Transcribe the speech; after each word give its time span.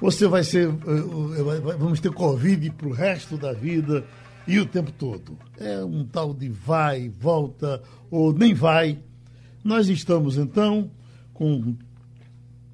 Você 0.01 0.29
vai 0.29 0.45
ser. 0.45 0.69
Eh, 0.69 0.71
eh, 0.71 1.77
vamos 1.79 1.99
ter 1.99 2.13
Covid 2.13 2.71
para 2.71 2.89
o 2.89 2.93
resto 2.93 3.37
da 3.37 3.53
vida 3.53 4.05
e 4.47 4.61
o 4.61 4.67
tempo 4.67 4.93
todo. 4.93 5.37
É 5.59 5.85
um 5.85 6.05
tal 6.05 6.33
de 6.33 6.49
vai, 6.49 7.09
volta 7.09 7.83
ou 8.11 8.33
nem 8.33 8.55
vai. 8.55 8.99
Nós 9.67 9.89
estamos 9.89 10.39
então 10.39 10.93
com 11.35 11.75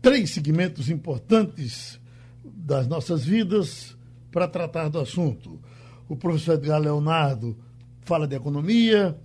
três 0.02 0.28
segmentos 0.28 0.90
importantes 0.90 1.98
das 2.44 2.86
nossas 2.86 3.24
vidas 3.24 3.96
para 4.30 4.46
tratar 4.46 4.90
do 4.90 4.98
assunto. 4.98 5.58
O 6.06 6.14
professor 6.14 6.56
Edgar 6.56 6.78
Leonardo 6.78 7.56
fala 8.02 8.28
de 8.28 8.36
economia, 8.36 9.18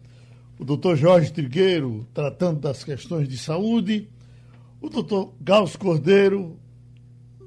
o 0.57 0.63
doutor 0.63 0.95
Jorge 0.95 1.33
Trigueiro 1.33 2.07
tratando 2.13 2.61
das 2.61 2.85
questões 2.85 3.27
de 3.27 3.37
saúde, 3.37 4.07
o 4.79 4.87
doutor 4.87 5.35
Gauss 5.41 5.75
Cordeiro, 5.75 6.57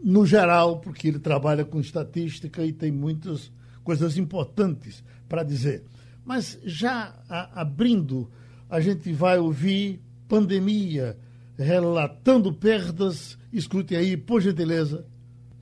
no 0.04 0.26
geral, 0.26 0.80
porque 0.80 1.08
ele 1.08 1.18
trabalha 1.18 1.64
com 1.64 1.80
estatística 1.80 2.62
e 2.62 2.74
tem 2.74 2.92
muitas 2.92 3.50
coisas 3.82 4.18
importantes 4.18 5.02
para 5.26 5.42
dizer. 5.42 5.82
Mas 6.26 6.58
já 6.62 7.18
abrindo, 7.54 8.30
a 8.68 8.82
gente 8.82 9.10
vai 9.14 9.38
ouvir 9.38 10.09
pandemia, 10.30 11.18
relatando 11.58 12.52
perdas. 12.52 13.36
Escute 13.52 13.96
aí, 13.96 14.16
por 14.16 14.40
gentileza. 14.40 15.04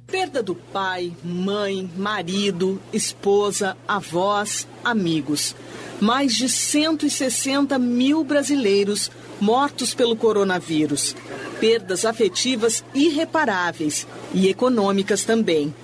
Perda 0.07 0.43
do 0.43 0.55
pai, 0.55 1.13
mãe, 1.25 1.91
marido, 1.97 2.81
esposa, 2.93 3.77
avós, 3.87 4.69
amigos. 4.85 5.57
Mais 6.01 6.35
de 6.35 6.49
160 6.49 7.79
mil 7.79 8.23
brasileiros 8.23 9.11
mortos 9.41 9.95
pelo 9.95 10.15
coronavírus. 10.15 11.17
Perdas 11.59 12.05
afetivas 12.05 12.85
irreparáveis 12.95 14.07
e 14.35 14.49
econômicas 14.49 15.25
também. 15.25 15.75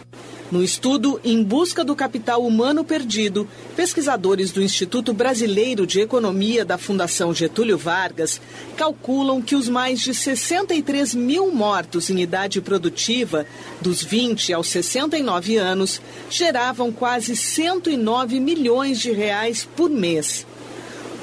No 0.54 0.62
estudo 0.62 1.20
Em 1.24 1.42
Busca 1.42 1.82
do 1.82 1.96
Capital 1.96 2.46
Humano 2.46 2.84
Perdido, 2.84 3.48
pesquisadores 3.74 4.52
do 4.52 4.62
Instituto 4.62 5.12
Brasileiro 5.12 5.84
de 5.84 5.98
Economia 5.98 6.64
da 6.64 6.78
Fundação 6.78 7.34
Getúlio 7.34 7.76
Vargas 7.76 8.40
calculam 8.76 9.42
que 9.42 9.56
os 9.56 9.68
mais 9.68 9.98
de 9.98 10.14
63 10.14 11.12
mil 11.12 11.50
mortos 11.50 12.08
em 12.08 12.20
idade 12.20 12.60
produtiva, 12.60 13.44
dos 13.80 14.00
20 14.00 14.52
aos 14.52 14.68
69 14.68 15.56
anos, 15.56 16.00
geravam 16.30 16.92
quase 16.92 17.34
109 17.34 18.38
milhões 18.38 19.00
de 19.00 19.10
reais 19.10 19.68
por 19.74 19.90
mês. 19.90 20.46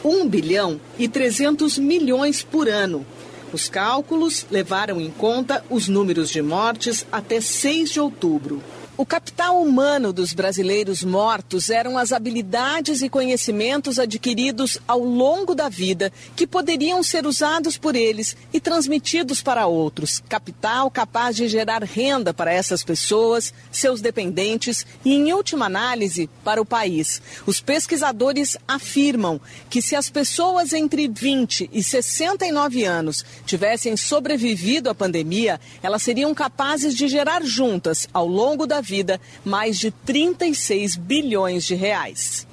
1 0.04 0.28
bilhão 0.28 0.78
e 1.00 1.08
300 1.08 1.78
milhões 1.78 2.44
por 2.44 2.68
ano. 2.68 3.06
Os 3.54 3.70
cálculos 3.70 4.46
levaram 4.52 5.00
em 5.00 5.10
conta 5.10 5.64
os 5.70 5.88
números 5.88 6.30
de 6.30 6.42
mortes 6.42 7.06
até 7.10 7.40
6 7.40 7.92
de 7.92 8.00
outubro. 8.02 8.62
O 9.02 9.06
capital 9.06 9.60
humano 9.60 10.14
dos 10.14 10.32
brasileiros 10.32 11.04
mortos 11.04 11.72
eram 11.72 11.98
as 11.98 12.12
habilidades 12.12 13.02
e 13.02 13.10
conhecimentos 13.10 13.98
adquiridos 13.98 14.78
ao 14.88 15.00
longo 15.00 15.56
da 15.56 15.68
vida 15.68 16.14
que 16.36 16.46
poderiam 16.46 17.02
ser 17.02 17.26
usados 17.26 17.80
por 17.80 17.96
eles 17.96 18.38
e 18.54 18.60
transmitidos 18.60 19.42
para 19.42 19.66
outros. 19.66 20.22
Capital 20.30 20.92
capaz 20.92 21.36
de 21.36 21.48
gerar 21.48 21.84
renda 21.84 22.32
para 22.32 22.54
essas 22.54 22.84
pessoas, 22.84 23.52
seus 23.72 24.02
dependentes 24.02 24.86
e, 25.04 25.16
em 25.16 25.34
última 25.34 25.66
análise, 25.66 26.30
para 26.44 26.62
o 26.62 26.66
país. 26.66 27.24
Os 27.48 27.60
pesquisadores 27.60 28.56
afirmam 28.68 29.42
que 29.68 29.82
se 29.82 29.96
as 29.96 30.12
pessoas 30.12 30.74
entre 30.74 31.08
20 31.08 31.72
e 31.74 31.82
69 31.82 32.86
anos 32.86 33.26
tivessem 33.48 33.98
sobrevivido 33.98 34.92
à 34.92 34.94
pandemia, 34.94 35.60
elas 35.82 36.04
seriam 36.04 36.36
capazes 36.36 36.94
de 36.94 37.08
gerar 37.08 37.44
juntas, 37.44 38.08
ao 38.14 38.28
longo 38.28 38.68
da 38.68 38.80
vida, 38.80 38.91
vida 38.92 39.22
mais 39.46 39.80
de 39.80 39.90
36 39.90 40.98
bilhões 40.98 41.64
de 41.64 41.76
reais. 41.76 42.46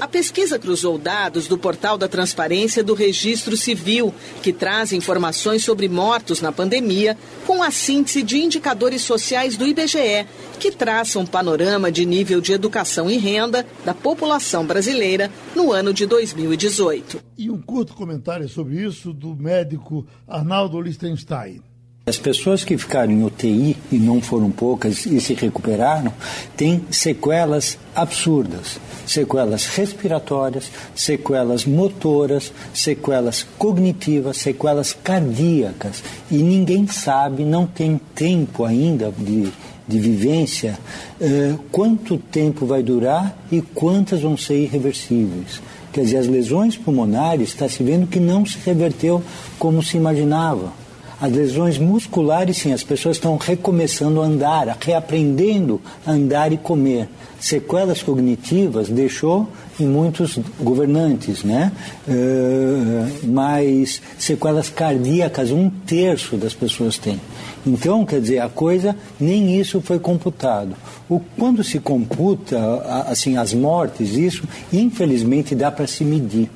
A 0.00 0.08
pesquisa 0.08 0.58
cruzou 0.58 0.98
dados 0.98 1.46
do 1.46 1.56
portal 1.56 1.96
da 1.96 2.08
Transparência 2.08 2.82
do 2.82 2.94
Registro 2.94 3.56
Civil, 3.56 4.12
que 4.42 4.52
traz 4.52 4.92
informações 4.92 5.62
sobre 5.62 5.88
mortos 5.88 6.40
na 6.40 6.50
pandemia, 6.50 7.16
com 7.46 7.62
a 7.62 7.70
síntese 7.70 8.22
de 8.22 8.38
indicadores 8.38 9.02
sociais 9.02 9.56
do 9.56 9.66
IBGE, 9.66 10.26
que 10.58 10.72
traça 10.72 11.18
um 11.18 11.26
panorama 11.26 11.92
de 11.92 12.04
nível 12.04 12.40
de 12.40 12.52
educação 12.52 13.08
e 13.08 13.16
renda 13.16 13.64
da 13.84 13.94
população 13.94 14.66
brasileira 14.66 15.30
no 15.54 15.70
ano 15.70 15.92
de 15.92 16.06
2018. 16.06 17.22
E 17.38 17.50
um 17.50 17.60
curto 17.60 17.94
comentário 17.94 18.48
sobre 18.48 18.84
isso 18.84 19.12
do 19.12 19.36
médico 19.36 20.06
Arnaldo 20.26 20.80
Lichtenstein. 20.80 21.62
As 22.06 22.18
pessoas 22.18 22.62
que 22.64 22.76
ficaram 22.76 23.10
em 23.10 23.24
UTI, 23.24 23.78
e 23.90 23.96
não 23.96 24.20
foram 24.20 24.50
poucas, 24.50 25.06
e 25.06 25.18
se 25.22 25.32
recuperaram, 25.32 26.12
têm 26.54 26.84
sequelas 26.90 27.78
absurdas. 27.96 28.78
Sequelas 29.06 29.64
respiratórias, 29.64 30.70
sequelas 30.94 31.64
motoras, 31.64 32.52
sequelas 32.74 33.46
cognitivas, 33.56 34.36
sequelas 34.36 34.92
cardíacas. 34.92 36.02
E 36.30 36.42
ninguém 36.42 36.86
sabe, 36.86 37.42
não 37.42 37.66
tem 37.66 37.98
tempo 38.14 38.66
ainda 38.66 39.10
de, 39.10 39.50
de 39.88 39.98
vivência, 39.98 40.78
uh, 41.18 41.58
quanto 41.72 42.18
tempo 42.18 42.66
vai 42.66 42.82
durar 42.82 43.34
e 43.50 43.62
quantas 43.62 44.20
vão 44.20 44.36
ser 44.36 44.58
irreversíveis. 44.62 45.62
Quer 45.90 46.02
dizer, 46.02 46.18
as 46.18 46.26
lesões 46.26 46.76
pulmonares 46.76 47.48
está 47.48 47.66
se 47.66 47.82
vendo 47.82 48.06
que 48.06 48.20
não 48.20 48.44
se 48.44 48.58
reverteu 48.62 49.22
como 49.58 49.82
se 49.82 49.96
imaginava. 49.96 50.83
As 51.20 51.32
lesões 51.32 51.78
musculares, 51.78 52.58
sim, 52.58 52.72
as 52.72 52.82
pessoas 52.82 53.16
estão 53.16 53.36
recomeçando 53.36 54.20
a 54.20 54.24
andar, 54.24 54.76
reaprendendo 54.80 55.80
a 56.04 56.10
andar 56.10 56.52
e 56.52 56.56
comer. 56.56 57.08
Sequelas 57.38 58.02
cognitivas 58.02 58.88
deixou 58.88 59.48
em 59.78 59.86
muitos 59.86 60.38
governantes, 60.60 61.44
né? 61.44 61.72
Uh, 62.08 63.26
mas 63.26 64.00
sequelas 64.18 64.68
cardíacas, 64.68 65.50
um 65.50 65.68
terço 65.68 66.36
das 66.36 66.54
pessoas 66.54 66.98
tem. 66.98 67.20
Então, 67.66 68.04
quer 68.04 68.20
dizer, 68.20 68.40
a 68.40 68.48
coisa, 68.48 68.96
nem 69.18 69.58
isso 69.58 69.80
foi 69.80 69.98
computado. 69.98 70.74
O, 71.08 71.20
quando 71.38 71.62
se 71.62 71.78
computa, 71.78 72.58
assim, 73.06 73.36
as 73.36 73.54
mortes, 73.54 74.14
isso, 74.14 74.42
infelizmente, 74.72 75.54
dá 75.54 75.70
para 75.70 75.86
se 75.86 76.04
medir 76.04 76.50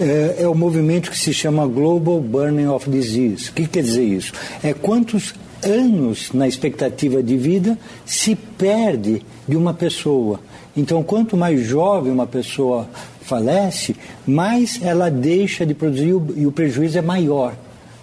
é, 0.00 0.42
é 0.42 0.48
o 0.48 0.54
movimento 0.54 1.10
que 1.10 1.18
se 1.18 1.32
chama 1.32 1.66
Global 1.66 2.20
Burning 2.20 2.66
of 2.66 2.88
Disease. 2.90 3.50
O 3.50 3.52
que 3.52 3.66
quer 3.66 3.82
dizer 3.82 4.04
isso? 4.04 4.32
É 4.62 4.72
quantos 4.72 5.34
anos 5.62 6.30
na 6.32 6.46
expectativa 6.46 7.22
de 7.22 7.36
vida 7.36 7.78
se 8.04 8.34
perde 8.34 9.22
de 9.48 9.56
uma 9.56 9.72
pessoa. 9.72 10.40
Então, 10.76 11.02
quanto 11.02 11.36
mais 11.36 11.60
jovem 11.60 12.12
uma 12.12 12.26
pessoa 12.26 12.88
falece, 13.22 13.96
mais 14.26 14.80
ela 14.82 15.10
deixa 15.10 15.64
de 15.64 15.74
produzir 15.74 16.14
e 16.36 16.46
o 16.46 16.52
prejuízo 16.52 16.98
é 16.98 17.02
maior. 17.02 17.54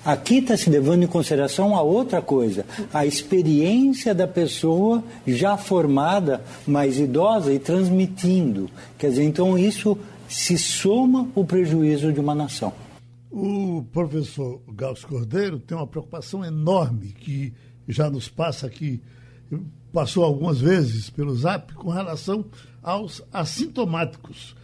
Aqui 0.03 0.38
está 0.38 0.58
se 0.58 0.68
levando 0.68 1.03
em 1.03 1.08
consideração 1.08 1.75
a 1.75 1.84
outra 1.84 2.23
coisa, 2.23 2.66
a 2.91 3.06
experiência 3.06 4.16
da 4.16 4.28
pessoa 4.28 5.03
já 5.28 5.58
formada, 5.58 6.41
mais 6.66 6.97
idosa 6.97 7.53
e 7.53 7.59
transmitindo. 7.59 8.68
Quer 8.97 9.12
dizer, 9.12 9.23
então 9.23 9.59
isso 9.59 9.96
se 10.31 10.57
soma 10.57 11.29
o 11.35 11.43
prejuízo 11.43 12.13
de 12.13 12.19
uma 12.19 12.33
nação. 12.33 12.73
O 13.29 13.83
professor 13.91 14.61
Gauss 14.69 15.03
Cordeiro 15.03 15.59
tem 15.59 15.78
uma 15.78 15.85
preocupação 15.85 16.43
enorme 16.43 17.07
que 17.07 17.53
já 17.85 18.09
nos 18.09 18.29
passa 18.29 18.66
aqui, 18.66 19.01
passou 19.91 20.23
algumas 20.23 20.61
vezes 20.61 21.09
pelo 21.09 21.35
zap, 21.35 21.73
com 21.73 21.89
relação 21.89 22.45
aos 22.81 23.22
assintomáticos. 23.31 24.55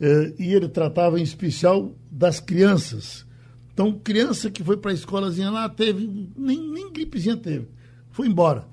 Eh, 0.00 0.34
e 0.40 0.52
ele 0.52 0.68
tratava 0.68 1.20
em 1.20 1.22
especial 1.22 1.92
das 2.10 2.40
crianças. 2.40 3.24
Então, 3.72 3.92
criança 3.92 4.50
que 4.50 4.64
foi 4.64 4.76
para 4.76 4.90
a 4.90 4.94
escolazinha 4.94 5.50
lá, 5.50 5.68
teve, 5.68 6.28
nem, 6.36 6.60
nem 6.68 6.92
gripezinha 6.92 7.36
teve, 7.36 7.68
foi 8.10 8.26
embora. 8.26 8.66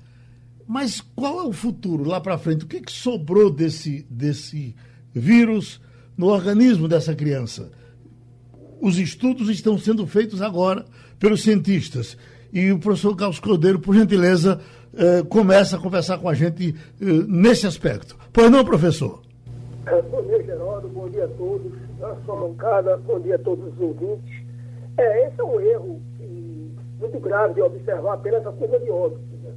Mas 0.66 1.00
qual 1.14 1.40
é 1.40 1.44
o 1.44 1.52
futuro 1.52 2.02
lá 2.02 2.20
para 2.20 2.38
frente? 2.38 2.64
O 2.64 2.68
que, 2.68 2.80
que 2.80 2.92
sobrou 2.92 3.50
desse, 3.50 4.04
desse 4.10 4.74
vírus? 5.14 5.80
No 6.20 6.26
organismo 6.26 6.86
dessa 6.86 7.14
criança. 7.14 7.70
Os 8.78 8.98
estudos 8.98 9.48
estão 9.48 9.78
sendo 9.78 10.06
feitos 10.06 10.42
agora 10.42 10.84
pelos 11.18 11.42
cientistas. 11.42 12.14
E 12.52 12.70
o 12.70 12.78
professor 12.78 13.16
Carlos 13.16 13.40
Cordeiro, 13.40 13.80
por 13.80 13.94
gentileza, 13.94 14.60
eh, 14.94 15.22
começa 15.26 15.76
a 15.76 15.80
conversar 15.80 16.18
com 16.18 16.28
a 16.28 16.34
gente 16.34 16.74
eh, 17.00 17.04
nesse 17.26 17.66
aspecto. 17.66 18.18
Pois 18.34 18.50
não, 18.50 18.62
professor? 18.62 19.22
É, 19.86 20.02
bom 20.02 20.22
dia, 20.24 20.42
Geraldo. 20.44 20.88
Bom 20.88 21.08
dia 21.08 21.24
a 21.24 21.28
todos. 21.28 21.72
A 22.02 22.14
sua 22.26 22.36
bancada. 22.36 22.98
Bom 22.98 23.18
dia 23.18 23.36
a 23.36 23.38
todos 23.38 23.72
os 23.72 23.80
ouvintes. 23.80 24.44
É, 24.98 25.26
esse 25.26 25.40
é 25.40 25.44
um 25.44 25.58
erro 25.58 26.02
que 26.18 26.70
muito 26.98 27.18
grave 27.18 27.54
de 27.54 27.62
observar 27.62 28.12
apenas 28.12 28.46
a 28.46 28.52
curva 28.52 28.78
de 28.78 28.90
óbitos, 28.90 29.40
né? 29.42 29.54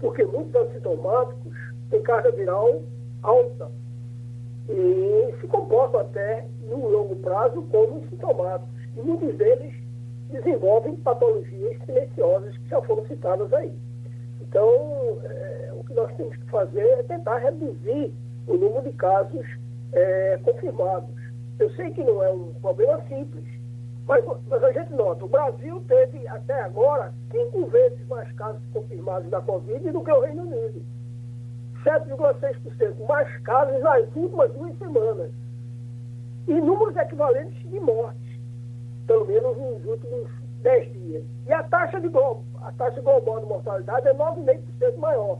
porque 0.00 0.24
muitos 0.24 0.56
assintomáticos 0.56 1.52
têm 1.90 2.02
carga 2.02 2.32
viral 2.32 2.82
alta 3.22 3.70
e 4.68 5.34
se 5.40 5.46
comportam 5.46 6.00
até, 6.00 6.46
no 6.68 6.88
longo 6.88 7.16
prazo, 7.16 7.62
como 7.70 8.06
sintomáticos. 8.08 8.68
E 8.96 9.00
muitos 9.00 9.34
deles 9.36 9.74
desenvolvem 10.30 10.96
patologias 10.96 11.76
silenciosas 11.84 12.56
que 12.58 12.68
já 12.68 12.80
foram 12.82 13.06
citadas 13.06 13.52
aí. 13.52 13.72
Então, 14.40 14.68
é, 15.24 15.72
o 15.74 15.84
que 15.84 15.94
nós 15.94 16.12
temos 16.16 16.36
que 16.36 16.50
fazer 16.50 16.86
é 16.86 17.02
tentar 17.04 17.38
reduzir 17.38 18.12
o 18.46 18.56
número 18.56 18.82
de 18.82 18.92
casos 18.92 19.46
é, 19.92 20.38
confirmados. 20.42 21.14
Eu 21.58 21.70
sei 21.70 21.90
que 21.90 22.02
não 22.02 22.22
é 22.22 22.30
um 22.30 22.52
problema 22.54 23.00
simples, 23.08 23.44
mas, 24.06 24.24
mas, 24.48 24.62
a 24.62 24.72
gente 24.72 24.92
nota, 24.92 25.24
o 25.24 25.28
Brasil 25.28 25.82
teve 25.88 26.26
até 26.28 26.62
agora 26.62 27.12
cinco 27.30 27.66
vezes 27.66 28.06
mais 28.06 28.30
casos 28.32 28.62
confirmados 28.72 29.28
da 29.30 29.40
Covid 29.40 29.90
do 29.90 30.04
que 30.04 30.12
o 30.12 30.20
Reino 30.20 30.42
Unido. 30.42 30.84
7,6% 31.86 33.06
mais 33.08 33.38
casos 33.42 33.80
nas 33.80 34.04
últimas 34.16 34.52
duas 34.52 34.76
semanas. 34.78 35.30
E 36.48 36.60
números 36.60 36.96
equivalentes 36.96 37.70
de 37.70 37.78
mortes, 37.78 38.40
pelo 39.06 39.24
menos 39.24 39.56
nos 39.56 39.84
últimos 39.84 40.28
10 40.62 40.92
dias. 40.92 41.24
E 41.46 41.52
a 41.52 41.62
taxa, 41.62 42.00
de 42.00 42.08
global, 42.08 42.42
a 42.62 42.72
taxa 42.72 43.00
global 43.00 43.40
de 43.40 43.46
mortalidade 43.46 44.08
é 44.08 44.14
9,5% 44.14 44.96
maior. 44.98 45.38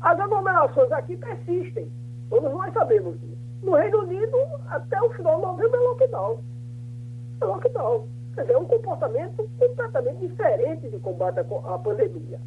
As 0.00 0.18
aglomerações 0.18 0.92
aqui 0.92 1.16
persistem, 1.16 1.90
todos 2.30 2.52
nós 2.52 2.72
sabemos 2.72 3.20
disso. 3.20 3.42
No 3.62 3.74
Reino 3.74 4.02
Unido, 4.02 4.36
até 4.68 5.00
o 5.02 5.10
final 5.10 5.36
de 5.36 5.42
novembro 5.42 5.76
é 5.76 5.88
lockdown. 5.88 6.38
É 7.40 7.44
lockdown. 7.44 8.08
Quer 8.34 8.42
dizer, 8.42 8.54
é 8.54 8.58
um 8.58 8.64
comportamento 8.64 9.48
completamente 9.58 10.26
diferente 10.26 10.88
de 10.88 10.98
combate 11.00 11.38
à 11.38 11.78
pandemia. 11.78 12.40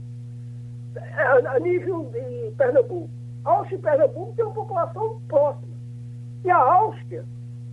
É, 0.96 1.48
a 1.48 1.60
nível 1.60 2.10
de 2.12 2.52
Pernambuco. 2.58 3.10
Áustria 3.44 3.78
e 3.78 3.82
Pernambuco 3.82 4.34
tem 4.36 4.46
uma 4.46 4.54
população 4.54 5.22
próxima. 5.28 5.76
E 6.44 6.50
a 6.50 6.58
Áustria 6.58 7.26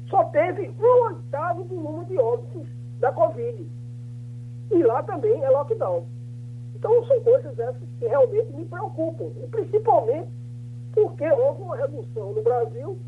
só 0.09 0.25
teve 0.25 0.71
um 0.79 1.07
oitavo 1.07 1.65
do 1.65 1.75
número 1.75 2.05
de 2.07 2.19
óbitos 2.19 2.69
da 3.01 3.13
Covid. 3.13 3.67
E 4.71 4.83
lá 4.83 5.03
também 5.03 5.43
é 5.43 5.51
lockdown. 5.51 6.07
Então 6.75 7.05
são 7.07 7.21
coisas 7.21 7.59
essas 7.59 7.89
que 7.99 8.07
realmente 8.07 8.53
me 8.53 8.65
preocupam. 8.65 9.31
E 9.43 9.47
principalmente 9.49 10.31
porque 10.93 11.31
houve 11.31 11.63
uma 11.63 11.77
redução 11.77 12.33
no 12.33 12.43
Brasil 12.43 12.99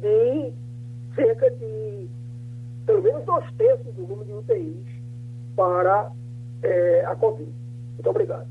de 0.00 0.52
cerca 1.14 1.50
de 1.50 2.08
pelo 2.86 3.02
menos 3.02 3.24
dois 3.24 3.44
terços 3.52 3.94
do 3.94 4.02
número 4.02 4.24
de 4.24 4.32
UTIs 4.32 4.86
para 5.54 6.10
é, 6.62 7.04
a 7.06 7.14
Covid. 7.14 7.52
Muito 7.94 8.10
obrigado. 8.10 8.46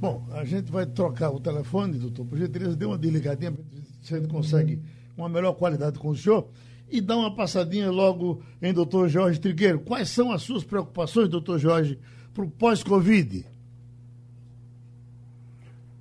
Bom, 0.00 0.26
a 0.32 0.44
gente 0.44 0.70
vai 0.70 0.86
trocar 0.86 1.30
o 1.30 1.40
telefone, 1.40 1.98
doutor. 1.98 2.24
Por 2.24 2.38
gentileza, 2.38 2.76
dê 2.76 2.86
uma 2.86 2.96
desligadinha, 2.96 3.52
se 4.00 4.14
a 4.14 4.18
gente 4.18 4.28
consegue 4.28 4.80
uma 5.16 5.28
melhor 5.28 5.54
qualidade 5.54 5.98
com 5.98 6.10
o 6.10 6.16
senhor. 6.16 6.48
E 6.88 7.00
dá 7.00 7.16
uma 7.16 7.34
passadinha 7.34 7.90
logo 7.90 8.40
em 8.62 8.72
doutor 8.72 9.08
Jorge 9.08 9.40
Trigueiro. 9.40 9.80
Quais 9.80 10.08
são 10.08 10.30
as 10.30 10.42
suas 10.42 10.62
preocupações, 10.62 11.28
doutor 11.28 11.58
Jorge, 11.58 11.98
para 12.32 12.44
o 12.44 12.50
pós-Covid? 12.50 13.44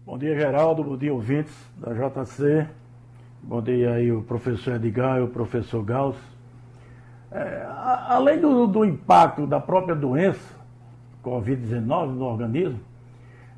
Bom 0.06 0.18
dia, 0.18 0.36
Geraldo. 0.36 0.84
Bom 0.84 0.96
dia, 0.96 1.14
ouvintes 1.14 1.54
da 1.78 1.92
JC. 1.92 2.68
Bom 3.42 3.62
dia 3.62 3.94
aí 3.94 4.12
o 4.12 4.22
professor 4.22 4.76
Edgar 4.76 5.18
e 5.18 5.22
o 5.22 5.28
professor 5.28 5.84
Gauss. 5.84 6.18
É, 7.32 7.66
além 8.08 8.40
do, 8.40 8.68
do, 8.68 8.86
impacto 8.86 9.46
da 9.46 9.60
própria 9.60 9.96
doença, 9.96 10.56
Covid-19, 11.24 12.14
no 12.14 12.26
organismo, 12.26 12.80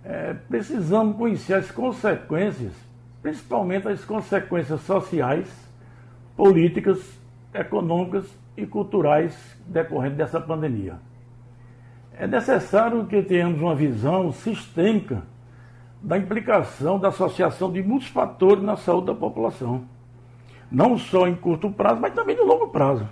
é, 0.04 0.34
precisamos 0.34 1.18
conhecer 1.18 1.54
as 1.56 1.72
consequências, 1.72 2.74
principalmente 3.22 3.88
as 3.88 4.04
consequências 4.06 4.82
sociais, 4.82 5.48
políticas, 6.36 7.00
econômicas 7.54 8.26
e 8.56 8.66
culturais 8.66 9.36
decorrentes 9.66 10.18
dessa 10.18 10.40
pandemia. 10.40 11.00
É 12.14 12.28
necessário 12.28 13.06
que 13.06 13.22
tenhamos 13.22 13.62
uma 13.62 13.76
visão 13.76 14.32
sistêmica 14.32 15.24
da 16.02 16.18
implicação 16.18 17.00
da 17.00 17.10
associação 17.10 17.72
de 17.72 17.82
muitos 17.84 18.08
fatores 18.08 18.64
na 18.64 18.78
saúde 18.78 19.08
da 19.08 19.16
população. 19.16 19.86
Não 20.72 20.98
só 20.98 21.28
em 21.28 21.36
curto 21.36 21.70
prazo, 21.72 22.00
mas 22.00 22.14
também 22.14 22.36
no 22.36 22.46
longo 22.46 22.68
prazo. 22.68 23.08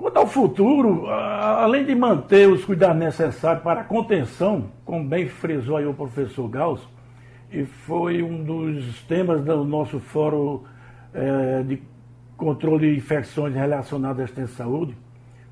Quanto 0.00 0.16
ao 0.16 0.26
futuro, 0.26 1.10
além 1.10 1.84
de 1.84 1.94
manter 1.94 2.48
os 2.48 2.64
cuidados 2.64 2.96
necessários 2.96 3.62
para 3.62 3.82
a 3.82 3.84
contenção, 3.84 4.70
como 4.82 5.06
bem 5.06 5.28
frisou 5.28 5.76
aí 5.76 5.84
o 5.84 5.92
professor 5.92 6.48
Gauss, 6.48 6.88
e 7.52 7.66
foi 7.66 8.22
um 8.22 8.42
dos 8.42 9.02
temas 9.02 9.44
do 9.44 9.62
nosso 9.62 10.00
fórum 10.00 10.62
é, 11.12 11.62
de 11.64 11.82
controle 12.34 12.90
de 12.90 12.96
infecções 12.96 13.54
relacionadas 13.54 14.30
à 14.38 14.46
saúde, 14.46 14.96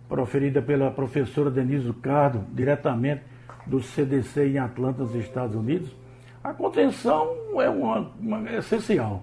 proferida 0.08 0.62
pela 0.62 0.90
professora 0.90 1.50
Denise 1.50 1.92
Cardo, 2.00 2.46
diretamente 2.50 3.20
do 3.66 3.82
CDC 3.82 4.48
em 4.48 4.58
Atlanta, 4.58 5.02
nos 5.02 5.14
Estados 5.14 5.54
Unidos, 5.54 5.94
a 6.42 6.54
contenção 6.54 7.36
é 7.60 7.68
uma, 7.68 8.10
uma, 8.18 8.48
é 8.48 8.56
essencial. 8.60 9.22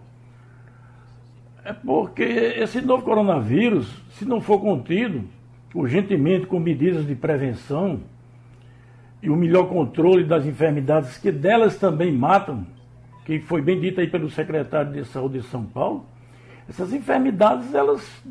É 1.66 1.74
porque 1.74 2.24
esse 2.24 2.80
novo 2.80 3.04
coronavírus, 3.04 3.94
se 4.12 4.24
não 4.24 4.40
for 4.40 4.62
contido 4.62 5.24
urgentemente 5.74 6.46
com 6.46 6.58
medidas 6.58 7.06
de 7.06 7.16
prevenção 7.16 8.00
e 9.22 9.30
o 9.30 9.36
melhor 9.36 9.68
controle 9.68 10.24
das 10.24 10.46
enfermidades 10.46 11.18
que 11.18 11.32
delas 11.32 11.78
também 11.78 12.12
matam, 12.14 12.66
que 13.26 13.40
foi 13.40 13.62
bem 13.62 13.82
dito 13.82 14.00
aí 14.00 14.08
pelo 14.08 14.30
secretário 14.30 14.94
de 14.94 15.04
Saúde 15.04 15.40
de 15.40 15.48
São 15.48 15.66
Paulo, 15.66 16.06
essas 16.70 16.94
enfermidades 16.94 17.74
elas 17.74 18.24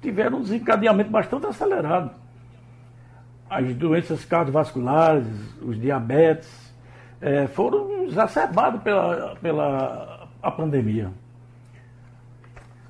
tiveram 0.00 0.38
um 0.38 0.42
desencadeamento 0.42 1.10
bastante 1.10 1.46
acelerado 1.46 2.22
as 3.52 3.74
doenças 3.74 4.24
cardiovasculares, 4.24 5.26
os 5.60 5.78
diabetes, 5.78 6.72
é, 7.20 7.46
foram 7.46 8.04
exacerbados 8.04 8.80
pela, 8.82 9.36
pela 9.36 10.28
a 10.42 10.50
pandemia. 10.50 11.12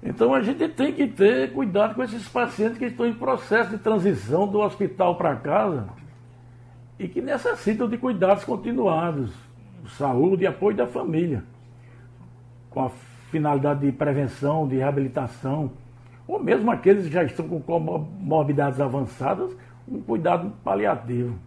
Então 0.02 0.34
a 0.34 0.42
gente 0.42 0.68
tem 0.68 0.92
que 0.92 1.06
ter 1.06 1.52
cuidado 1.52 1.94
com 1.94 2.02
esses 2.02 2.28
pacientes 2.28 2.76
que 2.76 2.86
estão 2.86 3.06
em 3.06 3.14
processo 3.14 3.70
de 3.70 3.78
transição 3.78 4.48
do 4.48 4.60
hospital 4.60 5.14
para 5.16 5.36
casa 5.36 5.88
e 6.98 7.06
que 7.06 7.20
necessitam 7.20 7.88
de 7.88 7.96
cuidados 7.96 8.44
continuados, 8.44 9.32
saúde 9.96 10.42
e 10.42 10.46
apoio 10.46 10.76
da 10.76 10.86
família, 10.86 11.44
com 12.70 12.84
a 12.84 12.90
finalidade 13.30 13.80
de 13.80 13.92
prevenção, 13.92 14.66
de 14.66 14.76
reabilitação, 14.76 15.70
ou 16.26 16.42
mesmo 16.42 16.70
aqueles 16.70 17.06
que 17.06 17.12
já 17.12 17.24
estão 17.24 17.48
com 17.48 17.60
comorbidades 17.60 18.80
avançadas, 18.80 19.56
um 19.88 20.00
cuidado 20.00 20.52
paliativo. 20.64 21.38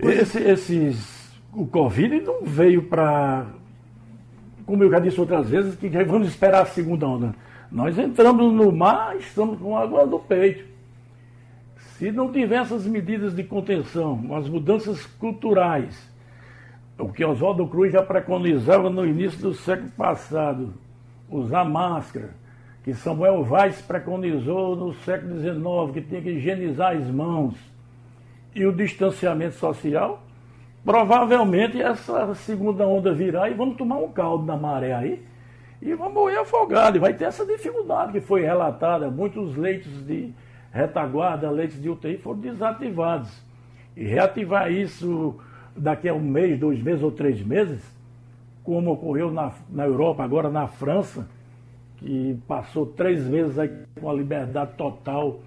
Esse, 0.00 0.38
esses, 0.38 1.38
o 1.52 1.66
Covid 1.66 2.20
não 2.20 2.44
veio 2.44 2.82
para, 2.84 3.46
como 4.66 4.82
eu 4.82 4.90
já 4.90 4.98
disse 4.98 5.20
outras 5.20 5.48
vezes, 5.48 5.74
que 5.76 5.88
vamos 5.88 6.28
esperar 6.28 6.62
a 6.62 6.66
segunda 6.66 7.06
onda. 7.06 7.34
Nós 7.70 7.98
entramos 7.98 8.52
no 8.52 8.70
mar, 8.70 9.16
estamos 9.16 9.58
com 9.58 9.76
água 9.76 10.06
no 10.06 10.18
peito. 10.18 10.64
Se 11.98 12.10
não 12.10 12.32
tiver 12.32 12.56
essas 12.56 12.86
medidas 12.86 13.34
de 13.34 13.44
contenção, 13.44 14.34
as 14.34 14.48
mudanças 14.48 15.06
culturais, 15.06 16.08
o 16.98 17.08
que 17.08 17.24
Oswaldo 17.24 17.66
Cruz 17.66 17.92
já 17.92 18.02
preconizava 18.02 18.90
no 18.90 19.06
início 19.06 19.40
do 19.40 19.54
século 19.54 19.90
passado, 19.90 20.74
usar 21.28 21.64
máscara, 21.64 22.30
que 22.84 22.94
Samuel 22.94 23.42
Vaz 23.44 23.80
preconizou 23.80 24.76
no 24.76 24.94
século 24.94 25.40
XIX, 25.40 25.94
que 25.94 26.00
tinha 26.02 26.20
que 26.20 26.30
higienizar 26.30 26.96
as 26.96 27.06
mãos, 27.06 27.54
e 28.54 28.66
o 28.66 28.72
distanciamento 28.72 29.56
social, 29.56 30.23
provavelmente 30.84 31.80
essa 31.80 32.34
segunda 32.34 32.86
onda 32.86 33.12
virá 33.12 33.48
e 33.48 33.54
vamos 33.54 33.76
tomar 33.76 33.96
um 33.96 34.12
caldo 34.12 34.44
na 34.44 34.56
maré 34.56 34.92
aí 34.94 35.24
e 35.84 35.94
vamos 35.94 36.14
morrer 36.14 36.38
afogado. 36.38 36.96
E 36.96 37.00
vai 37.00 37.12
ter 37.12 37.24
essa 37.24 37.44
dificuldade 37.44 38.12
que 38.12 38.20
foi 38.20 38.42
relatada. 38.42 39.10
Muitos 39.10 39.54
leitos 39.54 40.06
de 40.06 40.32
retaguarda, 40.72 41.50
leitos 41.50 41.80
de 41.80 41.90
UTI 41.90 42.16
foram 42.18 42.40
desativados. 42.40 43.30
E 43.96 44.04
reativar 44.04 44.72
isso 44.72 45.36
daqui 45.76 46.08
a 46.08 46.14
um 46.14 46.20
mês, 46.20 46.58
dois 46.58 46.82
meses 46.82 47.02
ou 47.02 47.10
três 47.10 47.44
meses, 47.44 47.82
como 48.62 48.92
ocorreu 48.92 49.30
na, 49.30 49.52
na 49.68 49.84
Europa, 49.84 50.24
agora 50.24 50.48
na 50.48 50.66
França, 50.66 51.28
que 51.98 52.38
passou 52.48 52.86
três 52.86 53.22
meses 53.24 53.58
aí 53.58 53.70
com 54.00 54.08
a 54.08 54.14
liberdade 54.14 54.72
total. 54.76 55.40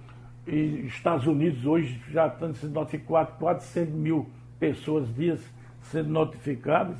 E 0.45 0.85
Estados 0.85 1.25
Unidos 1.25 1.65
hoje 1.65 1.99
já 2.11 2.27
estão 2.27 2.53
sendo 2.53 2.73
notificados 2.73 3.33
400 3.39 3.93
mil 3.93 4.27
pessoas 4.59 5.13
dias 5.13 5.39
sendo 5.81 6.09
notificadas. 6.09 6.97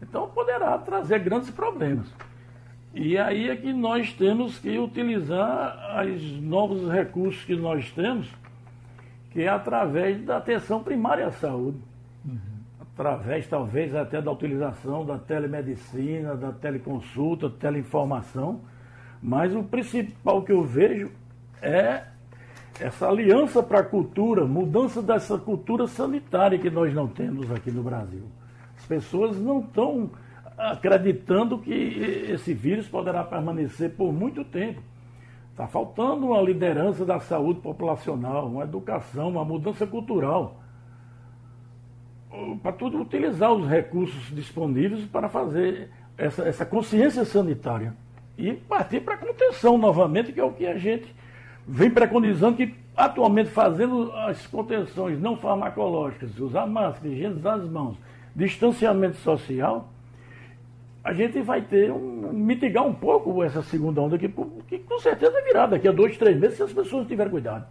Então 0.00 0.28
poderá 0.28 0.76
trazer 0.78 1.20
grandes 1.20 1.50
problemas. 1.50 2.12
E 2.94 3.16
aí 3.16 3.48
é 3.48 3.56
que 3.56 3.72
nós 3.72 4.12
temos 4.12 4.58
que 4.58 4.78
utilizar 4.78 6.04
os 6.06 6.40
novos 6.40 6.90
recursos 6.90 7.42
que 7.44 7.56
nós 7.56 7.90
temos, 7.92 8.28
que 9.30 9.42
é 9.42 9.48
através 9.48 10.22
da 10.22 10.36
atenção 10.36 10.82
primária 10.82 11.26
à 11.26 11.30
saúde. 11.30 11.78
Uhum. 12.24 12.38
Através, 12.80 13.46
talvez, 13.46 13.94
até 13.94 14.20
da 14.20 14.30
utilização 14.30 15.06
da 15.06 15.18
telemedicina, 15.18 16.36
da 16.36 16.52
teleconsulta, 16.52 17.48
teleinformação. 17.48 18.60
Mas 19.22 19.54
o 19.54 19.62
principal 19.62 20.42
que 20.42 20.52
eu 20.52 20.62
vejo 20.62 21.10
é 21.62 22.02
essa 22.80 23.08
aliança 23.08 23.62
para 23.62 23.80
a 23.80 23.84
cultura, 23.84 24.44
mudança 24.44 25.02
dessa 25.02 25.38
cultura 25.38 25.86
sanitária 25.86 26.58
que 26.58 26.70
nós 26.70 26.92
não 26.94 27.06
temos 27.06 27.50
aqui 27.50 27.70
no 27.70 27.82
Brasil. 27.82 28.24
As 28.76 28.86
pessoas 28.86 29.38
não 29.38 29.60
estão 29.60 30.10
acreditando 30.56 31.58
que 31.58 31.72
esse 32.30 32.54
vírus 32.54 32.88
poderá 32.88 33.22
permanecer 33.24 33.90
por 33.90 34.12
muito 34.12 34.44
tempo. 34.44 34.82
Está 35.50 35.66
faltando 35.66 36.26
uma 36.26 36.40
liderança 36.40 37.04
da 37.04 37.20
saúde 37.20 37.60
populacional, 37.60 38.46
uma 38.46 38.64
educação, 38.64 39.28
uma 39.28 39.44
mudança 39.44 39.86
cultural. 39.86 40.60
Para 42.62 42.72
tudo 42.72 43.00
utilizar 43.00 43.52
os 43.52 43.68
recursos 43.68 44.34
disponíveis 44.34 45.04
para 45.04 45.28
fazer 45.28 45.90
essa, 46.16 46.42
essa 46.44 46.64
consciência 46.64 47.24
sanitária. 47.24 47.94
E 48.38 48.54
partir 48.54 49.00
para 49.00 49.14
a 49.14 49.18
contenção 49.18 49.76
novamente, 49.76 50.32
que 50.32 50.40
é 50.40 50.44
o 50.44 50.52
que 50.52 50.66
a 50.66 50.78
gente 50.78 51.14
vem 51.66 51.90
preconizando 51.90 52.56
que 52.56 52.74
atualmente 52.96 53.50
fazendo 53.50 54.12
as 54.12 54.46
contenções 54.46 55.20
não 55.20 55.36
farmacológicas, 55.36 56.38
usar 56.38 56.66
máscara, 56.66 57.08
higienizar 57.08 57.54
as 57.54 57.68
mãos, 57.68 57.96
distanciamento 58.34 59.16
social, 59.16 59.88
a 61.02 61.12
gente 61.12 61.40
vai 61.40 61.62
ter 61.62 61.90
um, 61.90 62.32
mitigar 62.32 62.86
um 62.86 62.94
pouco 62.94 63.42
essa 63.42 63.62
segunda 63.62 64.00
onda 64.00 64.18
que, 64.18 64.28
que 64.68 64.78
com 64.78 64.98
certeza 65.00 65.42
virá 65.42 65.66
daqui 65.66 65.88
a 65.88 65.92
dois, 65.92 66.16
três 66.16 66.38
meses 66.38 66.56
se 66.56 66.62
as 66.62 66.72
pessoas 66.72 67.08
tiverem 67.08 67.30
cuidado. 67.30 67.66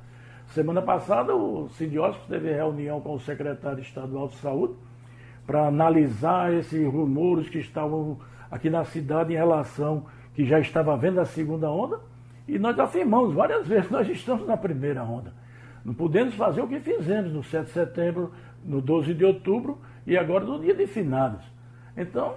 Semana 0.47 0.81
passada 0.81 1.33
o 1.33 1.69
Sindiótico 1.69 2.25
teve 2.27 2.51
reunião 2.51 2.99
com 2.99 3.13
o 3.13 3.19
secretário 3.19 3.79
estadual 3.79 4.27
de 4.27 4.35
saúde 4.35 4.73
para 5.47 5.67
analisar 5.67 6.53
esses 6.53 6.85
rumores 6.85 7.47
que 7.47 7.59
estavam 7.59 8.19
aqui 8.49 8.69
na 8.69 8.83
cidade 8.83 9.31
em 9.31 9.37
relação 9.37 10.05
que 10.35 10.45
já 10.45 10.59
estava 10.59 10.93
havendo 10.93 11.21
a 11.21 11.25
segunda 11.25 11.69
onda 11.69 11.99
e 12.47 12.57
nós 12.59 12.77
afirmamos 12.79 13.33
várias 13.33 13.67
vezes 13.67 13.89
nós 13.89 14.07
estamos 14.09 14.47
na 14.47 14.57
primeira 14.57 15.03
onda. 15.03 15.33
Não 15.83 15.93
podemos 15.93 16.35
fazer 16.35 16.61
o 16.61 16.67
que 16.67 16.79
fizemos 16.79 17.31
no 17.31 17.43
7 17.43 17.65
de 17.65 17.71
setembro, 17.71 18.31
no 18.63 18.81
12 18.81 19.13
de 19.13 19.25
outubro 19.25 19.79
e 20.05 20.17
agora 20.17 20.45
no 20.45 20.59
dia 20.59 20.75
de 20.75 20.85
finados. 20.87 21.43
Então, 21.97 22.35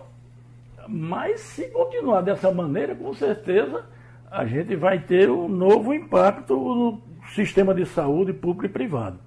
mas 0.89 1.41
se 1.41 1.69
continuar 1.69 2.23
dessa 2.23 2.51
maneira, 2.51 2.95
com 2.95 3.13
certeza 3.15 3.85
a 4.31 4.45
gente 4.47 4.75
vai 4.75 4.99
ter 4.99 5.31
um 5.31 5.49
novo 5.49 5.95
impacto 5.95 6.55
no 6.55 7.03
sistema 7.35 7.75
de 7.75 7.87
saúde 7.87 8.33
público 8.33 8.67
e 8.67 8.69
privado. 8.69 9.19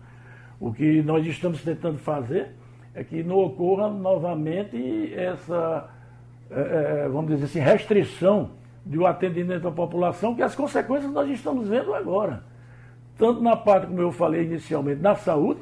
O 0.60 0.74
que 0.74 1.02
nós 1.02 1.26
estamos 1.26 1.62
tentando 1.62 1.98
fazer 2.00 2.50
é 2.94 3.04
que 3.04 3.24
não 3.24 3.38
ocorra 3.38 3.90
novamente 3.90 5.14
essa, 5.14 5.90
é, 6.50 7.08
vamos 7.08 7.32
dizer 7.32 7.46
assim, 7.46 7.60
restrição 7.60 8.57
do 8.88 9.06
atendimento 9.06 9.68
à 9.68 9.72
população, 9.72 10.34
que 10.34 10.42
as 10.42 10.56
consequências 10.56 11.12
nós 11.12 11.30
estamos 11.30 11.68
vendo 11.68 11.94
agora. 11.94 12.44
Tanto 13.18 13.42
na 13.42 13.56
parte, 13.56 13.88
como 13.88 14.00
eu 14.00 14.12
falei 14.12 14.46
inicialmente, 14.46 15.02
na 15.02 15.16
saúde, 15.16 15.60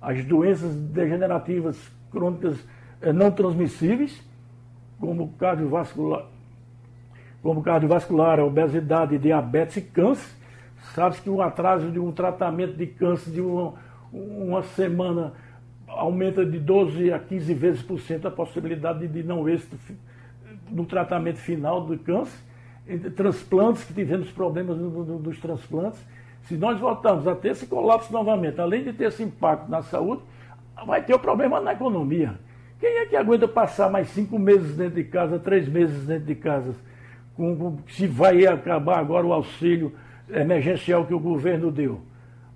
as 0.00 0.24
doenças 0.24 0.74
degenerativas 0.74 1.90
crônicas 2.10 2.58
é, 3.00 3.12
não 3.12 3.30
transmissíveis, 3.30 4.22
como 5.00 5.28
cardiovascular, 5.38 6.26
como 7.42 7.62
cardiovascular, 7.62 8.40
obesidade, 8.40 9.18
diabetes 9.18 9.76
e 9.76 9.82
câncer. 9.82 10.36
Sabe-se 10.94 11.22
que 11.22 11.30
o 11.30 11.40
atraso 11.40 11.90
de 11.90 11.98
um 11.98 12.12
tratamento 12.12 12.76
de 12.76 12.86
câncer 12.86 13.30
de 13.30 13.40
uma, 13.40 13.74
uma 14.12 14.62
semana 14.62 15.32
aumenta 15.86 16.44
de 16.44 16.58
12 16.58 17.12
a 17.12 17.18
15 17.18 17.54
vezes 17.54 17.82
por 17.82 17.98
cento 18.00 18.28
a 18.28 18.30
possibilidade 18.30 19.06
de 19.06 19.22
não 19.22 19.48
êxito 19.48 19.76
no 20.70 20.84
tratamento 20.84 21.38
final 21.38 21.80
do 21.84 21.98
câncer. 21.98 22.47
Transplantes, 23.14 23.84
que 23.84 23.92
tivemos 23.92 24.30
problemas 24.30 24.78
dos 24.78 25.38
transplantes. 25.38 26.00
Se 26.44 26.56
nós 26.56 26.80
voltarmos 26.80 27.26
a 27.26 27.34
ter 27.34 27.50
esse 27.50 27.66
colapso 27.66 28.12
novamente, 28.12 28.60
além 28.60 28.82
de 28.82 28.92
ter 28.92 29.08
esse 29.08 29.22
impacto 29.22 29.68
na 29.68 29.82
saúde, 29.82 30.22
vai 30.86 31.02
ter 31.02 31.14
o 31.14 31.18
problema 31.18 31.60
na 31.60 31.72
economia. 31.72 32.34
Quem 32.80 32.98
é 32.98 33.06
que 33.06 33.16
aguenta 33.16 33.46
passar 33.46 33.90
mais 33.90 34.08
cinco 34.08 34.38
meses 34.38 34.76
dentro 34.76 34.94
de 34.94 35.04
casa, 35.04 35.38
três 35.38 35.68
meses 35.68 36.06
dentro 36.06 36.26
de 36.26 36.34
casa? 36.34 36.74
Com, 37.36 37.56
com, 37.56 37.78
se 37.88 38.06
vai 38.06 38.46
acabar 38.46 38.98
agora 38.98 39.26
o 39.26 39.32
auxílio 39.32 39.92
emergencial 40.30 41.04
que 41.04 41.12
o 41.12 41.18
governo 41.18 41.70
deu. 41.70 42.00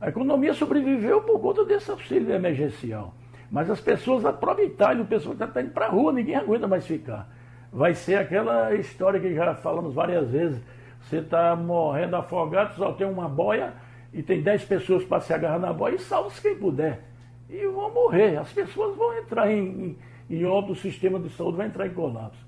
A 0.00 0.08
economia 0.08 0.54
sobreviveu 0.54 1.20
por 1.22 1.38
conta 1.40 1.64
desse 1.64 1.90
auxílio 1.90 2.32
emergencial. 2.32 3.14
Mas 3.50 3.68
as 3.68 3.80
pessoas 3.80 4.24
aproveitaram, 4.24 5.02
o 5.02 5.06
pessoal 5.06 5.34
está 5.34 5.60
indo 5.60 5.72
para 5.72 5.86
a 5.86 5.90
rua, 5.90 6.12
ninguém 6.12 6.36
aguenta 6.36 6.66
mais 6.66 6.86
ficar. 6.86 7.28
Vai 7.72 7.94
ser 7.94 8.16
aquela 8.16 8.74
história 8.74 9.18
que 9.18 9.34
já 9.34 9.54
falamos 9.54 9.94
várias 9.94 10.28
vezes. 10.30 10.60
Você 11.00 11.18
está 11.18 11.56
morrendo 11.56 12.16
afogado, 12.16 12.76
só 12.76 12.92
tem 12.92 13.06
uma 13.06 13.28
boia 13.28 13.72
e 14.12 14.22
tem 14.22 14.42
dez 14.42 14.62
pessoas 14.62 15.02
para 15.04 15.22
se 15.22 15.32
agarrar 15.32 15.58
na 15.58 15.72
boia 15.72 15.94
e 15.94 15.98
salva-se 15.98 16.40
quem 16.42 16.54
puder. 16.54 17.02
E 17.48 17.66
vão 17.66 17.92
morrer. 17.92 18.36
As 18.36 18.52
pessoas 18.52 18.94
vão 18.94 19.16
entrar 19.16 19.50
em, 19.50 19.96
e 20.28 20.44
outro 20.44 20.74
sistema 20.74 21.18
de 21.18 21.30
saúde 21.30 21.56
vai 21.56 21.66
entrar 21.66 21.86
em 21.86 21.94
colapso. 21.94 22.44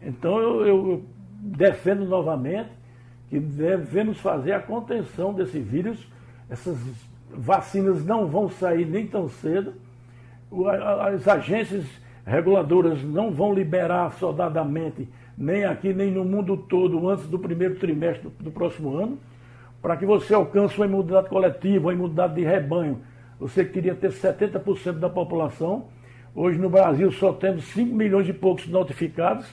Então 0.00 0.38
eu, 0.38 0.66
eu 0.66 1.04
defendo 1.40 2.04
novamente 2.04 2.70
que 3.28 3.38
devemos 3.38 4.18
fazer 4.18 4.52
a 4.52 4.60
contenção 4.60 5.34
desse 5.34 5.58
vírus. 5.58 6.06
Essas 6.48 6.78
vacinas 7.30 8.04
não 8.04 8.26
vão 8.26 8.48
sair 8.48 8.86
nem 8.86 9.06
tão 9.06 9.28
cedo. 9.28 9.74
As 11.00 11.26
agências 11.26 11.84
reguladoras 12.28 13.02
não 13.02 13.30
vão 13.30 13.52
liberar 13.52 14.12
soldadamente, 14.12 15.08
nem 15.36 15.64
aqui, 15.64 15.92
nem 15.92 16.10
no 16.10 16.24
mundo 16.24 16.56
todo, 16.56 17.08
antes 17.08 17.26
do 17.26 17.38
primeiro 17.38 17.76
trimestre 17.76 18.28
do, 18.28 18.44
do 18.44 18.50
próximo 18.50 18.96
ano, 18.96 19.18
para 19.80 19.96
que 19.96 20.04
você 20.04 20.34
alcance 20.34 20.76
uma 20.76 20.86
imunidade 20.86 21.28
coletiva, 21.28 21.86
uma 21.86 21.94
imunidade 21.94 22.34
de 22.34 22.44
rebanho. 22.44 23.00
Você 23.38 23.64
queria 23.64 23.94
ter 23.94 24.10
70% 24.10 24.98
da 24.98 25.08
população 25.08 25.86
Hoje 26.40 26.56
no 26.56 26.70
Brasil 26.70 27.10
só 27.10 27.32
temos 27.32 27.64
5 27.64 27.92
milhões 27.92 28.28
e 28.28 28.32
poucos 28.32 28.68
notificados. 28.68 29.44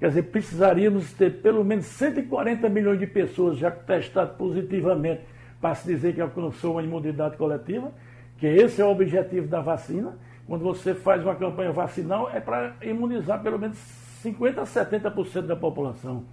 Quer 0.00 0.08
dizer, 0.08 0.22
precisaríamos 0.24 1.12
ter 1.12 1.40
pelo 1.40 1.64
menos 1.64 1.86
140 1.86 2.68
milhões 2.68 2.98
de 2.98 3.06
pessoas 3.06 3.56
já 3.56 3.70
testadas 3.70 4.34
positivamente 4.36 5.20
para 5.60 5.76
se 5.76 5.86
dizer 5.86 6.12
que 6.12 6.20
alcançou 6.20 6.72
uma 6.72 6.82
imunidade 6.82 7.36
coletiva, 7.36 7.92
que 8.36 8.48
esse 8.48 8.82
é 8.82 8.84
o 8.84 8.90
objetivo 8.90 9.46
da 9.46 9.60
vacina. 9.60 10.18
Quando 10.46 10.62
você 10.62 10.94
faz 10.94 11.22
uma 11.22 11.34
campanha 11.34 11.72
vacinal, 11.72 12.30
é 12.32 12.40
para 12.40 12.74
imunizar 12.82 13.42
pelo 13.42 13.58
menos 13.58 13.78
50% 14.22 14.58
a 14.58 14.62
70% 14.62 15.42
da 15.42 15.56
população. 15.56 16.24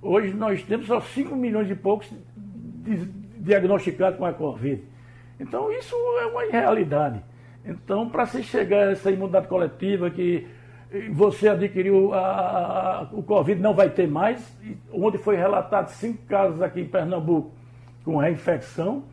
Hoje 0.00 0.32
nós 0.32 0.62
temos 0.62 0.86
só 0.86 1.00
5 1.00 1.34
milhões 1.34 1.70
e 1.70 1.74
poucos 1.74 2.10
diagnosticados 3.38 4.18
com 4.18 4.24
a 4.24 4.32
Covid. 4.32 4.82
Então 5.38 5.70
isso 5.72 5.94
é 6.20 6.26
uma 6.26 6.44
irrealidade. 6.46 7.22
Então, 7.64 8.08
para 8.08 8.26
se 8.26 8.42
chegar 8.42 8.88
a 8.88 8.92
essa 8.92 9.10
imunidade 9.10 9.46
coletiva 9.46 10.10
que 10.10 10.46
você 11.12 11.48
adquiriu 11.48 12.12
a, 12.12 12.18
a, 12.18 13.02
o 13.12 13.22
Covid, 13.22 13.60
não 13.60 13.74
vai 13.74 13.90
ter 13.90 14.08
mais, 14.08 14.56
onde 14.92 15.18
foi 15.18 15.36
relatado 15.36 15.88
cinco 15.88 16.24
casos 16.26 16.60
aqui 16.62 16.80
em 16.80 16.86
Pernambuco 16.86 17.52
com 18.04 18.16
reinfecção, 18.16 19.04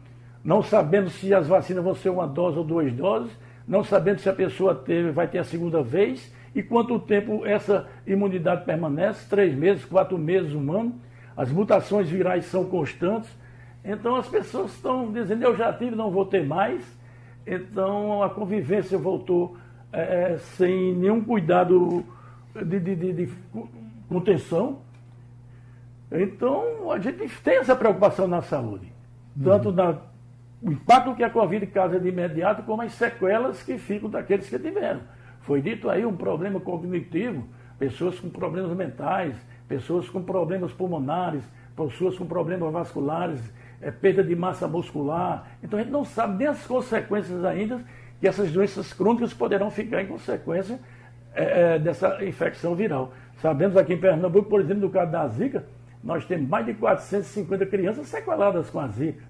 não 0.43 0.63
sabendo 0.63 1.09
se 1.09 1.33
as 1.33 1.47
vacinas 1.47 1.83
vão 1.83 1.93
ser 1.93 2.09
uma 2.09 2.25
dose 2.25 2.57
ou 2.57 2.63
duas 2.63 2.91
doses, 2.93 3.31
não 3.67 3.83
sabendo 3.83 4.19
se 4.19 4.29
a 4.29 4.33
pessoa 4.33 4.73
teve, 4.73 5.11
vai 5.11 5.27
ter 5.27 5.39
a 5.39 5.43
segunda 5.43 5.83
vez, 5.83 6.33
e 6.55 6.63
quanto 6.63 6.99
tempo 6.99 7.45
essa 7.45 7.87
imunidade 8.05 8.65
permanece, 8.65 9.27
três 9.29 9.53
meses, 9.53 9.83
quatro 9.85 10.17
meses, 10.17 10.53
um 10.53 10.71
ano, 10.71 10.95
as 11.35 11.51
mutações 11.51 12.09
virais 12.09 12.45
são 12.45 12.65
constantes, 12.65 13.29
então 13.83 14.15
as 14.15 14.27
pessoas 14.27 14.73
estão 14.73 15.11
dizendo, 15.11 15.43
eu 15.43 15.55
já 15.55 15.71
tive, 15.73 15.95
não 15.95 16.09
vou 16.09 16.25
ter 16.25 16.45
mais, 16.45 16.83
então 17.45 18.23
a 18.23 18.29
convivência 18.29 18.97
voltou 18.97 19.57
é, 19.91 20.33
é, 20.33 20.37
sem 20.37 20.93
nenhum 20.95 21.23
cuidado 21.23 22.03
de, 22.53 22.79
de, 22.79 22.95
de, 22.95 23.13
de, 23.13 23.33
contenção. 24.09 24.79
Então 26.11 26.91
a 26.91 26.99
gente 26.99 27.29
tem 27.41 27.57
essa 27.57 27.75
preocupação 27.75 28.27
na 28.27 28.41
saúde. 28.41 28.91
Tanto 29.41 29.69
uhum. 29.69 29.75
na, 29.75 29.97
o 30.61 30.71
impacto 30.71 31.15
que 31.15 31.23
a 31.23 31.29
Covid 31.29 31.65
causa 31.67 31.99
de 31.99 32.09
imediato, 32.09 32.63
como 32.63 32.81
as 32.81 32.93
sequelas 32.93 33.61
que 33.61 33.77
ficam 33.77 34.09
daqueles 34.09 34.49
que 34.49 34.57
tiveram. 34.57 35.01
Foi 35.41 35.61
dito 35.61 35.89
aí 35.89 36.05
um 36.05 36.15
problema 36.15 36.59
cognitivo, 36.59 37.47
pessoas 37.77 38.19
com 38.19 38.29
problemas 38.29 38.75
mentais, 38.75 39.35
pessoas 39.67 40.09
com 40.09 40.21
problemas 40.21 40.71
pulmonares, 40.71 41.43
pessoas 41.75 42.17
com 42.17 42.25
problemas 42.25 42.71
vasculares, 42.73 43.39
é, 43.81 43.91
perda 43.91 44.23
de 44.23 44.35
massa 44.35 44.67
muscular. 44.67 45.47
Então 45.63 45.77
a 45.77 45.83
gente 45.83 45.91
não 45.91 46.03
sabe 46.03 46.37
nem 46.37 46.47
as 46.47 46.65
consequências 46.65 47.45
ainda 47.45 47.81
que 48.19 48.27
essas 48.27 48.51
doenças 48.51 48.91
crônicas 48.91 49.33
poderão 49.33 49.69
ficar 49.69 50.01
em 50.01 50.07
consequência 50.07 50.79
é, 51.35 51.75
é, 51.75 51.79
dessa 51.79 52.23
infecção 52.25 52.73
viral. 52.73 53.13
Sabemos 53.41 53.77
aqui 53.77 53.93
em 53.93 53.97
Pernambuco, 53.99 54.49
por 54.49 54.59
exemplo, 54.59 54.81
no 54.81 54.89
caso 54.89 55.11
da 55.11 55.27
Zika, 55.27 55.65
nós 56.03 56.25
temos 56.25 56.49
mais 56.49 56.65
de 56.65 56.73
450 56.73 57.65
crianças 57.67 58.07
sequeladas 58.07 58.69
com 58.71 58.79
a 58.79 58.87
Zika. 58.87 59.23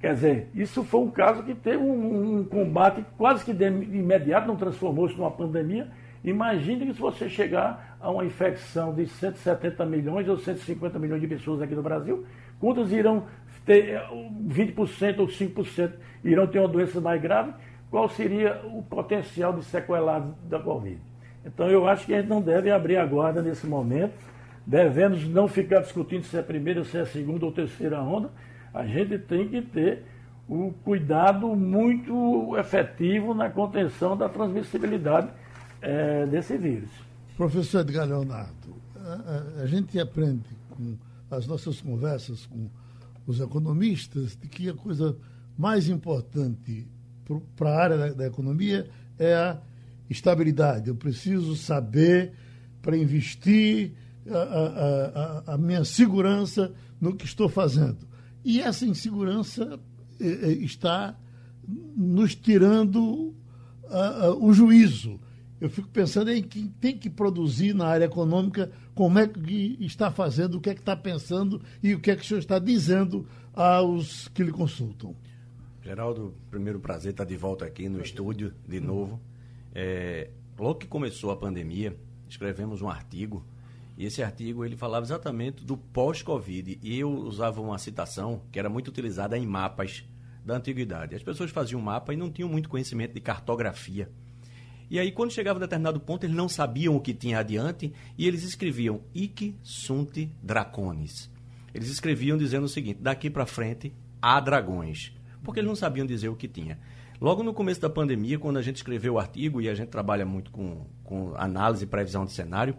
Quer 0.00 0.14
dizer, 0.14 0.48
isso 0.54 0.84
foi 0.84 1.00
um 1.00 1.10
caso 1.10 1.42
que 1.42 1.54
teve 1.54 1.78
um, 1.78 2.38
um 2.38 2.44
combate 2.44 3.04
quase 3.16 3.44
que 3.44 3.52
de 3.52 3.66
imediato, 3.66 4.46
não 4.46 4.56
transformou-se 4.56 5.16
numa 5.16 5.30
pandemia. 5.30 5.88
Imagine 6.24 6.86
que 6.86 6.94
se 6.94 7.00
você 7.00 7.28
chegar 7.28 7.96
a 8.00 8.10
uma 8.10 8.24
infecção 8.24 8.94
de 8.94 9.06
170 9.06 9.84
milhões 9.86 10.28
ou 10.28 10.38
150 10.38 10.98
milhões 10.98 11.20
de 11.20 11.26
pessoas 11.26 11.60
aqui 11.60 11.74
no 11.74 11.82
Brasil, 11.82 12.24
quantos 12.60 12.92
irão 12.92 13.24
ter 13.66 14.00
20% 14.46 15.18
ou 15.18 15.26
5% 15.26 15.92
irão 16.24 16.46
ter 16.46 16.60
uma 16.60 16.68
doença 16.68 17.00
mais 17.00 17.20
grave? 17.20 17.52
Qual 17.90 18.08
seria 18.08 18.60
o 18.66 18.82
potencial 18.82 19.52
de 19.52 19.64
sequelados 19.64 20.32
da 20.48 20.60
Covid? 20.60 21.00
Então 21.44 21.68
eu 21.68 21.88
acho 21.88 22.06
que 22.06 22.14
a 22.14 22.20
gente 22.20 22.28
não 22.28 22.40
deve 22.40 22.70
abrir 22.70 22.98
a 22.98 23.06
guarda 23.06 23.42
nesse 23.42 23.66
momento. 23.66 24.12
Devemos 24.64 25.26
não 25.28 25.48
ficar 25.48 25.80
discutindo 25.80 26.22
se 26.22 26.36
é 26.36 26.40
a 26.40 26.42
primeira, 26.42 26.84
se 26.84 26.98
é 26.98 27.00
a 27.00 27.06
segunda 27.06 27.46
ou 27.46 27.50
terceira 27.50 28.00
onda 28.00 28.30
a 28.72 28.86
gente 28.86 29.18
tem 29.18 29.48
que 29.48 29.62
ter 29.62 30.04
um 30.48 30.70
cuidado 30.70 31.54
muito 31.54 32.56
efetivo 32.56 33.34
na 33.34 33.50
contenção 33.50 34.16
da 34.16 34.28
transmissibilidade 34.28 35.28
é, 35.82 36.26
desse 36.26 36.56
vírus. 36.56 36.90
Professor 37.36 37.80
Edgar 37.80 38.06
Leonardo, 38.06 38.74
a, 38.96 39.60
a, 39.60 39.62
a 39.62 39.66
gente 39.66 39.98
aprende 40.00 40.48
com 40.70 40.96
as 41.30 41.46
nossas 41.46 41.80
conversas 41.80 42.46
com 42.46 42.68
os 43.26 43.40
economistas 43.40 44.36
de 44.36 44.48
que 44.48 44.70
a 44.70 44.74
coisa 44.74 45.14
mais 45.56 45.88
importante 45.88 46.88
para 47.54 47.70
a 47.70 47.82
área 47.82 47.98
da, 47.98 48.08
da, 48.14 48.26
economia 48.26 48.88
é 49.18 49.34
a 49.34 49.60
estabilidade. 50.08 50.88
Eu 50.88 50.96
preciso 50.96 51.54
saber 51.54 52.32
para 52.80 52.96
investir 52.96 53.92
a, 54.30 55.44
a, 55.50 55.54
a, 55.54 55.58
minha 55.58 55.84
segurança 55.84 56.72
no 56.98 57.14
que 57.14 57.26
estou 57.26 57.50
fazendo. 57.50 58.07
E 58.44 58.60
essa 58.60 58.86
insegurança 58.86 59.80
eh, 60.20 60.26
eh, 60.42 60.52
está 60.52 61.16
nos 61.96 62.34
tirando 62.34 62.98
uh, 63.02 64.30
uh, 64.30 64.44
o 64.44 64.52
juízo. 64.52 65.20
Eu 65.60 65.68
fico 65.68 65.88
pensando 65.88 66.30
em 66.30 66.42
quem 66.42 66.68
tem 66.68 66.96
que 66.96 67.10
produzir 67.10 67.74
na 67.74 67.86
área 67.86 68.04
econômica, 68.04 68.70
como 68.94 69.18
é 69.18 69.26
que 69.26 69.76
está 69.80 70.10
fazendo, 70.10 70.56
o 70.56 70.60
que 70.60 70.70
é 70.70 70.74
que 70.74 70.80
está 70.80 70.96
pensando 70.96 71.60
e 71.82 71.94
o 71.94 72.00
que 72.00 72.10
é 72.10 72.16
que 72.16 72.22
o 72.22 72.24
senhor 72.24 72.38
está 72.38 72.58
dizendo 72.58 73.26
aos 73.52 74.28
que 74.28 74.42
lhe 74.42 74.52
consultam. 74.52 75.16
Geraldo, 75.82 76.34
primeiro 76.50 76.78
prazer 76.78 77.10
estar 77.10 77.24
de 77.24 77.36
volta 77.36 77.64
aqui 77.64 77.88
no 77.88 78.00
estúdio 78.00 78.54
de 78.68 78.78
novo. 78.78 79.20
É, 79.74 80.30
logo 80.56 80.76
que 80.76 80.86
começou 80.86 81.30
a 81.32 81.36
pandemia, 81.36 81.96
escrevemos 82.28 82.80
um 82.80 82.88
artigo 82.88 83.44
e 83.98 84.06
esse 84.06 84.22
artigo 84.22 84.64
ele 84.64 84.76
falava 84.76 85.04
exatamente 85.04 85.64
do 85.64 85.76
pós-Covid. 85.76 86.78
E 86.80 87.00
eu 87.00 87.10
usava 87.10 87.60
uma 87.60 87.78
citação 87.78 88.42
que 88.52 88.56
era 88.56 88.68
muito 88.68 88.86
utilizada 88.86 89.36
em 89.36 89.44
mapas 89.44 90.04
da 90.44 90.54
antiguidade. 90.54 91.16
As 91.16 91.22
pessoas 91.24 91.50
faziam 91.50 91.80
mapa 91.80 92.14
e 92.14 92.16
não 92.16 92.30
tinham 92.30 92.48
muito 92.48 92.68
conhecimento 92.68 93.12
de 93.12 93.20
cartografia. 93.20 94.08
E 94.88 95.00
aí, 95.00 95.10
quando 95.10 95.32
chegava 95.32 95.58
a 95.58 95.62
determinado 95.62 95.98
ponto, 95.98 96.22
eles 96.22 96.36
não 96.36 96.48
sabiam 96.48 96.94
o 96.94 97.00
que 97.00 97.12
tinha 97.12 97.40
adiante 97.40 97.92
e 98.16 98.24
eles 98.24 98.44
escreviam 98.44 99.00
Ic 99.12 99.56
sunt 99.64 100.30
dracones. 100.40 101.28
Eles 101.74 101.88
escreviam 101.90 102.38
dizendo 102.38 102.64
o 102.64 102.68
seguinte: 102.68 103.00
daqui 103.02 103.28
para 103.28 103.46
frente 103.46 103.92
há 104.22 104.38
dragões. 104.38 105.12
Porque 105.42 105.58
eles 105.58 105.68
não 105.68 105.76
sabiam 105.76 106.06
dizer 106.06 106.28
o 106.28 106.36
que 106.36 106.46
tinha. 106.46 106.78
Logo 107.20 107.42
no 107.42 107.52
começo 107.52 107.80
da 107.80 107.90
pandemia, 107.90 108.38
quando 108.38 108.58
a 108.58 108.62
gente 108.62 108.76
escreveu 108.76 109.14
o 109.14 109.18
artigo 109.18 109.60
e 109.60 109.68
a 109.68 109.74
gente 109.74 109.88
trabalha 109.88 110.24
muito 110.24 110.52
com, 110.52 110.86
com 111.02 111.34
análise 111.36 111.82
e 111.82 111.86
previsão 111.88 112.24
de 112.24 112.30
cenário, 112.30 112.76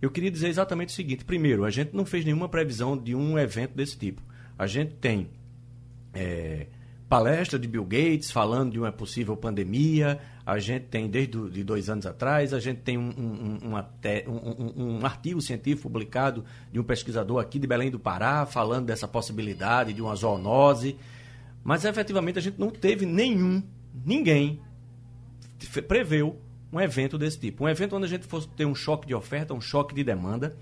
eu 0.00 0.10
queria 0.10 0.30
dizer 0.30 0.48
exatamente 0.48 0.88
o 0.88 0.92
seguinte: 0.92 1.24
primeiro, 1.24 1.64
a 1.64 1.70
gente 1.70 1.94
não 1.94 2.04
fez 2.04 2.24
nenhuma 2.24 2.48
previsão 2.48 2.96
de 2.96 3.14
um 3.14 3.38
evento 3.38 3.74
desse 3.74 3.96
tipo. 3.96 4.22
A 4.58 4.66
gente 4.66 4.94
tem 4.94 5.30
é, 6.14 6.66
palestra 7.08 7.58
de 7.58 7.66
Bill 7.66 7.84
Gates 7.84 8.30
falando 8.30 8.72
de 8.72 8.78
uma 8.78 8.92
possível 8.92 9.36
pandemia, 9.36 10.20
a 10.46 10.58
gente 10.58 10.86
tem 10.86 11.08
desde 11.08 11.50
de 11.50 11.64
dois 11.64 11.90
anos 11.90 12.06
atrás, 12.06 12.54
a 12.54 12.60
gente 12.60 12.82
tem 12.82 12.96
um, 12.96 13.10
um, 13.10 13.74
um, 13.74 14.98
um, 14.98 15.06
artigo 15.06 15.40
científico 15.40 15.88
publicado 15.88 16.44
de 16.72 16.78
um 16.78 16.84
pesquisador 16.84 17.40
aqui 17.40 17.58
de 17.58 17.66
Belém 17.66 17.90
do 17.90 17.98
Pará 17.98 18.46
falando 18.46 18.86
dessa 18.86 19.08
possibilidade 19.08 19.92
de 19.92 20.00
uma 20.00 20.14
zoonose, 20.14 20.96
mas 21.64 21.84
efetivamente 21.84 22.38
a 22.38 22.42
gente 22.42 22.58
não 22.58 22.70
teve 22.70 23.04
nenhum, 23.04 23.62
ninguém 24.04 24.60
preveu 25.88 26.38
um 26.72 26.80
evento 26.80 27.18
desse 27.18 27.38
tipo. 27.38 27.64
Um 27.64 27.68
evento 27.68 27.96
onde 27.96 28.06
a 28.06 28.08
gente 28.08 28.26
fosse 28.26 28.48
ter 28.48 28.64
um 28.64 28.74
choque 28.74 29.06
de 29.06 29.14
oferta, 29.14 29.54
um 29.54 29.60
choque 29.60 29.94
de 29.94 30.04
demanda. 30.04 30.56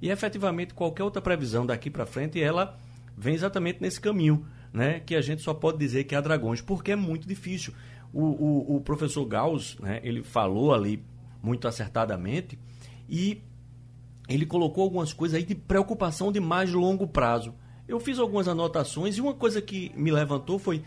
E 0.00 0.10
efetivamente 0.10 0.72
qualquer 0.72 1.02
outra 1.02 1.20
previsão 1.20 1.66
daqui 1.66 1.90
para 1.90 2.06
frente, 2.06 2.42
ela 2.42 2.78
vem 3.16 3.34
exatamente 3.34 3.80
nesse 3.80 4.00
caminho, 4.00 4.46
né? 4.72 5.00
Que 5.00 5.14
a 5.14 5.20
gente 5.20 5.42
só 5.42 5.52
pode 5.52 5.78
dizer 5.78 6.04
que 6.04 6.14
há 6.14 6.20
dragões, 6.20 6.60
porque 6.60 6.92
é 6.92 6.96
muito 6.96 7.28
difícil. 7.28 7.74
O, 8.12 8.22
o, 8.22 8.76
o 8.76 8.80
professor 8.80 9.24
Gauss, 9.24 9.76
né, 9.78 10.00
ele 10.02 10.22
falou 10.22 10.74
ali 10.74 11.04
muito 11.42 11.68
acertadamente 11.68 12.58
e 13.08 13.42
ele 14.28 14.46
colocou 14.46 14.84
algumas 14.84 15.12
coisas 15.12 15.36
aí 15.36 15.44
de 15.44 15.54
preocupação 15.54 16.32
de 16.32 16.40
mais 16.40 16.72
longo 16.72 17.06
prazo. 17.06 17.54
Eu 17.86 18.00
fiz 18.00 18.18
algumas 18.18 18.48
anotações 18.48 19.16
e 19.16 19.20
uma 19.20 19.34
coisa 19.34 19.60
que 19.60 19.92
me 19.96 20.10
levantou 20.10 20.58
foi, 20.58 20.82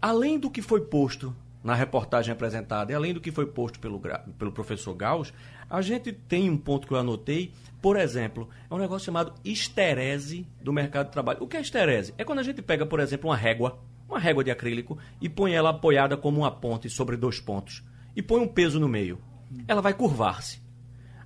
além 0.00 0.38
do 0.38 0.50
que 0.50 0.60
foi 0.60 0.80
posto 0.80 1.34
na 1.66 1.74
reportagem 1.74 2.32
apresentada, 2.32 2.92
e 2.92 2.94
além 2.94 3.12
do 3.12 3.20
que 3.20 3.32
foi 3.32 3.44
posto 3.44 3.80
pelo, 3.80 4.00
pelo 4.38 4.52
professor 4.52 4.94
Gauss, 4.94 5.32
a 5.68 5.82
gente 5.82 6.12
tem 6.12 6.48
um 6.48 6.56
ponto 6.56 6.86
que 6.86 6.94
eu 6.94 6.96
anotei, 6.96 7.52
por 7.82 7.96
exemplo, 7.96 8.48
é 8.70 8.72
um 8.72 8.78
negócio 8.78 9.06
chamado 9.06 9.34
esterese 9.44 10.46
do 10.62 10.72
mercado 10.72 11.06
de 11.06 11.12
trabalho. 11.12 11.42
O 11.42 11.48
que 11.48 11.56
é 11.56 11.60
esterese? 11.60 12.14
É 12.16 12.24
quando 12.24 12.38
a 12.38 12.44
gente 12.44 12.62
pega, 12.62 12.86
por 12.86 13.00
exemplo, 13.00 13.28
uma 13.28 13.36
régua, 13.36 13.80
uma 14.08 14.20
régua 14.20 14.44
de 14.44 14.50
acrílico, 14.52 14.96
e 15.20 15.28
põe 15.28 15.54
ela 15.54 15.70
apoiada 15.70 16.16
como 16.16 16.38
uma 16.38 16.52
ponte 16.52 16.88
sobre 16.88 17.16
dois 17.16 17.40
pontos, 17.40 17.82
e 18.14 18.22
põe 18.22 18.40
um 18.40 18.46
peso 18.46 18.78
no 18.78 18.88
meio. 18.88 19.18
Ela 19.66 19.82
vai 19.82 19.92
curvar-se. 19.92 20.64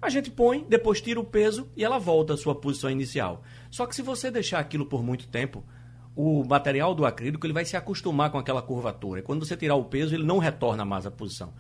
A 0.01 0.09
gente 0.09 0.31
põe, 0.31 0.65
depois 0.67 1.03
tira 1.03 1.21
o 1.21 1.25
peso 1.25 1.69
e 1.77 1.85
ela 1.85 1.99
volta 1.99 2.33
à 2.33 2.37
sua 2.39 2.55
posição 2.55 2.91
inicial. 2.91 3.43
Só 3.71 3.85
que 3.85 3.95
se 3.95 4.01
você 4.01 4.31
deixar 4.31 4.59
aquilo 4.59 4.87
por 4.87 5.03
muito 5.03 5.29
tempo, 5.29 5.63
o 6.21 6.45
material 6.45 6.95
do 6.95 7.07
acrílico 7.07 7.47
ele 7.47 7.55
vai 7.55 7.65
se 7.65 7.77
acostumar 7.77 8.31
com 8.31 8.39
aquela 8.39 8.61
curvatura. 8.61 9.21
E 9.21 9.23
quando 9.23 9.47
você 9.47 9.57
tirar 9.57 9.77
o 9.77 9.85
peso, 9.85 10.15
ele 10.15 10.25
não 10.25 10.39
retorna 10.39 10.85
mais 10.85 11.07
à 11.07 11.11
posição. 11.11 11.53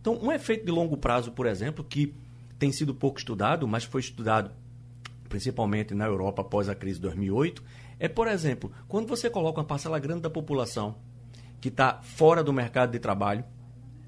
Então, 0.00 0.18
um 0.22 0.32
efeito 0.32 0.64
de 0.64 0.70
longo 0.70 0.96
prazo, 0.96 1.32
por 1.32 1.46
exemplo, 1.46 1.84
que 1.84 2.14
tem 2.58 2.72
sido 2.72 2.94
pouco 2.94 3.18
estudado, 3.18 3.66
mas 3.66 3.84
foi 3.84 4.00
estudado 4.00 4.50
principalmente 5.28 5.94
na 5.94 6.06
Europa 6.06 6.42
após 6.42 6.68
a 6.68 6.74
crise 6.74 6.96
de 6.96 7.02
2008, 7.02 7.62
é, 7.98 8.08
por 8.08 8.28
exemplo, 8.28 8.72
quando 8.88 9.08
você 9.08 9.28
coloca 9.28 9.60
uma 9.60 9.66
parcela 9.66 9.98
grande 9.98 10.22
da 10.22 10.30
população 10.30 10.96
que 11.60 11.68
está 11.68 12.00
fora 12.02 12.42
do 12.44 12.52
mercado 12.52 12.92
de 12.92 12.98
trabalho, 12.98 13.44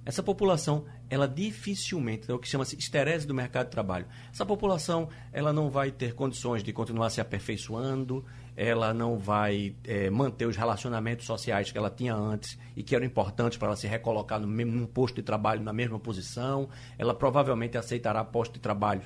essa 0.05 0.23
população 0.23 0.87
ela 1.11 1.27
dificilmente, 1.27 2.31
é 2.31 2.35
o 2.35 2.38
que 2.38 2.49
chama-se 2.49 2.77
esterese 2.77 3.27
do 3.27 3.35
mercado 3.35 3.66
de 3.66 3.73
trabalho. 3.73 4.07
Essa 4.33 4.44
população 4.44 5.09
ela 5.33 5.53
não 5.53 5.71
vai 5.71 5.90
ter 5.90 6.14
condições 6.14 6.62
de 6.62 6.73
continuar 6.73 7.11
se 7.11 7.21
aperfeiçoando, 7.21 8.25
ela 8.61 8.92
não 8.92 9.16
vai 9.16 9.77
é, 9.85 10.11
manter 10.11 10.44
os 10.44 10.57
relacionamentos 10.57 11.25
sociais 11.25 11.71
que 11.71 11.79
ela 11.79 11.88
tinha 11.88 12.12
antes 12.12 12.59
e 12.77 12.83
que 12.83 12.92
eram 12.92 13.07
importantes 13.07 13.57
para 13.57 13.68
ela 13.68 13.77
se 13.77 13.87
recolocar 13.87 14.40
no 14.40 14.49
mesmo 14.49 14.85
posto 14.88 15.14
de 15.14 15.23
trabalho, 15.23 15.62
na 15.62 15.73
mesma 15.73 15.97
posição. 16.01 16.68
Ela 16.99 17.14
provavelmente 17.14 17.79
aceitará 17.79 18.25
postos 18.25 18.55
de 18.55 18.61
trabalho 18.61 19.03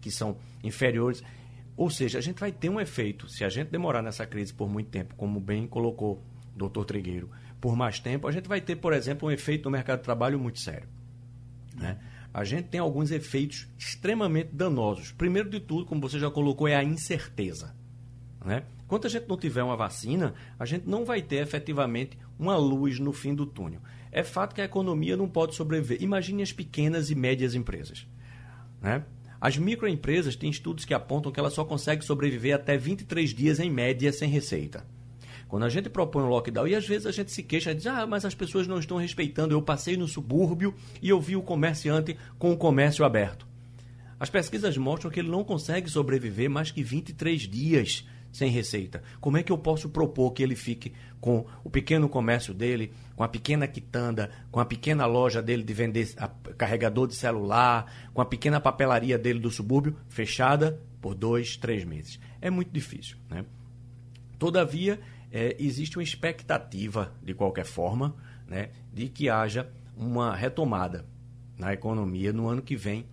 que 0.00 0.10
são 0.10 0.38
inferiores. 0.60 1.22
Ou 1.76 1.88
seja, 1.88 2.18
a 2.18 2.20
gente 2.20 2.40
vai 2.40 2.50
ter 2.50 2.68
um 2.68 2.80
efeito, 2.80 3.28
se 3.28 3.44
a 3.44 3.48
gente 3.48 3.70
demorar 3.70 4.02
nessa 4.02 4.26
crise 4.26 4.52
por 4.52 4.68
muito 4.68 4.90
tempo, 4.90 5.14
como 5.14 5.38
bem 5.38 5.68
colocou 5.68 6.14
o 6.52 6.58
doutor 6.58 6.84
Trigueiro, 6.84 7.30
por 7.60 7.76
mais 7.76 8.00
tempo, 8.00 8.26
a 8.26 8.32
gente 8.32 8.48
vai 8.48 8.60
ter, 8.60 8.74
por 8.74 8.92
exemplo, 8.92 9.28
um 9.28 9.30
efeito 9.30 9.66
no 9.66 9.70
mercado 9.70 9.98
de 9.98 10.04
trabalho 10.04 10.36
muito 10.36 10.58
sério. 10.58 10.88
Né? 11.76 11.96
A 12.34 12.42
gente 12.42 12.70
tem 12.70 12.80
alguns 12.80 13.12
efeitos 13.12 13.68
extremamente 13.78 14.50
danosos. 14.52 15.12
Primeiro 15.12 15.48
de 15.48 15.60
tudo, 15.60 15.86
como 15.86 16.00
você 16.00 16.18
já 16.18 16.28
colocou, 16.28 16.66
é 16.66 16.74
a 16.74 16.82
incerteza. 16.82 17.72
Né? 18.44 18.64
Enquanto 18.86 19.08
a 19.08 19.10
gente 19.10 19.28
não 19.28 19.36
tiver 19.36 19.64
uma 19.64 19.76
vacina, 19.76 20.32
a 20.58 20.64
gente 20.64 20.88
não 20.88 21.04
vai 21.04 21.20
ter 21.20 21.42
efetivamente 21.42 22.16
uma 22.38 22.56
luz 22.56 23.00
no 23.00 23.12
fim 23.12 23.34
do 23.34 23.44
túnel. 23.44 23.80
É 24.12 24.22
fato 24.22 24.54
que 24.54 24.60
a 24.60 24.64
economia 24.64 25.16
não 25.16 25.28
pode 25.28 25.56
sobreviver. 25.56 26.00
Imagine 26.00 26.42
as 26.44 26.52
pequenas 26.52 27.10
e 27.10 27.16
médias 27.16 27.56
empresas. 27.56 28.06
Né? 28.80 29.04
As 29.40 29.58
microempresas 29.58 30.36
têm 30.36 30.50
estudos 30.50 30.84
que 30.84 30.94
apontam 30.94 31.32
que 31.32 31.40
elas 31.40 31.52
só 31.52 31.64
conseguem 31.64 32.06
sobreviver 32.06 32.54
até 32.54 32.76
23 32.76 33.30
dias 33.34 33.58
em 33.58 33.68
média 33.68 34.12
sem 34.12 34.30
receita. 34.30 34.86
Quando 35.48 35.64
a 35.64 35.68
gente 35.68 35.88
propõe 35.88 36.22
um 36.22 36.28
lockdown, 36.28 36.68
e 36.68 36.74
às 36.74 36.86
vezes 36.86 37.06
a 37.06 37.12
gente 37.12 37.32
se 37.32 37.42
queixa 37.42 37.74
diz, 37.74 37.86
ah, 37.86 38.06
mas 38.06 38.24
as 38.24 38.34
pessoas 38.34 38.68
não 38.68 38.78
estão 38.78 38.98
respeitando. 38.98 39.52
Eu 39.52 39.62
passei 39.62 39.96
no 39.96 40.06
subúrbio 40.06 40.74
e 41.02 41.08
eu 41.08 41.20
vi 41.20 41.36
o 41.36 41.42
comerciante 41.42 42.16
com 42.38 42.52
o 42.52 42.56
comércio 42.56 43.04
aberto. 43.04 43.46
As 44.18 44.30
pesquisas 44.30 44.76
mostram 44.76 45.10
que 45.10 45.20
ele 45.20 45.28
não 45.28 45.44
consegue 45.44 45.90
sobreviver 45.90 46.48
mais 46.48 46.70
que 46.70 46.82
23 46.82 47.42
dias 47.42 48.04
sem 48.36 48.50
receita? 48.50 49.02
Como 49.20 49.36
é 49.36 49.42
que 49.42 49.50
eu 49.50 49.58
posso 49.58 49.88
propor 49.88 50.32
que 50.32 50.42
ele 50.42 50.54
fique 50.54 50.92
com 51.20 51.46
o 51.64 51.70
pequeno 51.70 52.08
comércio 52.08 52.52
dele, 52.52 52.92
com 53.14 53.24
a 53.24 53.28
pequena 53.28 53.66
quitanda, 53.66 54.30
com 54.50 54.60
a 54.60 54.64
pequena 54.64 55.06
loja 55.06 55.42
dele 55.42 55.62
de 55.62 55.72
vender 55.72 56.14
carregador 56.58 57.06
de 57.08 57.14
celular, 57.14 58.10
com 58.12 58.20
a 58.20 58.26
pequena 58.26 58.60
papelaria 58.60 59.18
dele 59.18 59.40
do 59.40 59.50
subúrbio 59.50 59.96
fechada 60.08 60.80
por 61.00 61.14
dois, 61.14 61.56
três 61.56 61.84
meses? 61.84 62.20
É 62.40 62.50
muito 62.50 62.70
difícil. 62.70 63.16
Né? 63.30 63.44
Todavia, 64.38 65.00
é, 65.32 65.56
existe 65.58 65.96
uma 65.96 66.02
expectativa, 66.02 67.12
de 67.22 67.32
qualquer 67.32 67.64
forma, 67.64 68.14
né, 68.46 68.68
de 68.92 69.08
que 69.08 69.28
haja 69.28 69.68
uma 69.96 70.36
retomada 70.36 71.06
na 71.58 71.72
economia 71.72 72.32
no 72.32 72.48
ano 72.48 72.60
que 72.60 72.76
vem, 72.76 73.06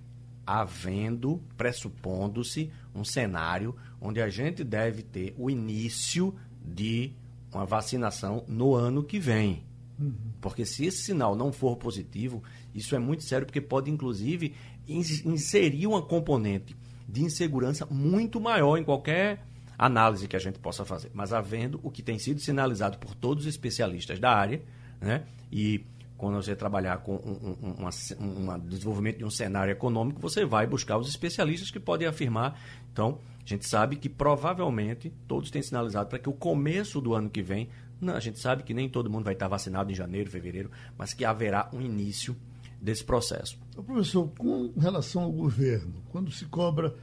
havendo, 0.45 1.41
pressupondo-se, 1.55 2.69
um 2.95 3.03
cenário 3.03 3.75
onde 3.99 4.21
a 4.21 4.29
gente 4.29 4.63
deve 4.63 5.01
ter 5.01 5.33
o 5.37 5.49
início 5.49 6.33
de 6.63 7.13
uma 7.51 7.65
vacinação 7.65 8.43
no 8.47 8.73
ano 8.73 9.03
que 9.03 9.19
vem. 9.19 9.63
Uhum. 9.99 10.13
Porque 10.41 10.65
se 10.65 10.85
esse 10.85 11.03
sinal 11.03 11.35
não 11.35 11.51
for 11.51 11.77
positivo, 11.77 12.43
isso 12.73 12.95
é 12.95 12.99
muito 12.99 13.23
sério, 13.23 13.45
porque 13.45 13.61
pode, 13.61 13.91
inclusive, 13.91 14.55
inserir 14.87 15.87
uma 15.87 16.01
componente 16.01 16.75
de 17.07 17.23
insegurança 17.23 17.85
muito 17.85 18.39
maior 18.39 18.77
em 18.77 18.83
qualquer 18.83 19.45
análise 19.77 20.27
que 20.27 20.35
a 20.35 20.39
gente 20.39 20.59
possa 20.59 20.83
fazer. 20.83 21.11
Mas 21.13 21.33
havendo 21.33 21.79
o 21.83 21.91
que 21.91 22.01
tem 22.01 22.17
sido 22.17 22.39
sinalizado 22.39 22.97
por 22.97 23.15
todos 23.15 23.45
os 23.45 23.49
especialistas 23.49 24.19
da 24.19 24.31
área, 24.31 24.61
né? 24.99 25.23
E 25.51 25.85
quando 26.23 26.35
você 26.35 26.55
trabalhar 26.55 26.99
com 26.99 27.15
um, 27.15 27.83
um, 27.83 27.85
um, 27.85 28.59
desenvolvimento 28.59 29.17
de 29.17 29.25
um 29.25 29.29
cenário 29.29 29.73
econômico, 29.73 30.21
você 30.21 30.45
vai 30.45 30.65
buscar 30.65 30.97
os 30.97 31.09
especialistas 31.09 31.69
que 31.69 31.81
podem 31.81 32.07
afirmar. 32.07 32.57
Então, 32.93 33.19
a 33.43 33.45
gente 33.45 33.67
sabe 33.67 33.97
que 33.97 34.07
provavelmente 34.07 35.11
todos 35.27 35.51
têm 35.51 35.61
sinalizado 35.61 36.07
para 36.07 36.17
que 36.17 36.29
o 36.29 36.33
começo 36.33 37.01
do 37.01 37.13
ano 37.13 37.29
que 37.29 37.41
vem, 37.41 37.67
não, 37.99 38.15
a 38.15 38.21
gente 38.21 38.39
sabe 38.39 38.63
que 38.63 38.73
nem 38.73 38.87
todo 38.87 39.09
mundo 39.09 39.25
vai 39.25 39.33
estar 39.33 39.49
vacinado 39.49 39.91
em 39.91 39.95
janeiro, 39.95 40.31
fevereiro, 40.31 40.71
mas 40.97 41.13
que 41.13 41.25
haverá 41.25 41.69
um 41.73 41.81
início 41.81 42.33
desse 42.81 43.03
processo. 43.03 43.57
Professor, 43.85 44.25
com 44.37 44.71
relação 44.77 45.23
ao 45.23 45.31
governo, 45.31 45.93
quando 46.09 46.31
se 46.31 46.45
cobra 46.45 46.95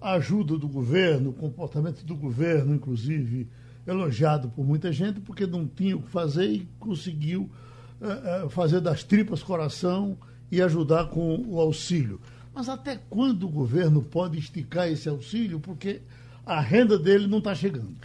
a 0.00 0.12
ajuda 0.12 0.56
do 0.56 0.68
governo, 0.68 1.30
o 1.30 1.34
comportamento 1.34 2.04
do 2.04 2.14
governo, 2.14 2.76
inclusive, 2.76 3.48
elogiado 3.84 4.48
por 4.50 4.64
muita 4.64 4.92
gente, 4.92 5.18
porque 5.18 5.48
não 5.48 5.66
tinha 5.66 5.96
o 5.96 6.02
que 6.02 6.10
fazer 6.10 6.46
e 6.46 6.68
conseguiu 6.78 7.50
fazer 8.50 8.80
das 8.80 9.02
tripas 9.02 9.42
coração 9.42 10.16
e 10.50 10.62
ajudar 10.62 11.08
com 11.08 11.44
o 11.46 11.60
auxílio. 11.60 12.20
Mas 12.54 12.68
até 12.68 12.98
quando 13.08 13.44
o 13.44 13.50
governo 13.50 14.02
pode 14.02 14.38
esticar 14.38 14.88
esse 14.88 15.08
auxílio? 15.08 15.60
Porque 15.60 16.02
a 16.44 16.60
renda 16.60 16.98
dele 16.98 17.26
não 17.26 17.38
está 17.38 17.54
chegando. 17.54 17.96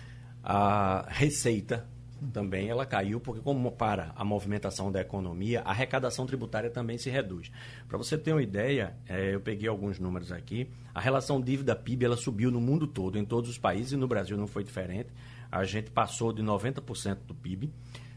A 0.43 1.05
receita 1.07 1.87
também 2.31 2.69
ela 2.69 2.85
caiu, 2.85 3.19
porque 3.19 3.41
como 3.41 3.71
para 3.71 4.11
a 4.15 4.23
movimentação 4.23 4.91
da 4.91 5.01
economia, 5.01 5.61
a 5.61 5.71
arrecadação 5.71 6.25
tributária 6.25 6.69
também 6.69 6.97
se 6.97 7.09
reduz. 7.09 7.51
Para 7.87 7.97
você 7.97 8.17
ter 8.17 8.31
uma 8.31 8.41
ideia, 8.41 8.95
é, 9.07 9.33
eu 9.33 9.41
peguei 9.41 9.67
alguns 9.67 9.99
números 9.99 10.31
aqui, 10.31 10.69
a 10.93 11.01
relação 11.01 11.41
dívida-PIB 11.41 12.05
ela 12.05 12.17
subiu 12.17 12.51
no 12.51 12.61
mundo 12.61 12.87
todo, 12.87 13.17
em 13.17 13.25
todos 13.25 13.49
os 13.49 13.57
países, 13.57 13.93
e 13.93 13.97
no 13.97 14.07
Brasil 14.07 14.37
não 14.37 14.47
foi 14.47 14.63
diferente. 14.63 15.09
A 15.51 15.63
gente 15.63 15.91
passou 15.91 16.31
de 16.31 16.41
90% 16.41 17.17
do 17.27 17.35
PIB, 17.35 17.71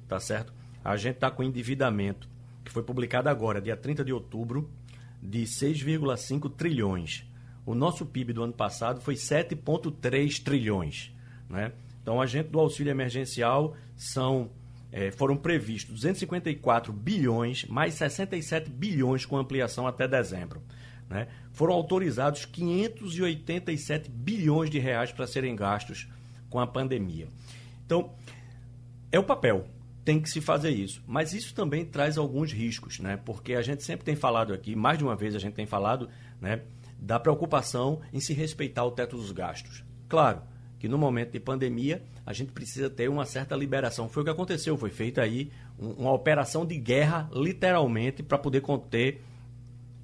tá 0.08 0.20
certo? 0.20 0.52
A 0.86 0.96
gente 0.96 1.16
está 1.16 1.32
com 1.32 1.42
endividamento, 1.42 2.28
que 2.64 2.70
foi 2.70 2.80
publicado 2.80 3.28
agora, 3.28 3.60
dia 3.60 3.76
30 3.76 4.04
de 4.04 4.12
outubro, 4.12 4.70
de 5.20 5.42
6,5 5.42 6.48
trilhões. 6.54 7.26
O 7.66 7.74
nosso 7.74 8.06
PIB 8.06 8.32
do 8.32 8.44
ano 8.44 8.52
passado 8.52 9.00
foi 9.00 9.14
7,3 9.14 10.40
trilhões. 10.44 11.12
Né? 11.50 11.72
Então, 12.00 12.20
a 12.20 12.26
gente 12.26 12.50
do 12.50 12.60
auxílio 12.60 12.92
emergencial 12.92 13.74
são, 13.96 14.48
é, 14.92 15.10
foram 15.10 15.36
previstos 15.36 15.92
254 15.92 16.92
bilhões, 16.92 17.64
mais 17.64 17.94
67 17.94 18.70
bilhões 18.70 19.26
com 19.26 19.36
ampliação 19.36 19.88
até 19.88 20.06
dezembro. 20.06 20.62
Né? 21.10 21.26
Foram 21.50 21.74
autorizados 21.74 22.44
587 22.44 24.08
bilhões 24.08 24.70
de 24.70 24.78
reais 24.78 25.10
para 25.10 25.26
serem 25.26 25.56
gastos 25.56 26.06
com 26.48 26.60
a 26.60 26.66
pandemia. 26.66 27.26
Então, 27.84 28.14
é 29.10 29.18
o 29.18 29.24
papel 29.24 29.66
tem 30.06 30.20
que 30.20 30.30
se 30.30 30.40
fazer 30.40 30.70
isso. 30.70 31.02
Mas 31.04 31.34
isso 31.34 31.52
também 31.52 31.84
traz 31.84 32.16
alguns 32.16 32.52
riscos, 32.52 33.00
né? 33.00 33.16
Porque 33.16 33.54
a 33.54 33.60
gente 33.60 33.82
sempre 33.82 34.04
tem 34.04 34.14
falado 34.14 34.54
aqui, 34.54 34.76
mais 34.76 34.96
de 34.96 35.04
uma 35.04 35.16
vez 35.16 35.34
a 35.34 35.38
gente 35.40 35.54
tem 35.54 35.66
falado, 35.66 36.08
né, 36.40 36.62
da 36.96 37.18
preocupação 37.18 38.00
em 38.12 38.20
se 38.20 38.32
respeitar 38.32 38.84
o 38.84 38.92
teto 38.92 39.16
dos 39.16 39.32
gastos. 39.32 39.84
Claro 40.08 40.42
que 40.78 40.86
no 40.86 40.96
momento 40.96 41.32
de 41.32 41.40
pandemia 41.40 42.04
a 42.24 42.32
gente 42.32 42.52
precisa 42.52 42.88
ter 42.88 43.10
uma 43.10 43.26
certa 43.26 43.56
liberação. 43.56 44.08
Foi 44.08 44.22
o 44.22 44.24
que 44.24 44.30
aconteceu, 44.30 44.78
foi 44.78 44.90
feita 44.90 45.22
aí 45.22 45.50
uma 45.76 46.12
operação 46.12 46.64
de 46.64 46.78
guerra, 46.78 47.28
literalmente, 47.32 48.22
para 48.22 48.38
poder 48.38 48.60
conter, 48.60 49.20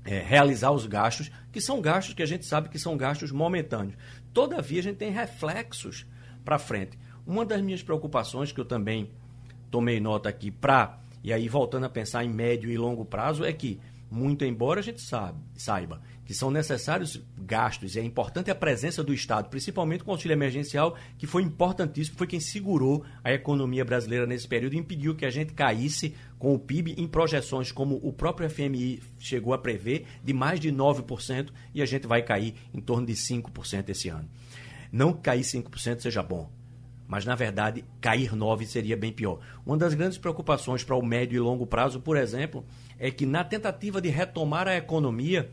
é, 0.04 0.18
realizar 0.18 0.72
os 0.72 0.84
gastos, 0.84 1.30
que 1.52 1.60
são 1.60 1.80
gastos 1.80 2.12
que 2.12 2.24
a 2.24 2.26
gente 2.26 2.44
sabe 2.44 2.68
que 2.68 2.78
são 2.78 2.96
gastos 2.96 3.30
momentâneos. 3.30 3.94
Todavia, 4.34 4.80
a 4.80 4.82
gente 4.82 4.96
tem 4.96 5.12
reflexos 5.12 6.04
para 6.44 6.58
frente. 6.58 6.98
Uma 7.24 7.46
das 7.46 7.60
minhas 7.62 7.84
preocupações, 7.84 8.50
que 8.50 8.60
eu 8.60 8.64
também 8.64 9.08
tomei 9.72 9.98
nota 9.98 10.28
aqui 10.28 10.50
para, 10.50 11.00
e 11.24 11.32
aí 11.32 11.48
voltando 11.48 11.86
a 11.86 11.88
pensar 11.88 12.24
em 12.24 12.28
médio 12.28 12.70
e 12.70 12.76
longo 12.76 13.04
prazo, 13.04 13.44
é 13.44 13.52
que, 13.52 13.80
muito 14.08 14.44
embora 14.44 14.78
a 14.78 14.82
gente 14.82 15.00
sabe, 15.00 15.40
saiba 15.56 16.00
que 16.24 16.32
são 16.34 16.50
necessários 16.50 17.20
gastos 17.36 17.96
e 17.96 18.00
é 18.00 18.04
importante 18.04 18.50
a 18.50 18.54
presença 18.54 19.02
do 19.02 19.12
Estado, 19.12 19.48
principalmente 19.48 20.04
com 20.04 20.10
o 20.10 20.14
auxílio 20.14 20.34
emergencial, 20.34 20.96
que 21.18 21.26
foi 21.26 21.42
importantíssimo, 21.42 22.16
foi 22.16 22.26
quem 22.26 22.38
segurou 22.38 23.04
a 23.24 23.32
economia 23.32 23.84
brasileira 23.84 24.24
nesse 24.24 24.46
período 24.46 24.74
e 24.74 24.78
impediu 24.78 25.16
que 25.16 25.26
a 25.26 25.30
gente 25.30 25.52
caísse 25.52 26.14
com 26.38 26.54
o 26.54 26.58
PIB 26.58 26.94
em 26.96 27.08
projeções, 27.08 27.72
como 27.72 27.96
o 28.02 28.12
próprio 28.12 28.48
FMI 28.48 29.02
chegou 29.18 29.52
a 29.52 29.58
prever, 29.58 30.06
de 30.22 30.32
mais 30.32 30.60
de 30.60 30.70
9%, 30.70 31.50
e 31.74 31.82
a 31.82 31.86
gente 31.86 32.06
vai 32.06 32.22
cair 32.22 32.54
em 32.72 32.80
torno 32.80 33.06
de 33.06 33.14
5% 33.14 33.88
esse 33.88 34.08
ano. 34.08 34.28
Não 34.92 35.12
cair 35.12 35.42
5% 35.42 36.00
seja 36.00 36.22
bom, 36.22 36.50
mas 37.06 37.24
na 37.24 37.34
verdade 37.34 37.84
cair 38.00 38.34
9 38.34 38.66
seria 38.66 38.96
bem 38.96 39.12
pior. 39.12 39.40
Uma 39.64 39.76
das 39.76 39.94
grandes 39.94 40.18
preocupações 40.18 40.82
para 40.84 40.96
o 40.96 41.04
médio 41.04 41.36
e 41.36 41.40
longo 41.40 41.66
prazo, 41.66 42.00
por 42.00 42.16
exemplo, 42.16 42.64
é 42.98 43.10
que 43.10 43.26
na 43.26 43.44
tentativa 43.44 44.00
de 44.00 44.08
retomar 44.08 44.68
a 44.68 44.76
economia, 44.76 45.50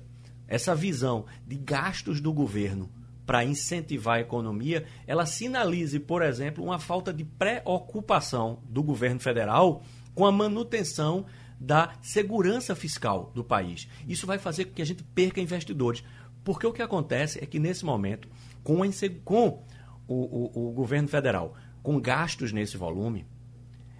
essa 0.48 0.74
visão 0.74 1.26
de 1.46 1.56
gastos 1.56 2.20
do 2.20 2.34
governo 2.34 2.90
para 3.26 3.46
incentivar 3.46 4.18
a 4.18 4.22
economia, 4.22 4.86
ela 5.06 5.26
sinalize, 5.26 6.00
por 6.00 6.24
exemplo, 6.24 6.64
uma 6.64 6.80
falta 6.80 7.14
de 7.14 7.24
preocupação 7.24 8.60
do 8.68 8.82
governo 8.82 9.20
federal 9.20 9.84
com 10.16 10.26
a 10.26 10.32
manutenção 10.32 11.26
da 11.60 11.94
segurança 12.02 12.76
fiscal 12.76 13.32
do 13.36 13.44
país. 13.44 13.88
Isso 14.08 14.26
vai 14.26 14.40
fazer 14.40 14.66
com 14.66 14.74
que 14.74 14.82
a 14.82 14.86
gente 14.86 15.04
perca 15.04 15.42
investidores. 15.42 16.04
Porque 16.44 16.66
o 16.66 16.74
que 16.74 16.82
acontece 16.82 17.38
é 17.40 17.46
que, 17.46 17.60
nesse 17.60 17.86
momento, 17.86 18.28
com, 18.64 18.82
a 18.82 18.88
com 19.24 19.64
o, 20.10 20.60
o, 20.60 20.70
o 20.70 20.72
governo 20.72 21.08
federal 21.08 21.56
com 21.84 22.00
gastos 22.00 22.52
nesse 22.52 22.76
volume, 22.76 23.26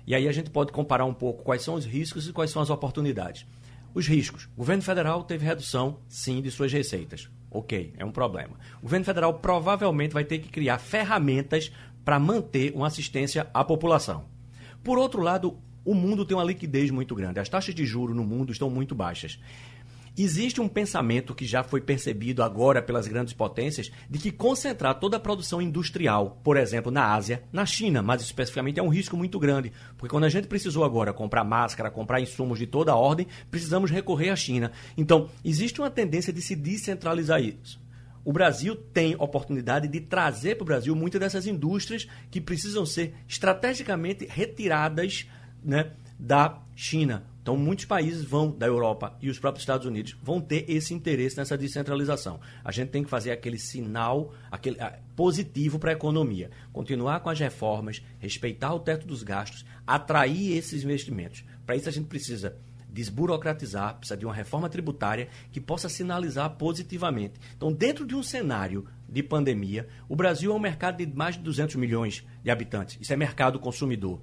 e 0.06 0.16
aí 0.16 0.28
a 0.28 0.32
gente 0.32 0.50
pode 0.50 0.72
comparar 0.72 1.06
um 1.06 1.14
pouco 1.14 1.44
quais 1.44 1.62
são 1.62 1.76
os 1.76 1.86
riscos 1.86 2.28
e 2.28 2.34
quais 2.34 2.50
são 2.50 2.62
as 2.62 2.70
oportunidades. 2.70 3.46
Os 3.94 4.08
riscos. 4.08 4.46
O 4.56 4.58
governo 4.58 4.82
federal 4.82 5.24
teve 5.24 5.46
redução, 5.46 6.00
sim, 6.08 6.42
de 6.42 6.50
suas 6.50 6.74
receitas. 6.74 7.30
Ok, 7.52 7.94
é 7.98 8.04
um 8.04 8.12
problema. 8.12 8.58
O 8.80 8.84
governo 8.84 9.06
federal 9.06 9.36
provavelmente 9.36 10.14
vai 10.14 10.24
ter 10.24 10.40
que 10.40 10.50
criar 10.50 10.80
ferramentas 10.80 11.72
para 12.04 12.20
manter 12.20 12.74
uma 12.76 12.88
assistência 12.88 13.48
à 13.54 13.64
população. 13.64 14.26
Por 14.84 14.98
outro 14.98 15.22
lado, 15.22 15.58
o 15.86 15.94
mundo 15.94 16.26
tem 16.26 16.36
uma 16.36 16.44
liquidez 16.44 16.92
muito 16.92 17.16
grande. 17.16 17.40
As 17.40 17.50
taxas 17.50 17.74
de 17.74 17.86
juro 17.86 18.14
no 18.14 18.24
mundo 18.24 18.52
estão 18.52 18.70
muito 18.70 18.94
baixas. 18.94 19.40
Existe 20.22 20.60
um 20.60 20.68
pensamento 20.68 21.34
que 21.34 21.46
já 21.46 21.64
foi 21.64 21.80
percebido 21.80 22.44
agora 22.44 22.82
pelas 22.82 23.08
grandes 23.08 23.34
potências 23.34 23.90
de 24.10 24.20
que 24.20 24.34
concentrar 24.34 25.00
toda 25.00 25.16
a 25.16 25.20
produção 25.20 25.62
industrial, 25.62 26.42
por 26.44 26.58
exemplo, 26.58 26.92
na 26.92 27.14
Ásia, 27.14 27.42
na 27.54 27.66
China, 27.66 28.02
mais 28.02 28.22
especificamente, 28.22 28.82
é 28.82 28.84
um 28.84 28.90
risco 28.90 29.16
muito 29.16 29.40
grande. 29.40 29.72
Porque 29.98 30.12
quando 30.12 30.26
a 30.26 30.30
gente 30.30 30.50
precisou 30.50 30.84
agora 30.84 31.14
comprar 31.14 31.46
máscara, 31.46 31.90
comprar 31.90 32.20
insumos 32.20 32.60
de 32.60 32.68
toda 32.68 32.92
a 32.92 32.98
ordem, 32.98 33.28
precisamos 33.50 33.90
recorrer 33.90 34.30
à 34.30 34.36
China. 34.36 34.74
Então, 34.98 35.30
existe 35.42 35.80
uma 35.80 35.90
tendência 35.90 36.34
de 36.34 36.42
se 36.42 36.54
descentralizar 36.54 37.42
isso. 37.42 37.82
O 38.26 38.34
Brasil 38.34 38.76
tem 38.76 39.16
oportunidade 39.18 39.88
de 39.88 40.02
trazer 40.02 40.56
para 40.56 40.64
o 40.64 40.68
Brasil 40.68 40.94
muitas 40.98 41.22
dessas 41.22 41.48
indústrias 41.48 42.06
que 42.30 42.42
precisam 42.42 42.86
ser 42.86 43.16
estrategicamente 43.26 44.28
retiradas 44.30 45.30
né, 45.64 45.94
da 46.20 46.62
China. 46.76 47.24
Então, 47.42 47.56
muitos 47.58 47.86
países 47.86 48.24
vão, 48.24 48.52
da 48.52 48.68
Europa 48.68 49.18
e 49.22 49.30
os 49.30 49.40
próprios 49.40 49.64
Estados 49.64 49.86
Unidos, 49.86 50.16
vão 50.22 50.42
ter 50.42 50.66
esse 50.70 50.94
interesse 50.94 51.38
nessa 51.38 51.58
descentralização. 51.58 52.40
A 52.64 52.72
gente 52.72 52.90
tem 52.90 53.04
que 53.04 53.10
fazer 53.10 53.32
aquele 53.32 53.58
sinal 53.58 54.34
aquele, 54.52 54.78
positivo 55.16 55.80
para 55.80 55.92
a 55.92 55.94
economia. 55.94 56.52
Continuar 56.72 57.22
com 57.22 57.30
as 57.30 57.40
reformas, 57.40 58.04
respeitar 58.20 58.74
o 58.74 58.80
teto 58.80 59.08
dos 59.08 59.24
gastos, 59.24 59.66
atrair 59.88 60.58
esses 60.58 60.84
investimentos. 60.84 61.44
Para 61.66 61.76
isso, 61.76 61.90
a 61.90 61.92
gente 61.92 62.08
precisa 62.08 62.56
desburocratizar, 62.92 63.96
precisa 63.98 64.18
de 64.18 64.26
uma 64.26 64.34
reforma 64.34 64.68
tributária 64.68 65.30
que 65.52 65.62
possa 65.62 65.88
sinalizar 65.88 66.50
positivamente. 66.52 67.40
Então, 67.56 67.72
dentro 67.72 68.06
de 68.06 68.16
um 68.16 68.24
cenário 68.24 68.86
de 69.08 69.22
pandemia, 69.24 69.88
o 70.08 70.16
Brasil 70.16 70.52
é 70.52 70.56
um 70.56 70.60
mercado 70.60 70.98
de 70.98 71.06
mais 71.16 71.36
de 71.36 71.42
200 71.42 71.76
milhões 71.76 72.26
de 72.44 72.50
habitantes. 72.50 72.98
Isso 73.00 73.14
é 73.14 73.16
mercado 73.16 73.60
consumidor. 73.60 74.20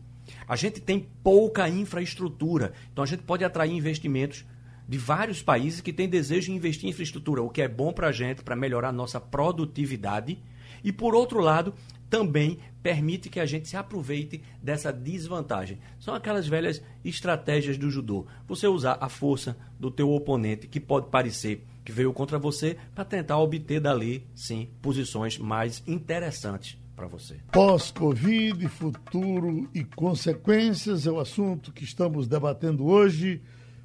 A 0.48 0.54
gente 0.54 0.80
tem 0.80 1.08
pouca 1.22 1.68
infraestrutura, 1.68 2.72
então 2.92 3.02
a 3.02 3.06
gente 3.06 3.22
pode 3.22 3.44
atrair 3.44 3.72
investimentos 3.72 4.44
de 4.88 4.96
vários 4.96 5.42
países 5.42 5.80
que 5.80 5.92
têm 5.92 6.08
desejo 6.08 6.46
de 6.46 6.52
investir 6.52 6.86
em 6.86 6.90
infraestrutura, 6.90 7.42
o 7.42 7.50
que 7.50 7.62
é 7.62 7.68
bom 7.68 7.92
para 7.92 8.08
a 8.08 8.12
gente, 8.12 8.44
para 8.44 8.54
melhorar 8.54 8.90
a 8.90 8.92
nossa 8.92 9.20
produtividade. 9.20 10.38
E, 10.84 10.92
por 10.92 11.14
outro 11.14 11.40
lado, 11.40 11.74
também 12.08 12.58
permite 12.82 13.28
que 13.28 13.40
a 13.40 13.46
gente 13.46 13.68
se 13.68 13.76
aproveite 13.76 14.40
dessa 14.62 14.92
desvantagem. 14.92 15.78
São 15.98 16.14
aquelas 16.14 16.46
velhas 16.46 16.80
estratégias 17.04 17.76
do 17.76 17.90
judô. 17.90 18.26
Você 18.46 18.68
usar 18.68 18.96
a 19.00 19.08
força 19.08 19.56
do 19.80 19.90
teu 19.90 20.12
oponente, 20.12 20.68
que 20.68 20.78
pode 20.78 21.08
parecer 21.08 21.66
que 21.84 21.92
veio 21.92 22.12
contra 22.12 22.38
você, 22.38 22.76
para 22.94 23.04
tentar 23.04 23.38
obter 23.38 23.80
dali, 23.80 24.26
sim, 24.34 24.68
posições 24.82 25.38
mais 25.38 25.82
interessantes 25.86 26.76
para 26.96 27.06
você. 27.06 27.36
Pós-Covid, 27.52 28.66
futuro 28.68 29.68
e 29.74 29.84
consequências 29.84 31.06
é 31.06 31.10
o 31.10 31.20
assunto 31.20 31.70
que 31.70 31.84
estamos 31.84 32.26
debatendo 32.26 32.86
hoje 32.86 33.42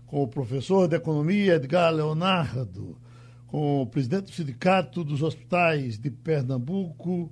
com 0.08 0.24
o 0.24 0.28
professor 0.28 0.88
de 0.88 0.96
Economia 0.96 1.56
Edgar 1.56 1.94
Leonardo, 1.94 2.98
com 3.48 3.82
o 3.82 3.86
presidente 3.86 4.26
do 4.26 4.32
Sindicato 4.32 5.04
dos 5.04 5.22
Hospitais 5.22 6.00
de 6.00 6.10
Pernambuco, 6.10 7.30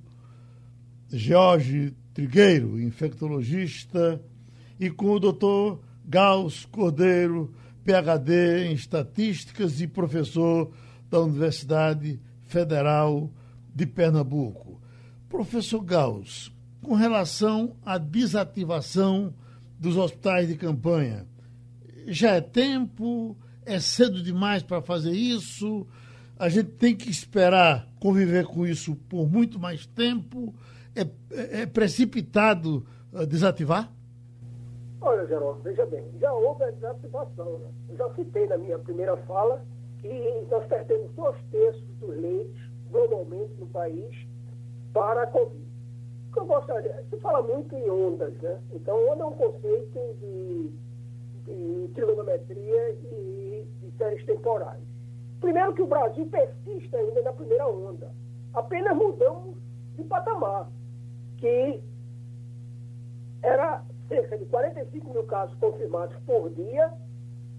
Jorge 1.10 1.96
Trigueiro, 2.14 2.80
infectologista, 2.80 4.22
e 4.78 4.90
com 4.90 5.12
o 5.12 5.20
doutor 5.20 5.82
Gauss 6.06 6.66
Cordeiro, 6.66 7.54
PhD 7.86 8.66
em 8.66 8.74
Estatísticas 8.74 9.80
e 9.80 9.88
professor 9.88 10.72
da 11.10 11.22
Universidade 11.22 12.20
Federal 12.48 13.32
de 13.74 13.86
Pernambuco. 13.86 14.69
Professor 15.30 15.80
Gauss, 15.82 16.52
com 16.82 16.96
relação 16.96 17.76
à 17.86 18.00
desativação 18.00 19.32
dos 19.80 19.96
hospitais 19.96 20.48
de 20.48 20.58
campanha, 20.58 21.28
já 22.08 22.32
é 22.32 22.42
tempo? 22.42 23.38
É 23.64 23.80
cedo 23.80 24.24
demais 24.24 24.64
para 24.64 24.82
fazer 24.82 25.12
isso? 25.12 25.86
A 26.38 26.50
gente 26.50 26.72
tem 26.72 26.96
que 26.96 27.12
esperar 27.12 27.88
conviver 28.00 28.48
com 28.48 28.66
isso 28.66 28.96
por 29.08 29.30
muito 29.30 29.60
mais 29.60 29.86
tempo? 29.86 30.56
É, 30.96 31.02
é, 31.02 31.62
é 31.62 31.66
precipitado 31.68 32.84
uh, 33.14 33.26
desativar? 33.28 33.94
Olha, 35.00 35.28
Geraldo, 35.28 35.62
veja 35.62 35.86
bem, 35.86 36.04
já 36.20 36.34
houve 36.34 36.64
a 36.64 36.72
desativação. 36.72 37.60
Né? 37.60 37.70
Já 37.96 38.12
citei 38.16 38.48
na 38.48 38.58
minha 38.58 38.80
primeira 38.80 39.16
fala 39.18 39.64
que 40.02 40.10
nós 40.50 40.66
perdemos 40.66 41.12
dois 41.14 41.38
terços 41.52 41.88
dos 42.00 42.18
leitos, 42.18 42.60
globalmente, 42.90 43.54
no 43.60 43.68
país, 43.68 44.28
para 44.94 45.24
a 45.24 45.28
Covid. 45.28 45.66
eu 46.36 46.46
gostaria, 46.46 47.04
se 47.10 47.18
fala 47.18 47.42
muito 47.42 47.76
em 47.76 47.90
ondas, 47.90 48.34
né? 48.42 48.60
Então, 48.74 49.10
onda 49.10 49.24
é 49.24 49.28
um 49.28 49.34
conceito 49.34 50.00
de, 50.20 50.72
de 51.46 51.88
trigonometria 51.94 52.92
e 53.12 53.68
de 53.82 53.92
séries 53.98 54.26
temporais. 54.26 54.82
Primeiro 55.40 55.74
que 55.74 55.82
o 55.82 55.88
Brasil 55.88 56.28
persiste 56.28 56.96
ainda 56.96 57.22
na 57.22 57.34
primeira 57.34 57.68
onda. 57.68 58.12
Apenas 58.54 58.96
mudamos 58.96 59.58
de 59.96 60.04
patamar, 60.04 60.70
que 61.38 61.82
era 63.42 63.84
cerca 64.08 64.38
de 64.38 64.46
45 64.46 65.12
mil 65.12 65.24
casos 65.24 65.56
confirmados 65.60 66.16
por 66.26 66.50
dia, 66.50 66.92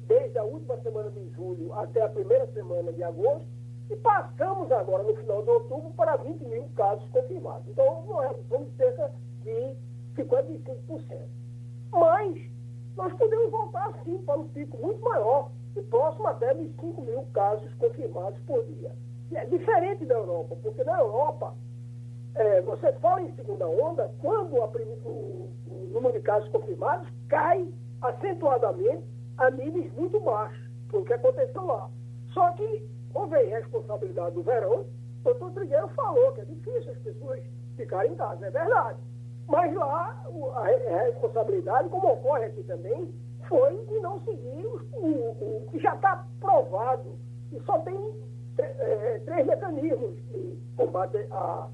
desde 0.07 0.39
a 0.39 0.45
última 0.45 0.77
semana 0.79 1.11
de 1.11 1.29
julho 1.31 1.73
até 1.75 2.03
a 2.03 2.09
primeira 2.09 2.47
semana 2.49 2.93
de 2.93 3.03
agosto, 3.03 3.49
e 3.91 3.97
passamos 3.97 4.71
agora, 4.71 5.03
no 5.03 5.15
final 5.17 5.43
de 5.43 5.51
outubro, 5.51 5.91
para 5.97 6.17
20 6.17 6.45
mil 6.45 6.69
casos 6.77 7.09
confirmados. 7.11 7.67
Então, 7.69 8.05
nós 8.07 8.37
somos 8.49 8.69
cerca 8.77 9.11
de 9.43 9.77
55%. 10.17 11.29
Mas 11.93 12.51
nós 12.97 13.13
podemos 13.15 13.51
voltar, 13.51 13.93
sim, 14.05 14.19
para 14.19 14.39
um 14.39 14.49
pico 14.49 14.77
muito 14.79 15.01
maior, 15.03 15.51
e 15.77 15.83
próximo 15.83 16.27
até 16.27 16.55
de 16.55 16.69
5 16.81 17.03
mil 17.03 17.23
casos 17.33 17.73
confirmados 17.75 18.39
por 18.43 18.65
dia. 18.67 18.93
E 19.31 19.37
é 19.37 19.45
diferente 19.47 20.05
da 20.07 20.15
Europa, 20.15 20.57
porque 20.63 20.85
na 20.85 20.99
Europa, 20.99 21.55
é, 22.35 22.61
você 22.63 22.93
fala 22.95 23.23
em 23.23 23.33
segunda 23.35 23.67
onda 23.67 24.13
quando 24.21 24.57
a, 24.63 24.67
o, 24.67 25.51
o 25.67 25.91
número 25.93 26.15
de 26.15 26.21
casos 26.21 26.49
confirmados 26.51 27.09
cai 27.29 27.69
acentuadamente 28.03 29.05
a 29.37 29.51
níveis 29.51 29.93
muito 29.95 30.21
baixos, 30.21 30.61
foi 30.89 31.01
o 31.01 31.05
que 31.05 31.13
aconteceu 31.13 31.65
lá. 31.65 31.89
Só 32.33 32.51
que 32.53 32.89
houve 33.15 33.37
a 33.37 33.43
irresponsabilidade 33.43 34.35
do 34.35 34.43
verão, 34.43 34.81
o 34.81 35.25
doutor 35.25 35.53
Trigueiro 35.53 35.89
falou 35.89 36.33
que 36.33 36.41
é 36.41 36.45
difícil 36.45 36.93
as 36.93 36.99
pessoas 36.99 37.43
ficarem 37.77 38.13
em 38.13 38.17
casa, 38.17 38.47
é 38.47 38.51
verdade. 38.51 38.99
Mas 39.49 39.75
lá 39.75 40.25
a 40.57 41.03
responsabilidade, 41.05 41.89
como 41.89 42.13
ocorre 42.13 42.45
aqui 42.45 42.63
também, 42.63 43.13
foi 43.49 43.77
de 43.87 43.99
não 43.99 44.21
seguir 44.21 44.65
o, 44.65 44.81
o, 44.97 45.65
o 45.65 45.69
que 45.71 45.81
já 45.81 45.95
está 45.95 46.25
provado 46.39 47.19
e 47.53 47.61
só 47.63 47.79
tem 47.81 47.97
é, 48.59 49.19
três 49.25 49.47
mecanismos 49.47 50.17
de 50.29 50.59
combate 50.77 51.27
à, 51.31 51.69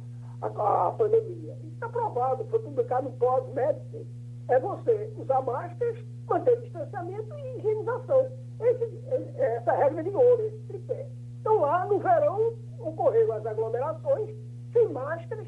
pandemia. 0.97 1.57
Está 1.75 1.89
provado, 1.89 2.45
foi 2.47 2.61
publicado 2.61 3.09
no 3.09 3.17
pós-médico. 3.17 4.07
É 4.49 4.59
você 4.61 5.13
usar 5.17 5.43
máscaras, 5.43 5.99
manter 6.29 6.61
distanciamento 6.63 7.35
e 7.35 7.59
higienização. 7.59 8.27
Esse, 8.61 9.01
essa 9.37 9.73
regra 9.73 10.03
de 10.03 10.11
ouro, 10.11 10.43
esse 10.47 10.59
tripé. 10.69 11.09
Então, 11.47 11.61
lá 11.61 11.87
no 11.87 12.01
verão, 12.01 12.55
ocorreram 12.81 13.35
as 13.35 13.47
aglomerações 13.47 14.35
sem 14.73 14.89
máscaras, 14.89 15.47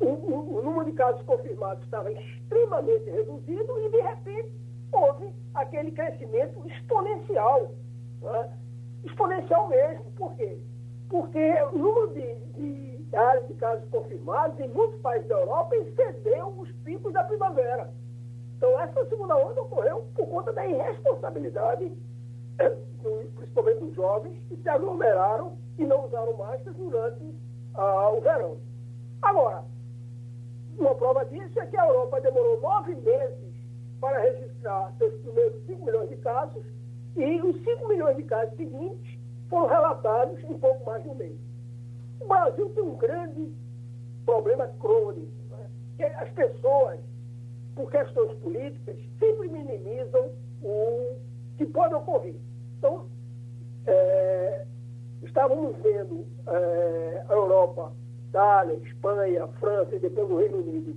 o, 0.00 0.06
o, 0.06 0.56
o 0.56 0.62
número 0.62 0.86
de 0.86 0.92
casos 0.92 1.20
confirmados 1.26 1.84
estava 1.84 2.10
extremamente 2.10 3.04
reduzido 3.10 3.78
e, 3.78 3.90
de 3.90 4.00
repente, 4.00 4.52
houve 4.90 5.34
aquele 5.52 5.90
crescimento 5.90 6.66
exponencial. 6.66 7.72
Né? 8.22 8.58
Exponencial 9.04 9.68
mesmo. 9.68 10.04
Por 10.12 10.34
quê? 10.36 10.58
Porque 11.10 11.62
o 11.74 11.76
número 11.76 12.14
de, 12.14 12.34
de 12.54 12.96
de 13.48 13.54
casos 13.54 13.88
confirmados 13.90 14.58
em 14.60 14.68
muitos 14.68 14.98
países 15.00 15.28
da 15.28 15.36
Europa 15.36 15.76
excedeu 15.76 16.54
os 16.58 16.72
picos 16.84 17.12
da 17.12 17.22
primavera. 17.24 17.90
Então, 18.56 18.80
essa 18.80 19.06
segunda 19.06 19.36
onda 19.36 19.60
ocorreu 19.60 20.06
por 20.14 20.26
conta 20.26 20.52
da 20.54 20.66
irresponsabilidade 20.66 21.92
principalmente 23.34 23.84
os 23.84 23.94
jovens, 23.94 24.38
que 24.48 24.56
se 24.56 24.68
aglomeraram 24.68 25.56
e 25.78 25.84
não 25.84 26.06
usaram 26.06 26.36
máscaras 26.36 26.76
durante 26.76 27.34
ah, 27.74 28.10
o 28.10 28.20
verão. 28.20 28.58
Agora, 29.22 29.64
uma 30.78 30.94
prova 30.94 31.24
disso 31.24 31.58
é 31.58 31.66
que 31.66 31.76
a 31.76 31.86
Europa 31.86 32.20
demorou 32.20 32.60
nove 32.60 32.94
meses 32.96 33.54
para 34.00 34.20
registrar 34.20 34.92
seus 34.98 35.14
primeiros 35.22 35.64
5 35.66 35.84
milhões 35.84 36.08
de 36.08 36.16
casos 36.16 36.64
e 37.16 37.40
os 37.40 37.64
5 37.64 37.88
milhões 37.88 38.16
de 38.16 38.24
casos 38.24 38.54
seguintes 38.56 39.18
foram 39.48 39.66
relatados 39.66 40.42
em 40.44 40.58
pouco 40.58 40.84
mais 40.84 41.02
de 41.02 41.08
um 41.08 41.14
mês. 41.14 41.38
O 42.20 42.26
Brasil 42.26 42.68
tem 42.70 42.82
um 42.82 42.96
grande 42.96 43.52
problema 44.24 44.66
crônico, 44.80 45.32
né? 45.50 45.70
que 45.96 46.04
as 46.04 46.28
pessoas, 46.30 47.00
por 47.74 47.90
questões 47.90 48.36
políticas, 48.38 48.96
sempre 49.18 49.48
minimizam 49.48 50.30
o 50.62 51.16
que 51.56 51.66
pode 51.66 51.94
ocorrer. 51.94 52.36
Então, 52.78 53.06
é, 53.86 54.66
estávamos 55.22 55.76
vendo 55.82 56.26
é, 56.46 57.24
a 57.28 57.32
Europa, 57.32 57.92
Itália, 58.28 58.74
Espanha, 58.84 59.46
França 59.60 59.94
e 59.94 59.98
depois 59.98 60.30
o 60.30 60.36
Reino 60.36 60.58
Unido 60.58 60.96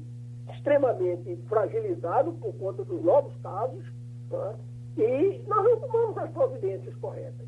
extremamente 0.53 1.35
fragilizado 1.47 2.33
por 2.33 2.53
conta 2.53 2.83
dos 2.83 3.01
novos 3.03 3.33
casos, 3.41 3.85
né? 4.31 4.55
e 4.97 5.41
nós 5.47 5.63
não 5.63 5.79
tomamos 5.79 6.17
as 6.17 6.31
providências 6.31 6.95
corretas. 6.95 7.47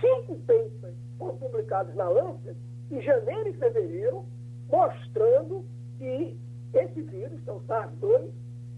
Cinco 0.00 0.36
papers 0.46 0.94
foram 1.18 1.36
publicados 1.36 1.94
na 1.94 2.08
Lancet 2.08 2.56
em 2.90 3.00
janeiro 3.02 3.48
e 3.48 3.52
fevereiro, 3.54 4.24
mostrando 4.70 5.64
que 5.98 6.38
esse 6.72 7.02
vírus, 7.02 7.40
que 7.42 7.50
é 7.50 7.52
o 7.52 7.60
SARS-2, 7.62 8.30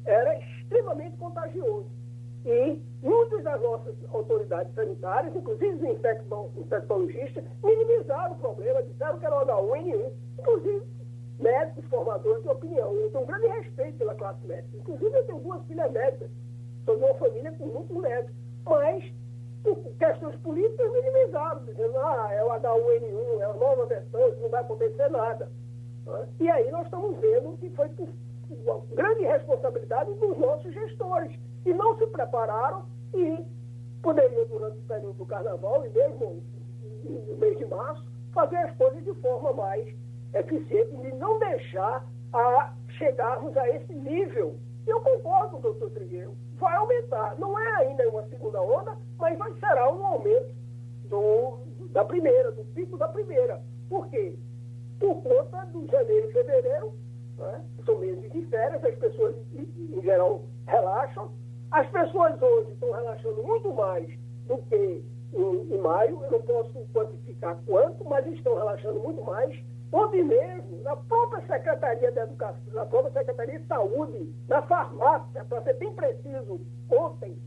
era 0.05 0.39
extremamente 0.39 1.17
contagioso. 1.19 1.98
E 2.45 2.81
muitas 3.03 3.43
das 3.45 3.61
nossas 3.61 3.95
autoridades 4.11 4.75
sanitárias, 4.75 5.35
inclusive 5.35 5.75
os 5.75 6.57
infectologistas, 6.57 7.45
minimizaram 7.63 8.33
o 8.35 8.39
problema, 8.39 8.83
disseram 8.83 9.19
que 9.19 9.27
era 9.27 9.37
o 9.37 9.47
H1N1, 9.47 10.13
inclusive 10.39 10.83
médicos 11.39 11.85
formadores 11.87 12.43
de 12.43 12.49
opinião. 12.49 12.93
Eu 12.95 13.11
tenho 13.11 13.25
um 13.25 13.27
grande 13.27 13.47
respeito 13.47 13.99
pela 13.99 14.15
classe 14.15 14.47
médica. 14.47 14.77
Inclusive, 14.77 15.17
eu 15.17 15.27
tenho 15.27 15.39
duas 15.41 15.65
filhas 15.67 15.93
médicas. 15.93 16.31
Sou 16.85 16.97
de 16.97 17.05
uma 17.05 17.15
família 17.15 17.53
com 17.53 17.67
muitos 17.67 17.97
médicos. 17.97 18.35
Mas, 18.65 19.13
por 19.63 19.77
questões 19.99 20.37
políticas, 20.37 20.93
minimizaram, 20.93 21.65
dizendo, 21.65 21.99
ah, 21.99 22.29
é 22.33 22.45
o 22.45 22.49
H1N1, 22.49 23.41
é 23.41 23.45
a 23.45 23.55
nova 23.55 23.87
versão, 23.87 24.33
não 24.41 24.49
vai 24.49 24.61
acontecer 24.61 25.09
nada. 25.11 25.51
E 26.41 26.49
aí 26.49 26.71
nós 26.71 26.85
estamos 26.85 27.19
vendo 27.19 27.57
que 27.59 27.69
foi 27.71 27.89
por 27.91 28.09
uma 28.51 28.81
grande 28.95 29.23
responsabilidade 29.23 30.13
dos 30.15 30.39
nossos 30.39 30.73
gestores 30.73 31.33
e 31.65 31.73
não 31.73 31.97
se 31.99 32.07
prepararam 32.07 32.85
e 33.15 33.45
poderiam, 34.03 34.47
durante 34.47 34.79
o 34.79 34.83
período 34.83 35.15
do 35.15 35.27
carnaval 35.27 35.85
e 35.85 35.91
mesmo 35.91 36.43
no 37.05 37.37
mês 37.37 37.59
de 37.59 37.67
março, 37.67 38.05
fazer 38.33 38.57
as 38.57 38.77
coisas 38.77 39.05
de 39.05 39.15
forma 39.15 39.53
mais 39.53 39.87
eficiente 40.35 40.95
e 40.95 41.13
não 41.15 41.39
deixar 41.39 42.07
a 42.33 42.75
chegarmos 42.99 43.57
a 43.57 43.69
esse 43.69 43.93
nível. 43.95 44.57
Eu 44.87 45.01
concordo 45.01 45.57
o 45.57 45.61
doutor 45.61 45.91
Trigueiro, 45.91 46.35
vai 46.55 46.75
aumentar. 46.77 47.39
Não 47.39 47.59
é 47.59 47.77
ainda 47.77 48.09
uma 48.09 48.23
segunda 48.29 48.61
onda, 48.61 48.97
mas 49.19 49.37
vai, 49.39 49.53
será 49.55 49.93
um 49.93 50.05
aumento 50.05 50.55
do, 51.05 51.59
da 51.91 52.05
primeira, 52.05 52.53
do 52.53 52.65
pico 52.75 52.97
da 52.97 53.09
primeira. 53.09 53.63
Por 53.89 54.09
quê? 54.09 54.35
Por 54.99 55.23
conta 55.23 55.65
do 55.67 55.87
janeiro 55.87 56.29
e 56.29 56.33
fevereiro, 56.33 56.93
né? 57.39 57.65
são 57.85 57.99
meses 57.99 58.31
de 58.33 58.43
férias, 58.47 58.85
as 58.85 58.95
pessoas, 58.97 59.35
em 59.55 60.03
geral, 60.03 60.43
relaxam. 60.67 61.31
As 61.71 61.89
pessoas 61.91 62.41
hoje 62.41 62.73
estão 62.73 62.93
relaxando 62.93 63.43
muito 63.43 63.73
mais 63.73 64.09
do 64.47 64.59
que 64.59 65.05
em, 65.35 65.75
em 65.75 65.79
maio, 65.79 66.23
eu 66.25 66.31
não 66.31 66.43
posso 66.43 66.87
quantificar 66.93 67.57
quanto, 67.67 68.05
mas 68.05 68.27
estão 68.27 68.55
relaxando 68.55 69.01
muito 69.01 69.23
mais. 69.23 69.59
Ontem 69.93 70.25
mesmo, 70.25 70.83
na 70.83 70.97
própria 70.97 71.47
Secretaria 71.47 72.13
da 72.13 72.23
Educação, 72.23 72.73
na 72.73 72.85
própria 72.87 73.13
Secretaria 73.13 73.59
de 73.59 73.67
Saúde, 73.67 74.35
na 74.49 74.63
farmácia, 74.63 75.45
para 75.45 75.63
ser 75.63 75.75
bem 75.75 75.93
preciso, 75.95 76.61
ontem, 76.91 77.39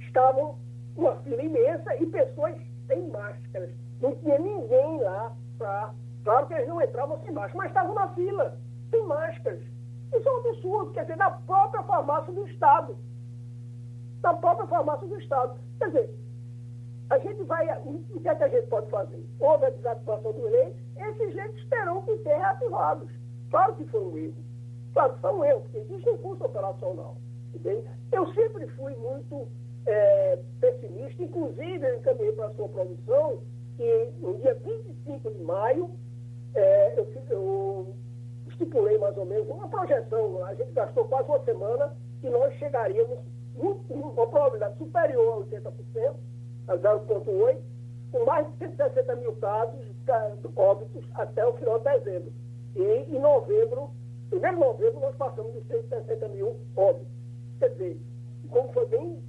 estavam 0.00 0.58
uma 0.96 1.16
fila 1.16 1.42
imensa 1.42 1.96
e 1.96 2.06
pessoas 2.06 2.54
sem 2.86 3.08
máscaras. 3.08 3.70
Não 4.00 4.14
tinha 4.16 4.38
ninguém 4.38 5.00
lá 5.00 5.34
para. 5.56 5.94
Claro 6.24 6.46
que 6.46 6.54
eles 6.54 6.68
não 6.68 6.80
entravam 6.80 7.18
sem 7.22 7.32
máscara, 7.32 7.58
mas 7.58 7.68
estavam 7.68 7.94
na 7.94 8.08
fila, 8.14 8.56
sem 8.92 9.04
máscaras. 9.06 9.60
Isso 10.14 10.28
é 10.28 10.32
um 10.32 10.38
absurdo, 10.38 10.92
quer 10.92 11.02
dizer, 11.02 11.16
na 11.16 11.30
própria 11.30 11.82
farmácia 11.82 12.32
do 12.32 12.46
Estado. 12.46 12.96
Na 14.22 14.34
própria 14.34 14.66
farmácia 14.68 15.08
do 15.08 15.18
Estado. 15.18 15.58
Quer 15.78 15.86
dizer, 15.86 16.14
a 17.10 17.18
gente 17.18 17.42
vai. 17.44 17.66
O 17.84 18.20
que 18.20 18.28
é 18.28 18.34
que 18.34 18.44
a 18.44 18.48
gente 18.48 18.68
pode 18.68 18.88
fazer? 18.90 19.24
Houve 19.40 19.66
a 19.66 19.70
desativação 19.70 20.32
do 20.32 20.44
leite, 20.44 20.78
esses 20.96 21.34
leitos 21.34 21.68
terão 21.68 22.02
que 22.02 22.16
ser 22.18 22.36
reativados. 22.36 23.10
Claro 23.50 23.74
que 23.74 23.84
foi 23.86 24.00
um 24.00 24.16
erro. 24.16 24.44
Claro 24.92 25.14
que 25.14 25.20
foi 25.20 25.34
um 25.34 25.44
erro, 25.44 25.60
porque 25.62 25.78
existe 25.78 26.08
um 26.10 26.18
custo 26.18 26.44
operacional. 26.44 27.16
Entende? 27.54 27.84
Eu 28.12 28.32
sempre 28.34 28.66
fui 28.68 28.94
muito 28.96 29.48
é, 29.86 30.38
pessimista, 30.60 31.22
inclusive 31.22 31.86
eu 31.86 31.98
encaminhei 31.98 32.32
para 32.32 32.46
a 32.46 32.54
sua 32.54 32.68
produção 32.68 33.42
que 33.76 34.12
no 34.20 34.36
dia 34.38 34.54
25 34.54 35.30
de 35.30 35.42
maio 35.42 35.90
é, 36.54 36.98
eu, 36.98 37.08
eu 37.30 37.94
estipulei 38.62 38.98
mais 38.98 39.16
ou 39.16 39.26
menos 39.26 39.48
uma 39.48 39.68
projeção, 39.68 40.44
a 40.44 40.54
gente 40.54 40.72
gastou 40.72 41.04
quase 41.06 41.28
uma 41.28 41.44
semana 41.44 41.92
e 42.22 42.28
nós 42.28 42.54
chegaríamos 42.54 43.18
com 43.56 43.94
uma 43.94 44.26
probabilidade 44.26 44.78
superior 44.78 45.42
a 45.42 45.56
80%, 45.56 46.14
a 46.68 46.78
0,8%, 46.78 47.58
com 48.12 48.24
mais 48.24 48.46
de 48.52 48.58
160 48.58 49.16
mil 49.16 49.36
casos 49.36 49.86
óbitos 50.56 51.04
até 51.14 51.46
o 51.46 51.54
final 51.54 51.78
de 51.78 51.84
dezembro. 51.84 52.32
E 52.76 52.82
em 52.82 53.18
novembro, 53.18 53.90
primeiro 54.30 54.58
novembro, 54.58 55.00
nós 55.00 55.16
passamos 55.16 55.52
de 55.54 55.62
160 55.66 56.28
mil 56.28 56.56
óbitos. 56.76 57.08
Quer 57.58 57.70
dizer, 57.70 58.00
como 58.50 58.72
foi 58.72 58.86
bem 58.86 59.22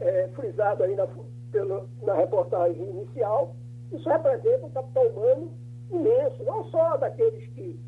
é, 0.00 0.28
frisado 0.28 0.84
aí 0.84 0.94
na, 0.94 1.08
pelo, 1.50 1.88
na 2.02 2.14
reportagem 2.14 2.82
inicial, 2.82 3.54
isso 3.92 4.08
representa 4.08 4.66
um 4.66 4.70
capital 4.70 5.06
humano 5.08 5.52
imenso, 5.90 6.42
não 6.44 6.64
só 6.64 6.96
daqueles 6.96 7.46
que, 7.48 7.78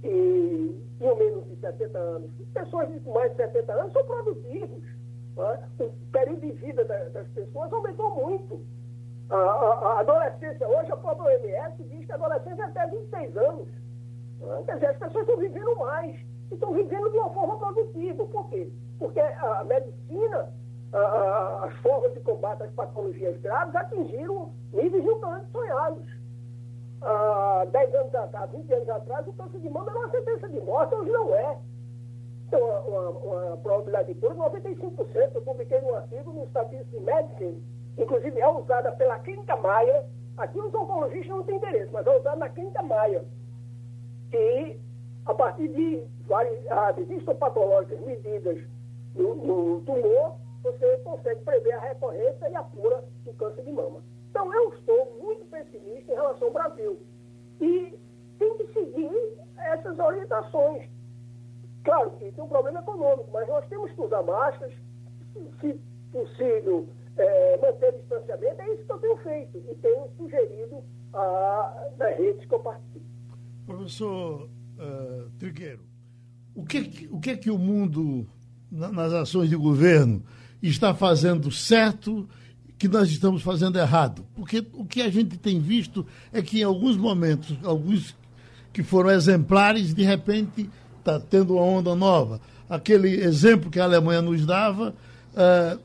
que 0.00 0.82
tinham 0.98 1.16
menos 1.16 1.44
de 1.48 1.56
70 1.56 1.98
anos. 1.98 2.30
Pessoas 2.52 2.88
com 3.02 3.12
mais 3.12 3.30
de 3.32 3.36
70 3.36 3.72
anos 3.72 3.92
são 3.92 4.04
produtivos. 4.04 4.82
Né? 5.36 5.68
O 5.80 5.90
período 6.12 6.40
de 6.40 6.52
vida 6.52 6.84
das 6.84 7.28
pessoas 7.28 7.72
aumentou 7.72 8.14
muito. 8.16 8.60
A, 9.30 9.36
a, 9.36 9.38
a, 9.38 10.00
adolescência, 10.00 10.68
hoje 10.68 10.90
a 10.90 10.96
própria 10.96 11.24
OMS 11.24 11.84
diz 11.84 12.04
que 12.04 12.12
a 12.12 12.16
adolescência 12.16 12.62
é 12.62 12.66
até 12.66 12.86
26 12.86 13.36
anos. 13.36 13.68
Né? 14.40 14.62
Quer 14.66 14.74
dizer, 14.74 14.86
as 14.88 14.98
pessoas 14.98 15.28
estão 15.28 15.38
vivendo 15.38 15.76
mais. 15.76 16.16
E 16.50 16.54
estão 16.54 16.72
vivendo 16.72 17.10
de 17.10 17.18
uma 17.18 17.30
forma 17.30 17.58
produtiva. 17.58 18.26
Por 18.26 18.48
quê? 18.48 18.70
Porque 18.98 19.20
a 19.20 19.64
medicina 19.64 20.50
as 20.92 21.72
formas 21.78 22.12
de 22.14 22.20
combate 22.20 22.62
às 22.62 22.72
patologias 22.72 23.40
graves 23.40 23.74
atingiram 23.76 24.52
níveis 24.72 25.04
nunca 25.04 25.28
antes 25.28 25.50
sonhados. 25.52 26.02
Há 27.02 27.66
10 27.70 27.94
anos 27.94 28.14
atrás, 28.14 28.50
20 28.50 28.72
anos 28.74 28.88
atrás, 28.90 29.26
o 29.26 29.32
câncer 29.32 29.58
de 29.60 29.70
mama 29.70 29.90
era 29.90 29.98
uma 30.00 30.10
sentença 30.10 30.48
de 30.48 30.60
morte, 30.60 30.94
hoje 30.94 31.10
não 31.10 31.34
é. 31.34 31.58
Tem 32.50 32.62
uma, 32.62 33.10
uma, 33.10 33.56
probabilidade 33.58 34.12
de 34.12 34.20
cura 34.20 34.34
de 34.34 34.40
95%. 34.40 35.30
Eu 35.34 35.42
publiquei 35.42 35.80
um 35.80 35.94
artigo 35.94 36.32
no 36.32 36.46
Statistics 36.48 37.00
Medicine, 37.00 37.62
inclusive 37.96 38.38
é 38.38 38.48
usada 38.48 38.92
pela 38.92 39.18
Clínica 39.20 39.56
Maia. 39.56 40.04
Aqui 40.36 40.58
os 40.58 40.74
oncologistas 40.74 41.28
não 41.28 41.42
têm 41.44 41.56
interesse, 41.56 41.90
mas 41.92 42.06
é 42.06 42.18
usada 42.18 42.36
na 42.36 42.48
Clínica 42.48 42.82
Maia. 42.82 43.24
Que, 44.30 44.78
a 45.24 45.34
partir 45.34 45.68
de 45.68 46.04
ah, 46.70 46.94
histopatológicas 46.98 48.00
medidas 48.00 48.62
no, 49.14 49.34
no 49.34 49.80
tumor, 49.82 50.36
você 50.62 50.98
consegue 50.98 51.40
prever 51.40 51.72
a 51.72 51.80
recorrência 51.80 52.48
e 52.48 52.54
a 52.54 52.62
cura 52.62 53.02
do 53.24 53.32
câncer 53.34 53.62
de 53.62 53.72
mama. 53.72 54.02
Então, 54.30 54.52
eu 54.52 54.72
estou 54.74 55.16
muito 55.40 55.46
pessimista 55.46 56.12
em 56.12 56.14
relação 56.14 56.48
ao 56.48 56.52
Brasil. 56.52 56.98
E 57.60 57.94
tem 58.38 58.56
que 58.58 58.72
seguir 58.72 59.38
essas 59.58 59.98
orientações. 59.98 60.88
Claro 61.84 62.10
que 62.12 62.30
tem 62.30 62.44
um 62.44 62.48
problema 62.48 62.80
econômico, 62.80 63.30
mas 63.32 63.48
nós 63.48 63.66
temos 63.68 63.90
que 63.92 64.00
usar 64.00 64.22
máscaras, 64.22 64.74
se 65.60 65.80
possível, 66.12 66.88
é, 67.16 67.58
manter 67.58 67.92
distanciamento. 67.92 68.60
É 68.60 68.74
isso 68.74 68.84
que 68.84 68.92
eu 68.92 68.98
tenho 68.98 69.16
feito 69.18 69.58
e 69.58 69.74
tenho 69.76 70.08
sugerido 70.16 70.84
a, 71.12 71.88
nas 71.96 72.16
redes 72.16 72.46
que 72.46 72.54
eu 72.54 72.60
participo. 72.60 73.04
Professor 73.66 74.42
uh, 74.44 75.30
Trigueiro, 75.38 75.84
o 76.54 76.64
que, 76.64 77.08
o 77.10 77.20
que 77.20 77.30
é 77.30 77.36
que 77.36 77.50
o 77.50 77.58
mundo, 77.58 78.26
nas 78.70 79.12
ações 79.12 79.48
de 79.48 79.56
governo, 79.56 80.22
está 80.62 80.94
fazendo 80.94 81.50
certo 81.50 82.28
que 82.80 82.88
nós 82.88 83.10
estamos 83.10 83.42
fazendo 83.42 83.78
errado. 83.78 84.24
Porque 84.34 84.66
o 84.72 84.86
que 84.86 85.02
a 85.02 85.10
gente 85.10 85.36
tem 85.36 85.60
visto 85.60 86.06
é 86.32 86.40
que 86.40 86.60
em 86.60 86.64
alguns 86.64 86.96
momentos, 86.96 87.54
alguns 87.62 88.16
que 88.72 88.82
foram 88.82 89.10
exemplares, 89.10 89.92
de 89.92 90.02
repente 90.02 90.66
está 90.98 91.20
tendo 91.20 91.56
uma 91.56 91.62
onda 91.62 91.94
nova. 91.94 92.40
Aquele 92.70 93.22
exemplo 93.22 93.70
que 93.70 93.78
a 93.78 93.84
Alemanha 93.84 94.22
nos 94.22 94.46
dava, 94.46 94.94
uh, 95.34 95.78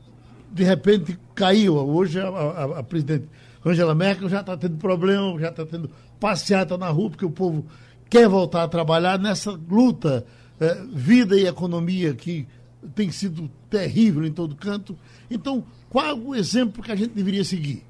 de 0.50 0.64
repente 0.64 1.18
caiu. 1.34 1.76
Hoje 1.76 2.18
a, 2.18 2.28
a, 2.28 2.78
a 2.78 2.82
presidente 2.82 3.28
Angela 3.62 3.94
Merkel 3.94 4.30
já 4.30 4.40
está 4.40 4.56
tendo 4.56 4.78
problema, 4.78 5.38
já 5.38 5.50
está 5.50 5.66
tendo 5.66 5.90
passeata 6.18 6.78
na 6.78 6.88
rua, 6.88 7.10
porque 7.10 7.26
o 7.26 7.30
povo 7.30 7.66
quer 8.08 8.26
voltar 8.26 8.62
a 8.62 8.68
trabalhar 8.68 9.18
nessa 9.18 9.50
luta, 9.50 10.24
uh, 10.58 10.96
vida 10.96 11.36
e 11.36 11.46
economia 11.46 12.14
que 12.14 12.48
tem 12.94 13.10
sido 13.10 13.50
terrível 13.68 14.24
em 14.24 14.32
todo 14.32 14.56
canto. 14.56 14.96
Então, 15.30 15.62
qual 15.90 16.16
o 16.18 16.34
exemplo 16.34 16.82
que 16.82 16.92
a 16.92 16.96
gente 16.96 17.14
deveria 17.14 17.44
seguir? 17.44 17.84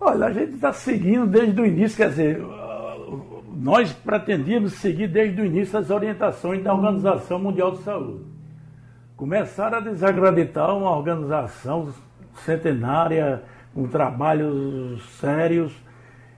Olha, 0.00 0.26
a 0.26 0.32
gente 0.32 0.54
está 0.54 0.72
seguindo 0.72 1.26
desde 1.26 1.60
o 1.60 1.66
início, 1.66 1.96
quer 1.96 2.08
dizer, 2.08 2.42
nós 3.54 3.92
pretendíamos 3.92 4.72
seguir 4.74 5.08
desde 5.08 5.40
o 5.40 5.44
início 5.44 5.78
as 5.78 5.90
orientações 5.90 6.62
da 6.62 6.72
Organização 6.72 7.38
Mundial 7.38 7.72
de 7.72 7.82
Saúde. 7.82 8.24
Começaram 9.16 9.78
a 9.78 9.80
desacreditar 9.80 10.74
uma 10.74 10.96
organização 10.96 11.92
centenária, 12.44 13.42
com 13.74 13.86
trabalhos 13.86 15.02
sérios, 15.18 15.72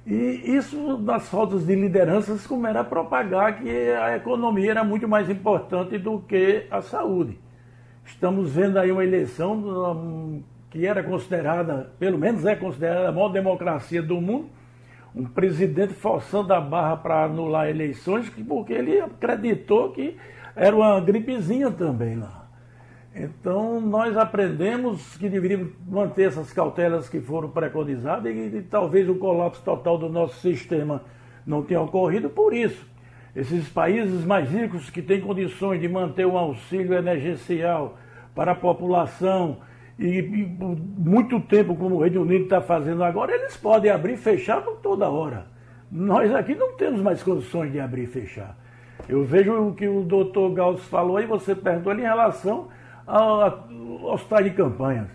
e 0.05 0.57
isso, 0.57 0.99
nas 0.99 1.29
faltas 1.29 1.65
de 1.65 1.77
lideranças, 1.77 2.45
começou 2.45 2.81
a 2.81 2.85
propagar 2.85 3.61
que 3.61 3.71
a 3.71 4.17
economia 4.17 4.73
era 4.73 4.85
muito 4.85 5.07
mais 5.07 5.31
importante 5.31 5.97
do 5.97 6.19
que 6.19 6.67
a 6.71 6.83
saúde. 6.83 7.39
Estamos 8.05 8.53
vendo 8.53 8.79
aí 8.79 8.91
uma 8.91 9.05
eleição 9.05 10.43
que 10.71 10.87
era 10.87 11.03
considerada, 11.03 11.93
pelo 11.99 12.19
menos 12.19 12.45
é 12.47 12.57
considerada 12.57 13.09
a 13.09 13.13
maior 13.13 13.29
democracia 13.29 14.03
do 14.03 14.21
mundo, 14.21 14.49
um 15.15 15.25
presidente 15.25 15.93
forçando 15.93 16.53
a 16.55 16.61
barra 16.61 16.97
para 16.97 17.25
anular 17.25 17.69
eleições, 17.69 18.31
porque 18.49 18.73
ele 18.73 18.99
acreditou 18.99 19.91
que 19.91 20.17
era 20.57 20.75
uma 20.75 20.99
gripezinha 21.01 21.71
também 21.71 22.17
lá. 22.17 22.43
Então, 23.15 23.79
nós 23.81 24.17
aprendemos 24.17 25.17
que 25.19 25.29
deveríamos 25.29 25.73
manter 25.87 26.29
essas 26.29 26.51
cautelas 26.51 27.11
que 27.11 27.21
foram 27.21 27.51
preconizadas 27.51 28.35
e, 28.35 28.57
e, 28.57 28.63
talvez 28.63 29.07
o 29.09 29.17
colapso 29.17 29.63
total 29.63 29.99
do 29.99 30.09
nosso 30.09 30.41
sistema 30.41 31.03
não 31.47 31.63
tenha 31.63 31.83
ocorrido 31.83 32.31
por 32.31 32.55
isso. 32.55 32.87
Esses 33.35 33.69
países 33.69 34.25
mais 34.25 34.51
ricos 34.51 34.91
que 34.91 35.01
têm 35.01 35.21
condições 35.21 35.81
de 35.81 35.89
manter 35.89 36.27
um 36.27 36.37
auxílio 36.37 36.95
emergencial 36.95 37.97
para 38.35 38.53
a 38.53 38.55
população 38.55 39.59
e, 39.99 40.19
e 40.19 40.47
muito 40.99 41.41
tempo, 41.41 41.75
como 41.75 41.97
o 41.97 42.03
Reino 42.03 42.23
Unido 42.23 42.45
está 42.45 42.61
fazendo 42.61 43.03
agora, 43.03 43.33
eles 43.33 43.57
podem 43.57 43.91
abrir 43.91 44.15
e 44.15 44.17
fechar 44.17 44.61
toda 44.83 45.09
hora. 45.09 45.47
Nós 45.91 46.35
aqui 46.35 46.55
não 46.55 46.77
temos 46.77 47.01
mais 47.01 47.23
condições 47.23 47.73
de 47.73 47.81
abrir 47.81 48.05
e 48.05 48.07
fechar. 48.07 48.57
Eu 49.09 49.25
vejo 49.25 49.69
o 49.69 49.75
que 49.75 49.89
o 49.89 50.03
doutor 50.03 50.53
Gauss 50.53 50.85
falou 50.85 51.17
aí, 51.17 51.27
você 51.27 51.55
perguntou 51.55 51.93
ali 51.93 52.03
em 52.03 52.07
relação 52.07 52.69
hospitais 54.05 54.45
de 54.45 54.51
campanhas. 54.53 55.09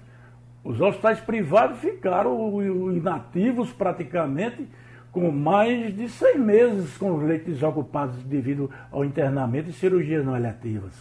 Os 0.63 0.82
hospitais 0.82 1.20
privados 1.20 1.80
ficaram 1.80 2.61
inativos 2.91 3.72
praticamente 3.72 4.68
com 5.12 5.32
mais 5.32 5.95
de 5.95 6.10
seis 6.10 6.39
meses 6.39 6.97
com 6.97 7.16
os 7.16 7.24
leitos 7.24 7.64
ocupados 7.64 8.18
devido 8.24 8.70
ao 8.91 9.03
internamento 9.03 9.70
e 9.70 9.74
cirurgias 9.74 10.26
não 10.26 10.36
eletivas. 10.36 10.93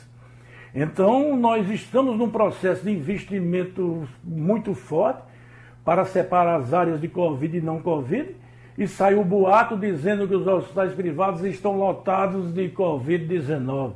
Então, 0.75 1.37
nós 1.37 1.71
estamos 1.71 2.19
num 2.19 2.29
processo 2.29 2.85
de 2.85 2.91
investimento 2.91 4.07
muito 4.23 4.75
forte 4.75 5.23
para 5.85 6.05
separar 6.05 6.57
as 6.57 6.75
áreas 6.75 7.01
de 7.01 7.09
Covid 7.09 7.57
e 7.57 7.61
não 7.61 7.81
Covid, 7.81 8.35
e 8.77 8.87
saiu 8.87 9.21
o 9.21 9.25
boato 9.25 9.77
dizendo 9.77 10.29
que 10.29 10.35
os 10.35 10.47
hospitais 10.47 10.93
privados 10.93 11.43
estão 11.45 11.79
lotados 11.79 12.53
de 12.53 12.69
Covid-19. 12.69 13.93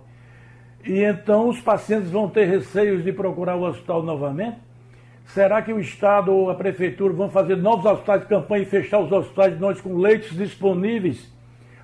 E 0.85 1.03
então 1.03 1.49
os 1.49 1.61
pacientes 1.61 2.11
vão 2.11 2.29
ter 2.29 2.47
receios 2.47 3.05
de 3.05 3.13
procurar 3.13 3.57
o 3.57 3.65
hospital 3.65 4.03
novamente? 4.03 4.57
Será 5.35 5.63
que 5.63 5.73
o 5.73 5.79
Estado 5.79 6.33
ou 6.33 6.51
a 6.51 6.57
Prefeitura 6.57 7.15
vão 7.15 7.31
fazer 7.31 7.57
novos 7.57 7.87
hospitais 7.87 8.23
de 8.23 8.27
campanha 8.27 8.63
e 8.65 8.67
fechar 8.67 8.99
os 8.99 9.13
hospitais 9.13 9.55
de 9.55 9.61
nós 9.61 9.81
com 9.81 9.97
leitos 9.97 10.37
disponíveis 10.37 11.33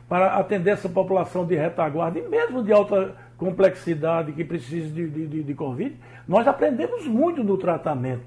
para 0.08 0.34
atender 0.34 0.70
essa 0.70 0.88
população 0.88 1.46
de 1.46 1.54
retaguarda 1.54 2.18
e 2.18 2.28
mesmo 2.28 2.64
de 2.64 2.72
alta 2.72 3.14
complexidade 3.38 4.32
que 4.32 4.44
precisa 4.44 4.92
de, 4.92 5.08
de, 5.08 5.42
de 5.44 5.54
Covid? 5.54 5.94
Nós 6.26 6.48
aprendemos 6.48 7.06
muito 7.06 7.44
no 7.44 7.56
tratamento 7.56 8.24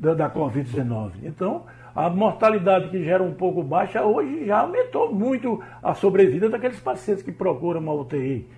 da, 0.00 0.14
da 0.14 0.30
Covid-19. 0.30 1.16
Então, 1.22 1.64
a 1.94 2.08
mortalidade 2.08 2.88
que 2.88 3.04
já 3.04 3.12
era 3.12 3.22
um 3.22 3.34
pouco 3.34 3.62
baixa, 3.62 4.02
hoje 4.02 4.46
já 4.46 4.60
aumentou 4.60 5.12
muito 5.12 5.62
a 5.82 5.92
sobrevida 5.92 6.48
daqueles 6.48 6.80
pacientes 6.80 7.22
que 7.22 7.30
procuram 7.30 7.78
uma 7.78 7.92
UTI. 7.92 8.48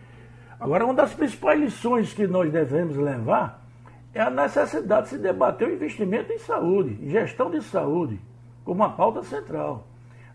Agora, 0.61 0.85
uma 0.85 0.95
das 0.95 1.12
principais 1.12 1.59
lições 1.59 2.15
que 2.15 2.25
nós 2.29 2.53
devemos 2.53 2.97
levar 2.97 3.64
é 4.15 4.21
a 4.21 4.31
necessidade 4.31 5.05
de 5.05 5.09
se 5.11 5.19
debater 5.19 5.69
o 5.69 5.73
investimento 5.73 6.33
em 6.33 6.39
saúde, 6.39 6.99
gestão 7.11 7.51
de 7.51 7.61
saúde, 7.62 8.21
como 8.65 8.83
uma 8.83 8.91
pauta 8.91 9.23
central. 9.25 9.87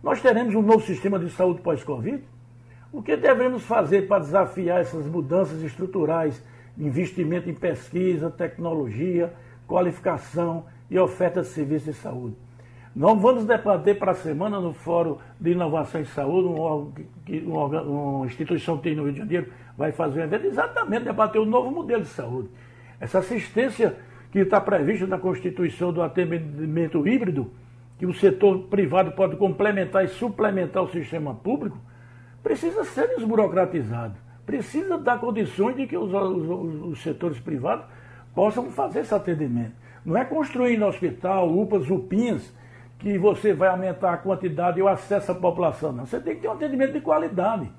Nós 0.04 0.22
teremos 0.22 0.54
um 0.54 0.62
novo 0.62 0.82
sistema 0.86 1.18
de 1.18 1.30
saúde 1.30 1.62
pós-Covid? 1.62 2.24
O 2.92 3.02
que 3.02 3.16
devemos 3.16 3.64
fazer 3.64 4.08
para 4.08 4.20
desafiar 4.20 4.82
essas 4.82 5.06
mudanças 5.06 5.62
estruturais 5.62 6.44
investimento 6.78 7.50
em 7.50 7.54
pesquisa, 7.54 8.30
tecnologia, 8.30 9.34
qualificação 9.68 10.66
e 10.90 10.98
oferta 11.00 11.42
de 11.42 11.48
serviços 11.48 11.96
de 11.96 12.02
saúde? 12.02 12.36
Não 12.96 13.20
vamos 13.20 13.46
debater 13.46 13.98
para 13.98 14.12
a 14.12 14.16
semana 14.16 14.60
no 14.60 14.74
Fórum 14.74 15.18
de 15.40 15.52
Inovação 15.52 16.02
em 16.02 16.06
Saúde, 16.06 16.48
um, 16.48 17.54
uma 17.54 18.26
instituição 18.26 18.78
que 18.78 18.84
tem 18.84 18.96
no 18.96 19.04
Rio 19.04 19.14
de 19.14 19.20
Janeiro 19.20 19.52
vai 19.78 19.92
fazer 19.92 20.20
um 20.20 20.24
evento, 20.24 20.48
exatamente 20.48 21.06
debater 21.06 21.40
o 21.40 21.46
novo 21.46 21.72
modelo 21.72 22.02
de 22.02 22.10
saúde. 22.10 22.50
Essa 23.00 23.20
assistência 23.20 23.96
que 24.32 24.40
está 24.40 24.60
prevista 24.60 25.08
na 25.08 25.18
Constituição 25.18 25.92
do 25.92 26.02
atendimento 26.02 27.08
híbrido, 27.08 27.52
que 27.98 28.06
o 28.06 28.14
setor 28.14 28.68
privado 28.70 29.12
pode 29.12 29.36
complementar 29.36 30.06
e 30.06 30.08
suplementar 30.08 30.84
o 30.84 30.90
sistema 30.90 31.34
público, 31.34 31.78
precisa 32.44 32.84
ser 32.84 33.08
desburocratizado. 33.16 34.16
Precisa 34.46 34.98
dar 34.98 35.20
condições 35.20 35.76
de 35.76 35.86
que 35.86 35.98
os, 35.98 36.12
os, 36.14 36.92
os 36.92 37.04
setores 37.04 37.40
privados 37.40 37.86
possam 38.34 38.72
fazer 38.72 39.02
esse 39.02 39.14
atendimento. 39.14 39.74
Não 40.04 40.18
é 40.18 40.24
construir 40.26 40.78
no 40.78 40.88
hospital, 40.88 41.52
UPAs, 41.56 41.90
UPINhas, 41.90 42.54
que 42.98 43.18
você 43.18 43.54
vai 43.54 43.70
aumentar 43.70 44.14
a 44.14 44.18
quantidade 44.18 44.80
e 44.80 44.82
o 44.82 44.88
acesso 44.88 45.32
à 45.32 45.36
população, 45.36 45.92
não. 45.92 46.06
Você 46.06 46.20
tem 46.20 46.36
que 46.36 46.42
ter 46.42 46.48
um 46.48 46.54
atendimento 46.54 46.94
de 46.94 47.02
qualidade. 47.02 47.72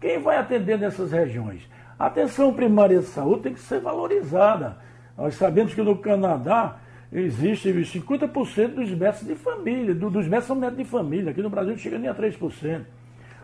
Quem 0.00 0.18
vai 0.18 0.36
atender 0.36 0.78
nessas 0.78 1.12
regiões? 1.12 1.68
A 1.98 2.06
atenção 2.06 2.52
primária 2.52 2.98
de 2.98 3.06
saúde 3.06 3.42
tem 3.42 3.54
que 3.54 3.60
ser 3.60 3.80
valorizada. 3.80 4.78
Nós 5.16 5.34
sabemos 5.34 5.74
que 5.74 5.82
no 5.82 5.96
Canadá 5.96 6.78
existe 7.12 7.72
50% 7.72 8.74
dos 8.74 8.90
médicos 8.90 9.26
de 9.26 9.34
família, 9.36 9.94
dos 9.94 10.26
médicos 10.26 10.46
são 10.46 10.56
médicos 10.56 10.84
de 10.84 10.90
família. 10.90 11.30
Aqui 11.30 11.40
no 11.40 11.50
Brasil 11.50 11.76
chega 11.78 11.98
nem 11.98 12.08
a 12.08 12.14
3%. 12.14 12.82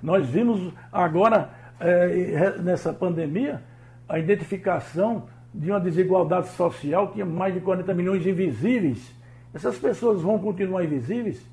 Nós 0.02 0.26
vimos 0.26 0.72
agora, 0.92 1.50
é, 1.78 2.58
nessa 2.58 2.92
pandemia, 2.92 3.62
a 4.08 4.18
identificação 4.18 5.28
de 5.54 5.70
uma 5.70 5.80
desigualdade 5.80 6.48
social, 6.48 7.12
tinha 7.12 7.26
mais 7.26 7.54
de 7.54 7.60
40 7.60 7.94
milhões 7.94 8.26
invisíveis. 8.26 9.14
Essas 9.54 9.78
pessoas 9.78 10.22
vão 10.22 10.38
continuar 10.38 10.84
invisíveis? 10.84 11.44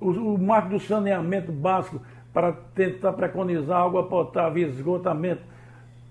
O, 0.00 0.10
o 0.10 0.38
marco 0.38 0.70
do 0.70 0.80
saneamento 0.80 1.52
básico 1.52 2.00
para 2.32 2.52
tentar 2.52 3.12
preconizar 3.12 3.82
água 3.82 4.06
potável 4.06 4.66
esgotamento 4.66 5.42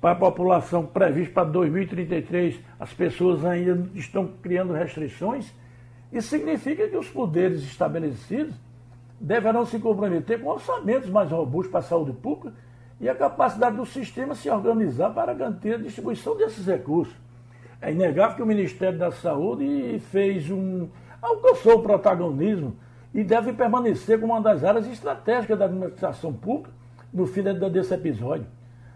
para 0.01 0.13
a 0.13 0.15
população 0.15 0.83
previsto 0.83 1.31
para 1.31 1.43
2033, 1.43 2.59
as 2.79 2.91
pessoas 2.91 3.45
ainda 3.45 3.87
estão 3.93 4.27
criando 4.41 4.73
restrições, 4.73 5.53
isso 6.11 6.29
significa 6.29 6.87
que 6.87 6.97
os 6.97 7.07
poderes 7.07 7.61
estabelecidos 7.61 8.55
deverão 9.19 9.63
se 9.63 9.77
comprometer 9.77 10.41
com 10.41 10.49
orçamentos 10.49 11.07
mais 11.07 11.29
robustos 11.29 11.71
para 11.71 11.81
a 11.81 11.83
saúde 11.83 12.13
pública 12.13 12.51
e 12.99 13.07
a 13.07 13.13
capacidade 13.13 13.77
do 13.77 13.85
sistema 13.85 14.33
se 14.33 14.49
organizar 14.49 15.11
para 15.11 15.35
garantir 15.35 15.75
a 15.75 15.77
distribuição 15.77 16.35
desses 16.35 16.65
recursos. 16.65 17.15
É 17.79 17.91
inegável 17.91 18.35
que 18.35 18.43
o 18.43 18.45
Ministério 18.45 18.97
da 18.97 19.11
Saúde 19.11 19.99
fez 20.11 20.49
um. 20.49 20.89
alcançou 21.21 21.75
o 21.75 21.83
protagonismo 21.83 22.75
e 23.13 23.23
deve 23.23 23.53
permanecer 23.53 24.19
como 24.19 24.33
uma 24.33 24.41
das 24.41 24.63
áreas 24.63 24.87
estratégicas 24.87 25.57
da 25.57 25.65
administração 25.65 26.33
pública 26.33 26.71
no 27.13 27.27
fim 27.27 27.43
desse 27.43 27.93
episódio. 27.93 28.45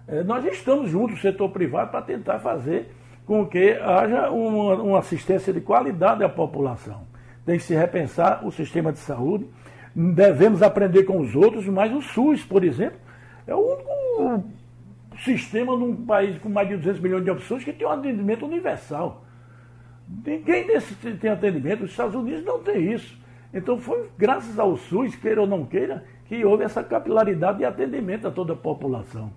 É, 0.08 0.24
nós 0.24 0.46
estamos 0.46 0.90
juntos, 0.90 1.18
o 1.18 1.22
setor 1.22 1.50
privado, 1.50 1.90
para 1.90 2.02
tentar 2.02 2.40
fazer 2.40 2.92
com 3.26 3.46
que 3.46 3.72
haja 3.74 4.30
uma, 4.30 4.76
uma, 4.76 5.00
assistência 5.00 5.52
de 5.52 5.60
qualidade 5.60 6.24
à 6.24 6.30
população. 6.30 7.02
Tem 7.44 7.58
que 7.58 7.64
se 7.64 7.74
repensar 7.74 8.46
o 8.46 8.52
sistema 8.52 8.94
de 8.94 9.00
saúde, 9.00 9.48
devemos 9.96 10.62
aprender 10.62 11.04
com 11.04 11.20
os 11.20 11.36
outros, 11.36 11.66
mas 11.68 11.92
o 11.92 12.02
SUS, 12.02 12.44
por 12.44 12.64
exemplo, 12.64 13.00
é 13.48 13.56
o 13.56 13.60
único 13.60 14.50
sistema 15.24 15.76
num 15.76 16.06
país 16.06 16.38
com 16.38 16.50
mais 16.50 16.68
de 16.68 16.78
200 16.78 17.02
milhões 17.02 17.24
de 17.24 17.32
opções 17.32 17.64
que 17.64 17.74
tem 17.74 17.88
um 17.88 17.92
atendimento 17.92 18.46
universal. 18.46 19.26
Ninguém 20.08 20.68
tem 21.20 21.30
atendimento, 21.32 21.84
os 21.84 21.92
Estados 21.92 22.14
Unidos 22.14 22.46
não 22.46 22.60
tem 22.60 22.94
isso. 22.94 23.18
Então 23.52 23.80
foi 23.80 24.08
graças 24.18 24.60
ao 24.60 24.78
SUS, 24.78 25.16
queira 25.16 25.42
ou 25.42 25.48
não 25.48 25.66
queira, 25.66 26.04
que 26.26 26.44
houve 26.46 26.64
essa 26.64 26.84
capilaridade 26.84 27.60
de 27.60 27.66
atendimento 27.66 28.28
a 28.28 28.32
toda 28.32 28.54
a 28.54 28.56
população. 28.56 29.32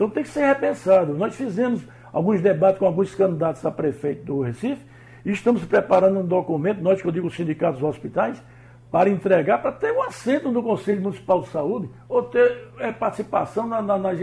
Então 0.00 0.08
tem 0.08 0.22
que 0.22 0.30
ser 0.30 0.46
repensado. 0.46 1.12
Nós 1.12 1.36
fizemos 1.36 1.82
alguns 2.10 2.40
debates 2.40 2.78
com 2.78 2.86
alguns 2.86 3.14
candidatos 3.14 3.66
a 3.66 3.70
prefeito 3.70 4.24
do 4.24 4.40
Recife 4.40 4.80
e 5.26 5.30
estamos 5.30 5.62
preparando 5.66 6.20
um 6.20 6.24
documento, 6.24 6.80
nós 6.80 7.02
que 7.02 7.06
eu 7.06 7.12
digo 7.12 7.26
os 7.26 7.36
sindicatos 7.36 7.80
dos 7.80 7.90
hospitais, 7.90 8.42
para 8.90 9.10
entregar, 9.10 9.60
para 9.60 9.72
ter 9.72 9.92
um 9.92 10.02
assento 10.02 10.50
no 10.50 10.62
Conselho 10.62 11.02
Municipal 11.02 11.42
de 11.42 11.48
Saúde 11.48 11.90
ou 12.08 12.22
ter 12.22 12.70
é, 12.78 12.90
participação 12.90 13.68
na, 13.68 13.82
na, 13.82 13.98
nas 13.98 14.18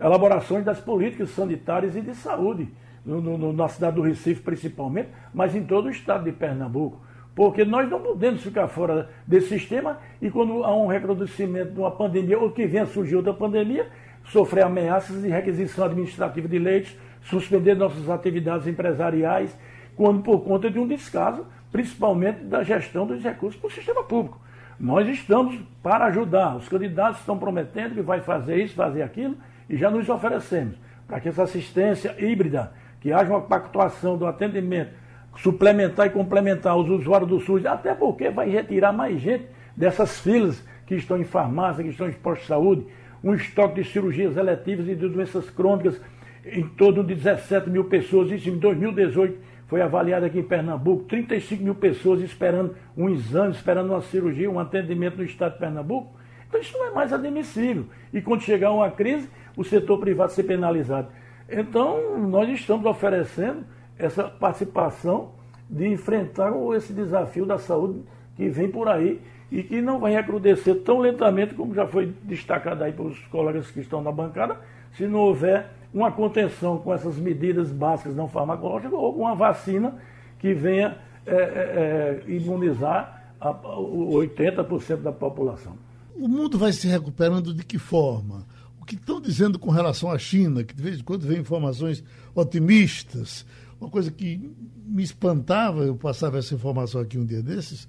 elaborações 0.00 0.64
das 0.64 0.78
políticas 0.78 1.30
sanitárias 1.30 1.96
e 1.96 2.00
de 2.00 2.14
saúde, 2.14 2.68
no, 3.04 3.20
no, 3.20 3.52
na 3.52 3.66
cidade 3.66 3.96
do 3.96 4.02
Recife 4.02 4.42
principalmente, 4.42 5.08
mas 5.34 5.56
em 5.56 5.64
todo 5.64 5.86
o 5.86 5.90
estado 5.90 6.22
de 6.22 6.30
Pernambuco. 6.30 7.00
Porque 7.34 7.64
nós 7.64 7.90
não 7.90 8.00
podemos 8.00 8.42
ficar 8.42 8.68
fora 8.68 9.10
desse 9.26 9.48
sistema 9.48 9.98
e 10.22 10.30
quando 10.30 10.62
há 10.62 10.74
um 10.74 10.86
recrudescimento 10.86 11.72
de 11.72 11.80
uma 11.80 11.90
pandemia 11.90 12.38
ou 12.38 12.52
que 12.52 12.64
venha 12.64 12.86
surgir 12.86 13.16
outra 13.16 13.34
pandemia, 13.34 13.90
sofrer 14.26 14.64
ameaças 14.64 15.22
de 15.22 15.28
requisição 15.28 15.84
administrativa 15.84 16.48
de 16.48 16.58
leitos, 16.58 16.96
suspender 17.22 17.74
nossas 17.74 18.08
atividades 18.08 18.66
empresariais, 18.66 19.56
quando 19.96 20.22
por 20.22 20.40
conta 20.40 20.70
de 20.70 20.78
um 20.78 20.86
descaso, 20.86 21.44
principalmente 21.72 22.44
da 22.44 22.62
gestão 22.62 23.06
dos 23.06 23.22
recursos 23.22 23.60
para 23.60 23.68
o 23.68 23.72
sistema 23.72 24.02
público. 24.02 24.40
Nós 24.78 25.08
estamos 25.08 25.58
para 25.82 26.06
ajudar. 26.06 26.56
Os 26.56 26.68
candidatos 26.68 27.20
estão 27.20 27.38
prometendo 27.38 27.94
que 27.94 28.02
vai 28.02 28.20
fazer 28.20 28.62
isso, 28.62 28.74
fazer 28.74 29.02
aquilo, 29.02 29.36
e 29.68 29.76
já 29.76 29.90
nos 29.90 30.08
oferecemos 30.08 30.76
para 31.06 31.20
que 31.20 31.28
essa 31.28 31.44
assistência 31.44 32.14
híbrida, 32.18 32.72
que 33.00 33.12
haja 33.12 33.30
uma 33.30 33.40
pactuação 33.40 34.18
do 34.18 34.26
atendimento, 34.26 34.90
suplementar 35.38 36.06
e 36.06 36.10
complementar 36.10 36.76
os 36.76 36.88
usuários 36.88 37.28
do 37.28 37.40
SUS, 37.40 37.64
até 37.64 37.94
porque 37.94 38.30
vai 38.30 38.48
retirar 38.48 38.92
mais 38.92 39.20
gente 39.20 39.46
dessas 39.76 40.18
filas 40.20 40.62
que 40.86 40.94
estão 40.94 41.18
em 41.18 41.24
farmácia, 41.24 41.84
que 41.84 41.90
estão 41.90 42.08
em 42.08 42.12
postos 42.12 42.42
de 42.42 42.48
saúde, 42.48 42.86
um 43.22 43.34
estoque 43.34 43.82
de 43.82 43.88
cirurgias 43.88 44.36
eletivas 44.36 44.88
e 44.88 44.94
de 44.94 45.08
doenças 45.08 45.48
crônicas 45.50 46.00
em 46.44 46.66
torno 46.68 47.02
de 47.02 47.14
17 47.14 47.68
mil 47.68 47.84
pessoas. 47.84 48.30
Isso 48.30 48.48
em 48.48 48.58
2018 48.58 49.38
foi 49.66 49.82
avaliado 49.82 50.26
aqui 50.26 50.38
em 50.38 50.44
Pernambuco, 50.44 51.04
35 51.04 51.62
mil 51.62 51.74
pessoas 51.74 52.20
esperando 52.20 52.76
um 52.96 53.08
exame, 53.08 53.52
esperando 53.52 53.90
uma 53.90 54.00
cirurgia, 54.00 54.50
um 54.50 54.60
atendimento 54.60 55.16
no 55.16 55.24
estado 55.24 55.54
de 55.54 55.58
Pernambuco. 55.58 56.14
Então 56.48 56.60
isso 56.60 56.76
não 56.78 56.86
é 56.86 56.90
mais 56.92 57.12
admissível. 57.12 57.86
E 58.12 58.20
quando 58.20 58.42
chegar 58.42 58.70
uma 58.70 58.90
crise, 58.90 59.28
o 59.56 59.64
setor 59.64 59.98
privado 59.98 60.32
ser 60.32 60.44
penalizado. 60.44 61.08
Então, 61.48 62.18
nós 62.18 62.48
estamos 62.48 62.86
oferecendo 62.86 63.64
essa 63.98 64.24
participação 64.24 65.32
de 65.68 65.86
enfrentar 65.86 66.52
esse 66.76 66.92
desafio 66.92 67.46
da 67.46 67.58
saúde 67.58 68.02
que 68.36 68.48
vem 68.48 68.70
por 68.70 68.88
aí 68.88 69.20
e 69.50 69.62
que 69.62 69.80
não 69.80 69.98
vai 69.98 70.12
recrudescer 70.12 70.82
tão 70.82 70.98
lentamente 70.98 71.54
como 71.54 71.74
já 71.74 71.86
foi 71.86 72.12
destacado 72.22 72.82
aí 72.82 72.92
pelos 72.92 73.18
colegas 73.26 73.70
que 73.70 73.80
estão 73.80 74.02
na 74.02 74.10
bancada, 74.10 74.58
se 74.96 75.06
não 75.06 75.20
houver 75.20 75.70
uma 75.94 76.10
contenção 76.10 76.78
com 76.78 76.92
essas 76.92 77.16
medidas 77.16 77.70
básicas 77.70 78.14
não 78.14 78.28
farmacológicas 78.28 78.92
ou 78.92 79.16
uma 79.16 79.34
vacina 79.34 79.94
que 80.38 80.52
venha 80.52 80.98
é, 81.24 81.34
é, 81.34 82.24
é 82.26 82.30
imunizar 82.30 83.32
a, 83.40 83.52
80% 83.54 85.02
da 85.02 85.12
população. 85.12 85.76
O 86.14 86.28
mundo 86.28 86.58
vai 86.58 86.72
se 86.72 86.88
recuperando 86.88 87.54
de 87.54 87.64
que 87.64 87.78
forma? 87.78 88.46
O 88.80 88.84
que 88.84 88.94
estão 88.94 89.20
dizendo 89.20 89.58
com 89.58 89.70
relação 89.70 90.10
à 90.10 90.18
China, 90.18 90.64
que 90.64 90.74
de 90.74 90.82
vez 90.82 90.98
em 90.98 91.02
quando 91.02 91.26
vem 91.26 91.38
informações 91.38 92.02
otimistas, 92.34 93.46
uma 93.80 93.90
coisa 93.90 94.10
que 94.10 94.50
me 94.86 95.02
espantava, 95.02 95.84
eu 95.84 95.94
passava 95.94 96.38
essa 96.38 96.54
informação 96.54 97.00
aqui 97.00 97.18
um 97.18 97.24
dia 97.24 97.42
desses, 97.42 97.86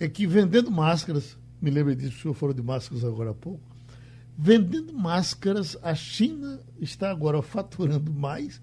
é 0.00 0.08
que 0.08 0.26
vendendo 0.26 0.70
máscaras, 0.70 1.38
me 1.60 1.70
lembro 1.70 1.94
disso, 1.94 2.16
o 2.16 2.22
senhor 2.22 2.34
falou 2.34 2.54
de 2.54 2.62
máscaras 2.62 3.04
agora 3.04 3.30
há 3.30 3.34
pouco. 3.34 3.60
Vendendo 4.36 4.94
máscaras, 4.94 5.76
a 5.82 5.94
China 5.94 6.58
está 6.80 7.10
agora 7.10 7.42
faturando 7.42 8.10
mais 8.10 8.60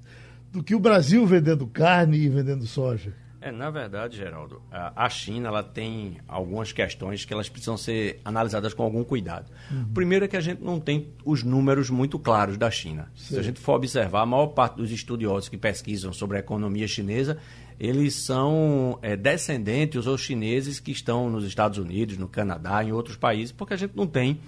do 0.52 0.64
que 0.64 0.74
o 0.74 0.80
Brasil 0.80 1.26
vendendo 1.28 1.68
carne 1.68 2.18
e 2.18 2.28
vendendo 2.28 2.66
soja. 2.66 3.14
É, 3.40 3.52
na 3.52 3.70
verdade, 3.70 4.18
Geraldo, 4.18 4.62
a 4.72 5.08
China 5.10 5.50
ela 5.50 5.62
tem 5.62 6.18
algumas 6.28 6.72
questões 6.72 7.24
que 7.24 7.32
elas 7.32 7.48
precisam 7.48 7.78
ser 7.78 8.20
analisadas 8.26 8.74
com 8.74 8.82
algum 8.82 9.04
cuidado. 9.04 9.52
Uhum. 9.70 9.86
Primeiro 9.94 10.26
é 10.26 10.28
que 10.28 10.36
a 10.36 10.42
gente 10.42 10.64
não 10.64 10.80
tem 10.80 11.14
os 11.24 11.44
números 11.44 11.92
muito 11.92 12.18
claros 12.18 12.58
da 12.58 12.72
China. 12.72 13.12
Sim. 13.16 13.36
Se 13.36 13.40
a 13.40 13.44
gente 13.44 13.60
for 13.60 13.76
observar, 13.76 14.24
a 14.24 14.26
maior 14.26 14.48
parte 14.48 14.78
dos 14.78 14.92
estudiosos 14.92 15.48
que 15.48 15.58
pesquisam 15.58 16.12
sobre 16.12 16.38
a 16.38 16.40
economia 16.40 16.88
chinesa, 16.88 17.38
eles 17.80 18.16
são 18.16 18.98
é, 19.02 19.16
descendentes 19.16 20.08
ou 20.08 20.18
chineses 20.18 20.80
que 20.80 20.92
estão 20.92 21.30
nos 21.30 21.46
Estados 21.46 21.78
Unidos, 21.78 22.18
no 22.18 22.28
Canadá, 22.28 22.84
em 22.84 22.92
outros 22.92 23.16
países, 23.16 23.52
porque 23.52 23.74
a 23.74 23.78
gente 23.78 23.96
não 23.96 24.08
tem 24.08 24.40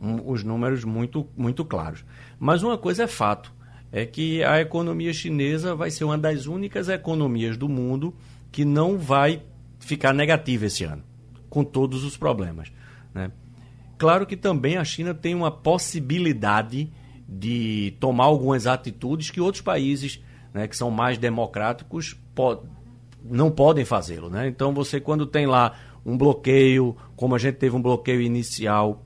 um, 0.00 0.30
os 0.30 0.44
números 0.44 0.84
muito, 0.84 1.26
muito 1.36 1.64
claros. 1.64 2.04
Mas 2.38 2.62
uma 2.62 2.76
coisa 2.76 3.04
é 3.04 3.06
fato, 3.06 3.52
é 3.90 4.04
que 4.04 4.44
a 4.44 4.60
economia 4.60 5.12
chinesa 5.12 5.74
vai 5.74 5.90
ser 5.90 6.04
uma 6.04 6.18
das 6.18 6.46
únicas 6.46 6.88
economias 6.88 7.56
do 7.56 7.68
mundo 7.68 8.14
que 8.52 8.64
não 8.64 8.98
vai 8.98 9.42
ficar 9.78 10.12
negativa 10.12 10.66
esse 10.66 10.84
ano, 10.84 11.02
com 11.48 11.64
todos 11.64 12.04
os 12.04 12.16
problemas. 12.16 12.70
Né? 13.14 13.30
Claro 13.96 14.26
que 14.26 14.36
também 14.36 14.76
a 14.76 14.84
China 14.84 15.14
tem 15.14 15.34
uma 15.34 15.50
possibilidade 15.50 16.90
de 17.28 17.94
tomar 18.00 18.24
algumas 18.24 18.66
atitudes 18.66 19.30
que 19.30 19.40
outros 19.40 19.62
países 19.62 20.20
né, 20.52 20.66
que 20.66 20.76
são 20.76 20.90
mais 20.90 21.18
democráticos 21.18 22.16
não 23.22 23.50
podem 23.50 23.84
fazê-lo. 23.84 24.30
Né? 24.30 24.48
Então 24.48 24.72
você 24.72 25.00
quando 25.00 25.26
tem 25.26 25.46
lá 25.46 25.74
um 26.04 26.16
bloqueio, 26.16 26.96
como 27.14 27.34
a 27.34 27.38
gente 27.38 27.56
teve 27.56 27.76
um 27.76 27.82
bloqueio 27.82 28.20
inicial 28.20 29.04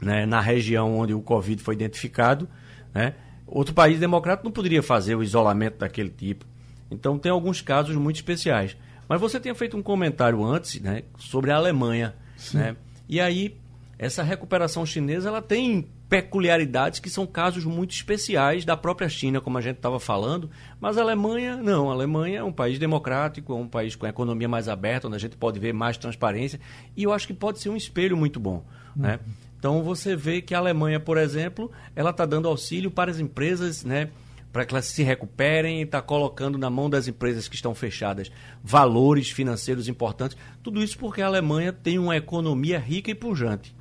né, 0.00 0.26
na 0.26 0.40
região 0.40 0.98
onde 0.98 1.14
o 1.14 1.20
Covid 1.20 1.62
foi 1.62 1.74
identificado, 1.74 2.48
né, 2.92 3.14
Outro 3.52 3.74
país 3.74 4.00
democrático 4.00 4.46
não 4.46 4.52
poderia 4.52 4.82
fazer 4.82 5.14
o 5.14 5.22
isolamento 5.22 5.76
daquele 5.76 6.08
tipo. 6.08 6.46
Então 6.90 7.18
tem 7.18 7.30
alguns 7.30 7.60
casos 7.60 7.94
muito 7.96 8.16
especiais. 8.16 8.74
Mas 9.06 9.20
você 9.20 9.38
tinha 9.38 9.54
feito 9.54 9.76
um 9.76 9.82
comentário 9.82 10.42
antes 10.42 10.80
né, 10.80 11.02
sobre 11.18 11.50
a 11.50 11.56
Alemanha. 11.56 12.14
Né? 12.54 12.74
E 13.06 13.20
aí, 13.20 13.58
essa 13.98 14.22
recuperação 14.22 14.86
chinesa 14.86 15.28
ela 15.28 15.42
tem 15.42 15.86
peculiaridades 16.12 17.00
que 17.00 17.08
são 17.08 17.26
casos 17.26 17.64
muito 17.64 17.92
especiais 17.92 18.66
da 18.66 18.76
própria 18.76 19.08
China, 19.08 19.40
como 19.40 19.56
a 19.56 19.62
gente 19.62 19.76
estava 19.76 19.98
falando, 19.98 20.50
mas 20.78 20.98
a 20.98 21.00
Alemanha, 21.00 21.56
não. 21.56 21.88
A 21.88 21.94
Alemanha 21.94 22.40
é 22.40 22.44
um 22.44 22.52
país 22.52 22.78
democrático, 22.78 23.50
é 23.50 23.56
um 23.56 23.66
país 23.66 23.96
com 23.96 24.04
a 24.04 24.10
economia 24.10 24.46
mais 24.46 24.68
aberta, 24.68 25.06
onde 25.06 25.16
a 25.16 25.18
gente 25.18 25.38
pode 25.38 25.58
ver 25.58 25.72
mais 25.72 25.96
transparência, 25.96 26.60
e 26.94 27.04
eu 27.04 27.14
acho 27.14 27.26
que 27.26 27.32
pode 27.32 27.60
ser 27.60 27.70
um 27.70 27.76
espelho 27.78 28.14
muito 28.14 28.38
bom. 28.38 28.62
Né? 28.94 29.14
Uhum. 29.26 29.32
Então 29.58 29.82
você 29.82 30.14
vê 30.14 30.42
que 30.42 30.54
a 30.54 30.58
Alemanha, 30.58 31.00
por 31.00 31.16
exemplo, 31.16 31.72
ela 31.96 32.10
está 32.10 32.26
dando 32.26 32.46
auxílio 32.46 32.90
para 32.90 33.10
as 33.10 33.18
empresas, 33.18 33.82
né? 33.82 34.10
Para 34.52 34.66
que 34.66 34.74
elas 34.74 34.84
se 34.84 35.02
recuperem 35.02 35.80
e 35.80 35.84
está 35.84 36.02
colocando 36.02 36.58
na 36.58 36.68
mão 36.68 36.90
das 36.90 37.08
empresas 37.08 37.48
que 37.48 37.56
estão 37.56 37.74
fechadas 37.74 38.30
valores 38.62 39.30
financeiros 39.30 39.88
importantes. 39.88 40.36
Tudo 40.62 40.82
isso 40.82 40.98
porque 40.98 41.22
a 41.22 41.26
Alemanha 41.26 41.72
tem 41.72 41.98
uma 41.98 42.18
economia 42.18 42.78
rica 42.78 43.10
e 43.10 43.14
pujante. 43.14 43.74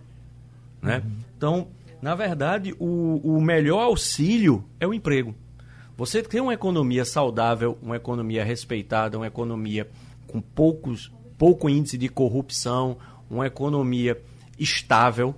Né? 0.81 1.03
Uhum. 1.03 1.11
Então, 1.37 1.67
na 2.01 2.15
verdade, 2.15 2.73
o, 2.79 3.21
o 3.23 3.41
melhor 3.41 3.81
auxílio 3.83 4.65
é 4.79 4.87
o 4.87 4.93
emprego. 4.93 5.35
Você 5.95 6.23
tem 6.23 6.41
uma 6.41 6.53
economia 6.53 7.05
saudável, 7.05 7.77
uma 7.81 7.95
economia 7.95 8.43
respeitada, 8.43 9.17
uma 9.17 9.27
economia 9.27 9.87
com 10.25 10.41
poucos, 10.41 11.11
pouco 11.37 11.69
índice 11.69 11.97
de 11.97 12.09
corrupção, 12.09 12.97
uma 13.29 13.45
economia 13.45 14.19
estável, 14.57 15.35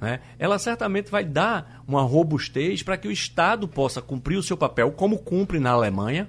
né, 0.00 0.20
ela 0.38 0.58
certamente 0.58 1.10
vai 1.10 1.24
dar 1.24 1.82
uma 1.88 2.02
robustez 2.02 2.82
para 2.82 2.96
que 2.96 3.08
o 3.08 3.12
Estado 3.12 3.66
possa 3.66 4.02
cumprir 4.02 4.36
o 4.36 4.42
seu 4.42 4.56
papel, 4.56 4.92
como 4.92 5.18
cumpre 5.18 5.58
na 5.58 5.70
Alemanha, 5.70 6.28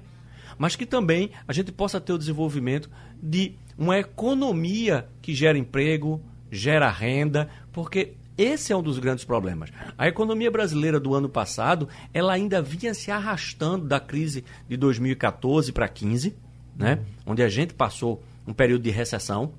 mas 0.56 0.74
que 0.74 0.86
também 0.86 1.30
a 1.46 1.52
gente 1.52 1.70
possa 1.70 2.00
ter 2.00 2.12
o 2.12 2.18
desenvolvimento 2.18 2.90
de 3.22 3.54
uma 3.76 3.98
economia 3.98 5.08
que 5.20 5.34
gera 5.34 5.58
emprego, 5.58 6.20
gera 6.50 6.90
renda, 6.90 7.48
porque 7.72 8.14
esse 8.38 8.72
é 8.72 8.76
um 8.76 8.82
dos 8.82 9.00
grandes 9.00 9.24
problemas. 9.24 9.70
A 9.98 10.06
economia 10.06 10.50
brasileira 10.50 11.00
do 11.00 11.12
ano 11.12 11.28
passado, 11.28 11.88
ela 12.14 12.32
ainda 12.32 12.62
vinha 12.62 12.94
se 12.94 13.10
arrastando 13.10 13.84
da 13.84 13.98
crise 13.98 14.44
de 14.68 14.76
2014 14.76 15.72
para 15.72 15.88
15, 15.88 16.36
né, 16.76 17.00
onde 17.26 17.42
a 17.42 17.48
gente 17.48 17.74
passou 17.74 18.22
um 18.46 18.54
período 18.54 18.82
de 18.82 18.90
recessão, 18.90 19.52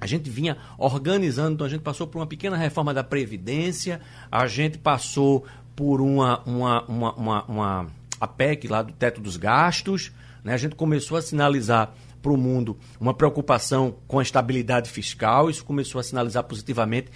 a 0.00 0.06
gente 0.06 0.30
vinha 0.30 0.56
organizando, 0.78 1.54
então 1.54 1.66
a 1.66 1.70
gente 1.70 1.82
passou 1.82 2.06
por 2.06 2.18
uma 2.18 2.26
pequena 2.26 2.56
reforma 2.56 2.94
da 2.94 3.04
Previdência, 3.04 4.00
a 4.30 4.46
gente 4.46 4.78
passou 4.78 5.44
por 5.74 6.00
uma, 6.00 6.40
uma, 6.44 6.84
uma, 6.84 7.14
uma, 7.14 7.44
uma 7.44 7.86
a 8.20 8.26
PEC 8.26 8.68
lá 8.68 8.82
do 8.82 8.92
teto 8.92 9.20
dos 9.20 9.36
gastos, 9.36 10.12
né? 10.42 10.54
a 10.54 10.56
gente 10.56 10.74
começou 10.74 11.16
a 11.16 11.22
sinalizar 11.22 11.92
para 12.22 12.32
o 12.32 12.36
mundo 12.36 12.76
uma 13.00 13.14
preocupação 13.14 13.96
com 14.06 14.18
a 14.18 14.22
estabilidade 14.22 14.90
fiscal, 14.90 15.48
isso 15.50 15.64
começou 15.64 16.00
a 16.00 16.02
sinalizar 16.02 16.44
positivamente 16.44 17.10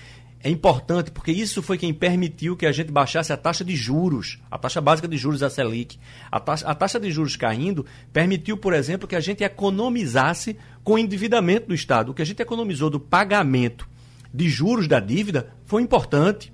é 0.45 0.51
importante 0.51 1.11
porque 1.13 1.31
isso 1.31 1.63
foi 1.63 1.79
quem 1.79 1.95
permitiu 1.95 2.57
que 2.57 2.67
a 2.67 2.73
gente 2.73 2.91
baixasse 2.91 3.33
a 3.33 3.37
taxa 3.37 3.65
de 3.65 3.77
juros, 3.77 4.41
a 4.51 4.59
taxa 4.59 4.81
básica 4.81 5.07
de 5.07 5.17
juros 5.17 5.41
da 5.41 5.49
Selic. 5.49 5.99
A 6.31 6.41
taxa, 6.41 6.67
a 6.67 6.75
taxa 6.75 6.99
de 6.99 7.11
juros 7.13 7.37
caindo 7.37 7.87
permitiu, 8.13 8.57
por 8.57 8.73
exemplo, 8.73 9.07
que 9.07 9.15
a 9.15 9.21
gente 9.21 9.45
economizasse 9.45 10.57
com 10.83 10.95
o 10.95 10.99
endividamento 10.99 11.69
do 11.69 11.75
Estado. 11.75 12.11
O 12.11 12.15
que 12.15 12.23
a 12.23 12.25
gente 12.25 12.43
economizou 12.43 12.91
do 12.91 12.99
pagamento 12.99 13.89
de 14.35 14.49
juros 14.49 14.89
da 14.89 14.99
dívida 14.99 15.55
foi 15.65 15.81
importante. 15.81 16.53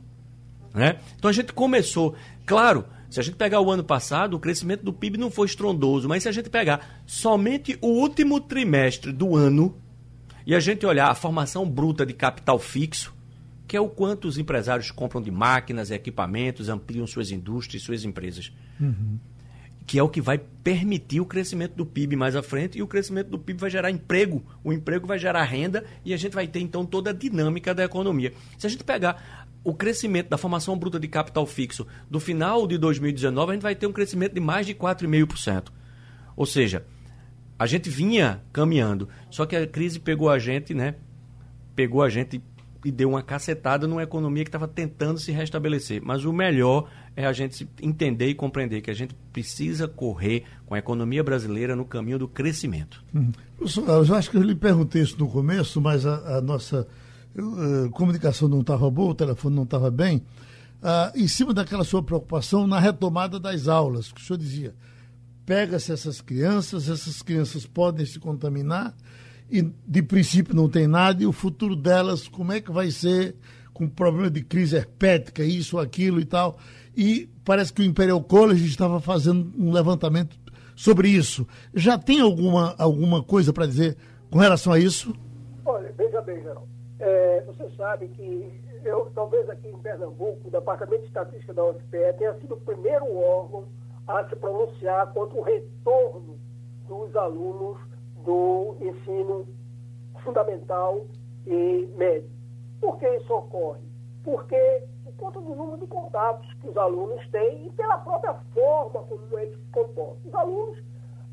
Né? 0.74 0.98
Então 1.16 1.30
a 1.30 1.32
gente 1.32 1.54
começou, 1.54 2.14
claro, 2.44 2.84
se 3.08 3.18
a 3.18 3.22
gente 3.22 3.36
pegar 3.36 3.62
o 3.62 3.70
ano 3.70 3.82
passado, 3.82 4.34
o 4.34 4.40
crescimento 4.40 4.84
do 4.84 4.92
PIB 4.92 5.16
não 5.16 5.30
foi 5.30 5.46
estrondoso, 5.46 6.06
mas 6.06 6.24
se 6.24 6.28
a 6.28 6.32
gente 6.32 6.50
pegar 6.50 7.00
somente 7.06 7.78
o 7.80 7.88
último 7.88 8.38
trimestre 8.38 9.12
do 9.12 9.34
ano 9.34 9.74
e 10.46 10.54
a 10.54 10.60
gente 10.60 10.84
olhar 10.84 11.10
a 11.10 11.14
formação 11.14 11.66
bruta 11.66 12.04
de 12.04 12.12
capital 12.12 12.58
fixo, 12.58 13.16
que 13.68 13.76
é 13.76 13.80
o 13.80 13.88
quanto 13.88 14.26
os 14.26 14.38
empresários 14.38 14.90
compram 14.90 15.20
de 15.20 15.30
máquinas 15.30 15.90
e 15.90 15.94
equipamentos, 15.94 16.70
ampliam 16.70 17.06
suas 17.06 17.30
indústrias, 17.30 17.82
suas 17.82 18.02
empresas. 18.02 18.50
Uhum. 18.80 19.18
Que 19.86 19.98
é 19.98 20.02
o 20.02 20.08
que 20.08 20.22
vai 20.22 20.38
permitir 20.38 21.20
o 21.20 21.26
crescimento 21.26 21.74
do 21.74 21.84
PIB 21.84 22.16
mais 22.16 22.34
à 22.34 22.42
frente, 22.42 22.78
e 22.78 22.82
o 22.82 22.86
crescimento 22.86 23.28
do 23.28 23.38
PIB 23.38 23.60
vai 23.60 23.70
gerar 23.70 23.90
emprego, 23.90 24.42
o 24.64 24.72
emprego 24.72 25.06
vai 25.06 25.18
gerar 25.18 25.44
renda, 25.44 25.84
e 26.02 26.14
a 26.14 26.16
gente 26.16 26.32
vai 26.32 26.48
ter 26.48 26.60
então 26.60 26.86
toda 26.86 27.10
a 27.10 27.12
dinâmica 27.12 27.74
da 27.74 27.84
economia. 27.84 28.32
Se 28.56 28.66
a 28.66 28.70
gente 28.70 28.82
pegar 28.82 29.46
o 29.62 29.74
crescimento 29.74 30.30
da 30.30 30.38
formação 30.38 30.78
bruta 30.78 30.98
de 30.98 31.06
capital 31.06 31.44
fixo 31.44 31.86
do 32.10 32.18
final 32.18 32.66
de 32.66 32.78
2019, 32.78 33.50
a 33.50 33.54
gente 33.54 33.62
vai 33.62 33.74
ter 33.74 33.86
um 33.86 33.92
crescimento 33.92 34.32
de 34.32 34.40
mais 34.40 34.66
de 34.66 34.74
4,5%. 34.74 35.68
Ou 36.34 36.46
seja, 36.46 36.86
a 37.58 37.66
gente 37.66 37.90
vinha 37.90 38.40
caminhando, 38.50 39.10
só 39.30 39.44
que 39.44 39.54
a 39.54 39.66
crise 39.66 40.00
pegou 40.00 40.30
a 40.30 40.38
gente, 40.38 40.72
né? 40.72 40.94
Pegou 41.76 42.02
a 42.02 42.08
gente 42.08 42.42
e 42.84 42.92
deu 42.92 43.08
uma 43.08 43.22
cacetada 43.22 43.86
numa 43.86 44.02
economia 44.02 44.44
que 44.44 44.48
estava 44.48 44.68
tentando 44.68 45.18
se 45.18 45.32
restabelecer. 45.32 46.00
Mas 46.02 46.24
o 46.24 46.32
melhor 46.32 46.88
é 47.16 47.26
a 47.26 47.32
gente 47.32 47.68
entender 47.82 48.28
e 48.28 48.34
compreender 48.34 48.80
que 48.80 48.90
a 48.90 48.94
gente 48.94 49.14
precisa 49.32 49.88
correr 49.88 50.44
com 50.64 50.74
a 50.74 50.78
economia 50.78 51.22
brasileira 51.24 51.74
no 51.74 51.84
caminho 51.84 52.18
do 52.18 52.28
crescimento. 52.28 53.04
Uhum. 53.12 53.32
Eu 53.60 54.14
acho 54.14 54.30
que 54.30 54.36
eu 54.36 54.42
lhe 54.42 54.54
perguntei 54.54 55.02
isso 55.02 55.18
no 55.18 55.28
começo, 55.28 55.80
mas 55.80 56.06
a, 56.06 56.38
a 56.38 56.40
nossa 56.40 56.86
uh, 57.36 57.90
comunicação 57.90 58.48
não 58.48 58.60
estava 58.60 58.88
boa, 58.90 59.10
o 59.10 59.14
telefone 59.14 59.56
não 59.56 59.64
estava 59.64 59.90
bem. 59.90 60.22
Uh, 60.80 61.18
em 61.18 61.26
cima 61.26 61.52
daquela 61.52 61.82
sua 61.82 62.02
preocupação 62.02 62.66
na 62.66 62.78
retomada 62.78 63.40
das 63.40 63.66
aulas, 63.66 64.12
que 64.12 64.20
o 64.20 64.24
senhor 64.24 64.38
dizia, 64.38 64.74
pega-se 65.44 65.90
essas 65.90 66.20
crianças, 66.20 66.88
essas 66.88 67.20
crianças 67.22 67.66
podem 67.66 68.06
se 68.06 68.20
contaminar 68.20 68.94
e 69.50 69.62
de 69.62 70.02
princípio 70.02 70.54
não 70.54 70.68
tem 70.68 70.86
nada, 70.86 71.22
e 71.22 71.26
o 71.26 71.32
futuro 71.32 71.74
delas, 71.74 72.28
como 72.28 72.52
é 72.52 72.60
que 72.60 72.70
vai 72.70 72.90
ser 72.90 73.34
com 73.72 73.88
problema 73.88 74.30
de 74.30 74.42
crise 74.42 74.76
herpética, 74.76 75.42
isso, 75.42 75.78
aquilo 75.78 76.20
e 76.20 76.24
tal. 76.24 76.58
E 76.96 77.28
parece 77.44 77.72
que 77.72 77.80
o 77.80 77.84
Imperial 77.84 78.22
College 78.22 78.66
estava 78.66 79.00
fazendo 79.00 79.52
um 79.56 79.72
levantamento 79.72 80.36
sobre 80.74 81.08
isso. 81.08 81.46
Já 81.72 81.96
tem 81.96 82.20
alguma, 82.20 82.74
alguma 82.76 83.22
coisa 83.22 83.52
para 83.52 83.66
dizer 83.66 83.96
com 84.30 84.38
relação 84.38 84.72
a 84.72 84.78
isso? 84.78 85.14
Olha, 85.64 85.92
veja 85.96 86.20
bem, 86.20 86.42
Geraldo. 86.42 86.68
É, 86.98 87.42
você 87.46 87.70
sabe 87.76 88.08
que 88.08 88.60
eu, 88.84 89.10
talvez 89.14 89.48
aqui 89.48 89.68
em 89.68 89.78
Pernambuco, 89.78 90.48
o 90.48 90.50
Departamento 90.50 91.02
de 91.02 91.08
Estatística 91.08 91.54
da 91.54 91.64
UFPE 91.64 92.14
tenha 92.18 92.34
sido 92.40 92.54
o 92.54 92.60
primeiro 92.60 93.16
órgão 93.16 93.68
a 94.06 94.28
se 94.28 94.36
pronunciar 94.36 95.12
contra 95.12 95.38
o 95.38 95.42
retorno 95.42 96.38
dos 96.88 97.14
alunos 97.14 97.78
do 98.28 98.76
ensino 98.78 99.48
fundamental 100.22 101.06
e 101.46 101.88
médio. 101.96 102.28
Por 102.78 102.98
que 102.98 103.08
isso 103.16 103.32
ocorre? 103.32 103.80
Porque, 104.22 104.84
por 105.02 105.14
conta 105.14 105.40
do 105.40 105.54
número 105.54 105.78
de 105.78 105.86
contatos 105.86 106.52
que 106.60 106.68
os 106.68 106.76
alunos 106.76 107.26
têm 107.30 107.68
e 107.68 107.70
pela 107.70 107.96
própria 107.96 108.34
forma 108.52 109.02
como 109.04 109.38
eles 109.38 109.58
se 109.58 109.70
comportam. 109.72 110.18
Os 110.26 110.34
alunos, 110.34 110.78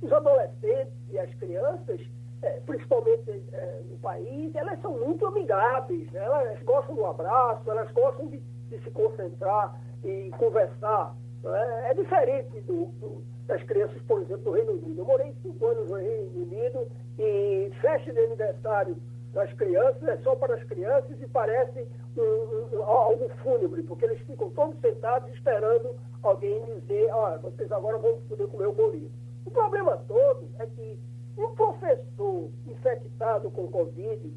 os 0.01 0.13
adolescentes 0.13 0.93
e 1.11 1.19
as 1.19 1.33
crianças 1.35 1.99
é, 2.41 2.61
principalmente 2.65 3.43
é, 3.51 3.81
no 3.89 3.97
país, 3.97 4.55
elas 4.55 4.79
são 4.81 4.97
muito 4.97 5.25
amigáveis, 5.25 6.09
né? 6.13 6.23
elas 6.23 6.63
gostam 6.63 6.95
do 6.95 7.05
abraço, 7.05 7.69
elas 7.69 7.91
gostam 7.91 8.27
de, 8.27 8.37
de 8.69 8.79
se 8.81 8.91
concentrar 8.91 9.77
e 10.01 10.31
conversar. 10.37 11.13
É, 11.53 11.91
é 11.91 11.93
diferente 11.93 12.61
do, 12.61 12.85
do, 12.99 13.23
das 13.47 13.61
crianças, 13.63 14.01
por 14.03 14.21
exemplo, 14.21 14.43
do 14.43 14.51
Reino 14.51 14.71
Unido. 14.73 15.01
Eu 15.01 15.05
morei 15.05 15.33
cinco 15.41 15.65
anos 15.67 15.89
no 15.89 15.95
Reino 15.97 16.43
Unido 16.43 16.87
e 17.19 17.71
festa 17.81 18.11
de 18.11 18.19
aniversário 18.19 18.97
das 19.35 19.51
crianças 19.53 20.01
é 20.07 20.17
só 20.17 20.33
para 20.35 20.55
as 20.55 20.63
crianças 20.63 21.21
e 21.21 21.27
parece 21.27 21.85
um, 22.17 22.77
um, 22.77 22.83
algo 22.83 23.29
fúnebre, 23.43 23.83
porque 23.83 24.05
eles 24.05 24.19
ficam 24.21 24.49
todos 24.51 24.79
sentados 24.79 25.29
esperando 25.33 25.93
alguém 26.23 26.63
dizer, 26.65 27.11
ah, 27.11 27.37
vocês 27.41 27.69
agora 27.71 27.97
vão 27.97 28.17
poder 28.29 28.47
comer 28.47 28.67
o 28.67 28.71
bolinho. 28.71 29.11
O 29.45 29.51
problema 29.51 29.97
todo 30.07 30.49
é 30.57 30.65
que 30.65 30.97
um 31.37 31.53
professor 31.53 32.49
infectado 32.65 33.51
com 33.51 33.67
Covid, 33.67 34.33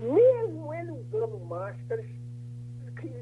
mesmo 0.00 0.74
ele 0.74 0.90
usando 0.90 1.38
máscaras, 1.46 2.06
que, 3.00 3.12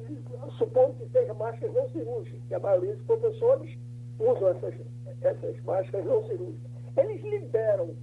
supondo 0.59 0.95
que 0.95 1.09
sejam 1.11 1.35
máscaras 1.35 1.74
não 1.74 1.89
cirúrgicas, 1.91 2.41
que 2.49 2.55
a 2.55 2.61
maioria 2.61 2.95
dos 2.95 3.07
professores 3.07 3.79
usam 4.18 4.49
essas, 4.49 4.74
essas 5.22 5.62
máscaras 5.64 6.07
não 6.07 6.22
cirúrgicas, 6.27 6.70
eles 6.97 7.22
liberam 7.22 7.95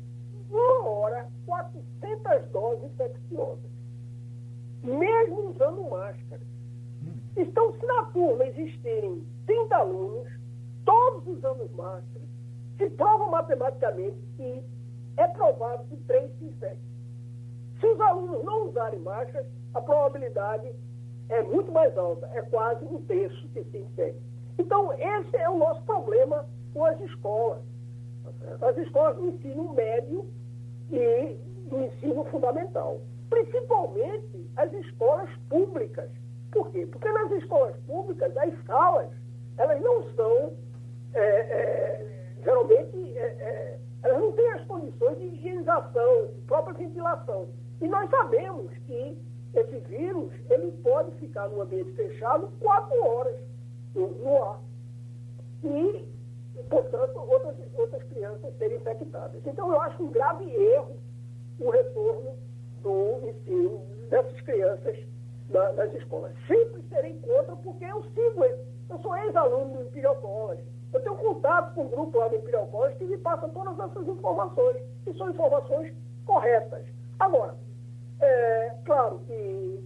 uma 0.50 0.90
hora 0.90 1.28
400 1.46 2.52
doses 2.52 2.84
infecciosas, 2.86 3.72
mesmo 4.84 5.50
usando 5.50 5.90
máscara. 5.90 6.42
Então, 7.36 7.74
se 7.74 7.86
na 7.86 8.06
turma 8.06 8.46
existirem 8.46 9.26
30 9.48 9.76
alunos, 9.76 10.28
todos 10.86 11.28
usando 11.28 11.70
máscaras, 11.74 12.28
se 12.78 12.90
prova 12.92 13.30
matematicamente 13.30 14.18
que 14.38 14.64
é 15.18 15.28
provável 15.30 15.86
que 15.90 15.98
três 16.04 16.32
se 16.38 16.46
infectem. 16.46 16.94
Se 17.80 17.88
os 17.88 18.00
alunos 18.00 18.44
não 18.44 18.70
usarem 18.70 19.00
máscaras, 19.00 19.48
a 19.74 19.82
probabilidade 19.82 20.72
é 21.34 21.42
muito 21.42 21.72
mais 21.72 21.98
alta, 21.98 22.30
é 22.34 22.42
quase 22.44 22.86
um 22.86 23.02
terço 23.06 23.48
que 23.50 23.64
se 23.64 23.78
infecte. 23.80 24.22
Então, 24.60 24.94
esse 24.94 25.36
é 25.36 25.50
o 25.50 25.58
nosso 25.58 25.82
problema 25.84 26.46
com 26.74 26.86
as 26.86 27.00
escolas. 27.02 27.64
As 28.62 28.78
escolas 28.78 29.18
do 29.18 29.30
ensino 29.30 29.74
médio 29.74 30.28
e 30.92 31.36
do 31.70 31.82
ensino 31.82 32.24
fundamental. 32.26 33.02
Principalmente 33.32 34.48
as 34.58 34.72
escolas 34.74 35.30
públicas. 35.50 36.10
Por 36.52 36.70
quê? 36.70 36.86
Porque 36.86 37.12
nas 37.12 37.32
escolas 37.32 37.76
públicas, 37.88 38.32
as 38.38 38.54
salas, 38.66 39.10
elas 39.58 39.82
não 39.82 40.04
são, 40.14 40.54
é, 41.16 41.20
é, 41.20 42.36
geralmente, 42.44 43.18
é, 43.18 43.22
é 43.22 43.80
elas 44.04 44.20
não 44.20 44.34
têm 44.34 44.52
as 44.52 44.64
condições 44.66 45.18
de 45.18 45.26
higienização, 45.26 46.28
de 46.28 46.42
própria 46.42 46.76
ventilação. 46.76 47.48
E 47.82 47.88
nós 47.88 48.08
sabemos 48.12 48.70
que 48.86 49.18
esse 49.54 49.78
vírus, 49.80 50.32
ele 50.50 50.72
pode 50.84 51.12
ficar 51.18 51.48
num 51.50 51.62
ambiente 51.62 51.92
fechado 51.94 52.52
quatro 52.60 53.00
horas 53.06 53.40
no, 53.94 54.08
no 54.08 54.44
ar. 54.44 54.60
E 55.64 56.14
portanto, 56.70 57.18
outras, 57.18 57.56
outras 57.76 58.04
crianças 58.04 58.58
serem 58.58 58.78
infectadas. 58.78 59.42
Então, 59.46 59.72
eu 59.72 59.82
acho 59.82 60.04
um 60.04 60.12
grave 60.12 60.46
erro 60.46 60.98
o 61.60 61.70
retorno 61.70 62.36
do 62.82 63.30
ensino 63.30 63.86
dessas 64.10 64.42
crianças 64.42 64.98
na, 65.50 65.72
nas 65.74 65.94
escolas. 65.94 66.34
Sempre 66.48 66.84
serei 66.90 67.14
contra, 67.20 67.56
porque 67.58 67.86
eu 67.86 68.04
sigo, 68.04 68.44
eu 68.90 69.00
sou 69.00 69.16
ex-aluno 69.18 69.78
do 69.78 69.84
Imperial 69.84 70.16
College. 70.18 70.64
Eu 70.92 71.02
tenho 71.02 71.16
contato 71.16 71.74
com 71.74 71.86
o 71.86 71.90
grupo 71.90 72.18
lá 72.18 72.28
do 72.28 72.36
Imperial 72.36 72.68
College 72.68 72.98
que 72.98 73.06
me 73.06 73.18
passa 73.18 73.48
todas 73.50 73.80
essas 73.80 74.08
informações, 74.08 74.78
e 75.08 75.14
são 75.18 75.30
informações 75.30 75.94
corretas. 76.26 76.86
Agora, 77.20 77.56
é 78.24 78.76
claro 78.86 79.20
que 79.28 79.84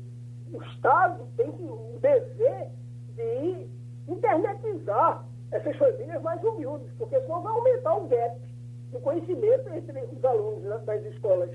o 0.53 0.61
Estado 0.63 1.27
tem 1.35 1.49
o 1.49 1.99
dever 2.01 2.69
de 3.15 3.67
internetizar 4.07 5.25
essas 5.51 5.75
famílias 5.77 6.21
mais 6.21 6.43
humildes, 6.43 6.87
porque 6.97 7.19
senão 7.21 7.41
vai 7.41 7.53
aumentar 7.53 7.95
o 7.95 8.07
gap 8.07 8.39
de 8.91 8.99
conhecimento 8.99 9.69
entre 9.73 9.99
os 10.01 10.23
alunos 10.23 10.85
das 10.85 11.03
escolas 11.05 11.49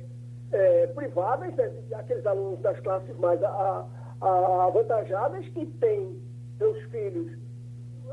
é, 0.52 0.86
privadas, 0.88 1.54
né, 1.54 1.72
aqueles 1.94 2.26
alunos 2.26 2.60
das 2.60 2.78
classes 2.80 3.16
mais 3.18 3.42
a, 3.42 3.86
a, 4.20 4.64
avantajadas, 4.64 5.46
que 5.48 5.66
têm 5.66 6.20
seus 6.58 6.78
filhos 6.90 7.38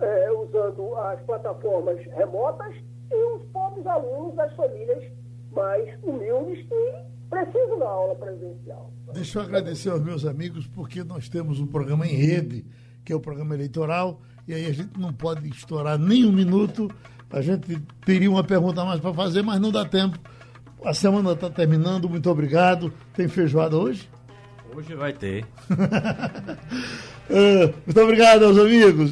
é, 0.02 0.32
usando 0.32 0.96
as 0.96 1.20
plataformas 1.22 2.00
remotas, 2.06 2.76
e 3.12 3.24
os 3.36 3.44
pobres 3.52 3.86
alunos 3.88 4.36
das 4.36 4.54
famílias 4.54 5.04
mais 5.52 6.04
humildes 6.04 6.66
que 6.68 6.96
precisam 7.30 7.80
da 7.80 7.88
aula 7.88 8.16
presencial. 8.16 8.92
Deixa 9.14 9.40
eu 9.40 9.44
agradecer 9.44 9.90
aos 9.90 10.02
meus 10.02 10.26
amigos, 10.26 10.68
porque 10.68 11.04
nós 11.04 11.30
temos 11.30 11.60
um 11.60 11.68
programa 11.68 12.08
em 12.08 12.16
rede, 12.16 12.66
que 13.06 13.14
é 13.14 13.16
o 13.16 13.20
programa 13.20 13.54
eleitoral, 13.54 14.22
e 14.48 14.54
aí 14.54 14.66
a 14.66 14.74
gente 14.74 15.00
não 15.00 15.14
pode 15.14 15.48
estourar 15.50 15.98
nem 15.98 16.26
um 16.26 16.32
minuto. 16.32 16.90
A 17.30 17.42
gente 17.42 17.80
teria 18.06 18.30
uma 18.30 18.44
pergunta 18.44 18.84
mais 18.84 19.00
para 19.00 19.14
fazer, 19.14 19.44
mas 19.44 19.60
não 19.60 19.72
dá 19.72 19.86
tempo. 19.86 20.18
A 20.84 20.94
semana 20.94 21.34
está 21.34 21.50
terminando, 21.50 22.10
muito 22.10 22.30
obrigado. 22.30 22.92
Tem 23.14 23.28
feijoada 23.28 23.78
hoje? 23.78 24.10
Hoje 24.76 24.96
vai 24.96 25.14
ter. 25.14 25.46
É, 27.32 27.72
muito 27.86 28.02
obrigado 28.02 28.44
aos 28.44 28.58
amigos. 28.58 29.12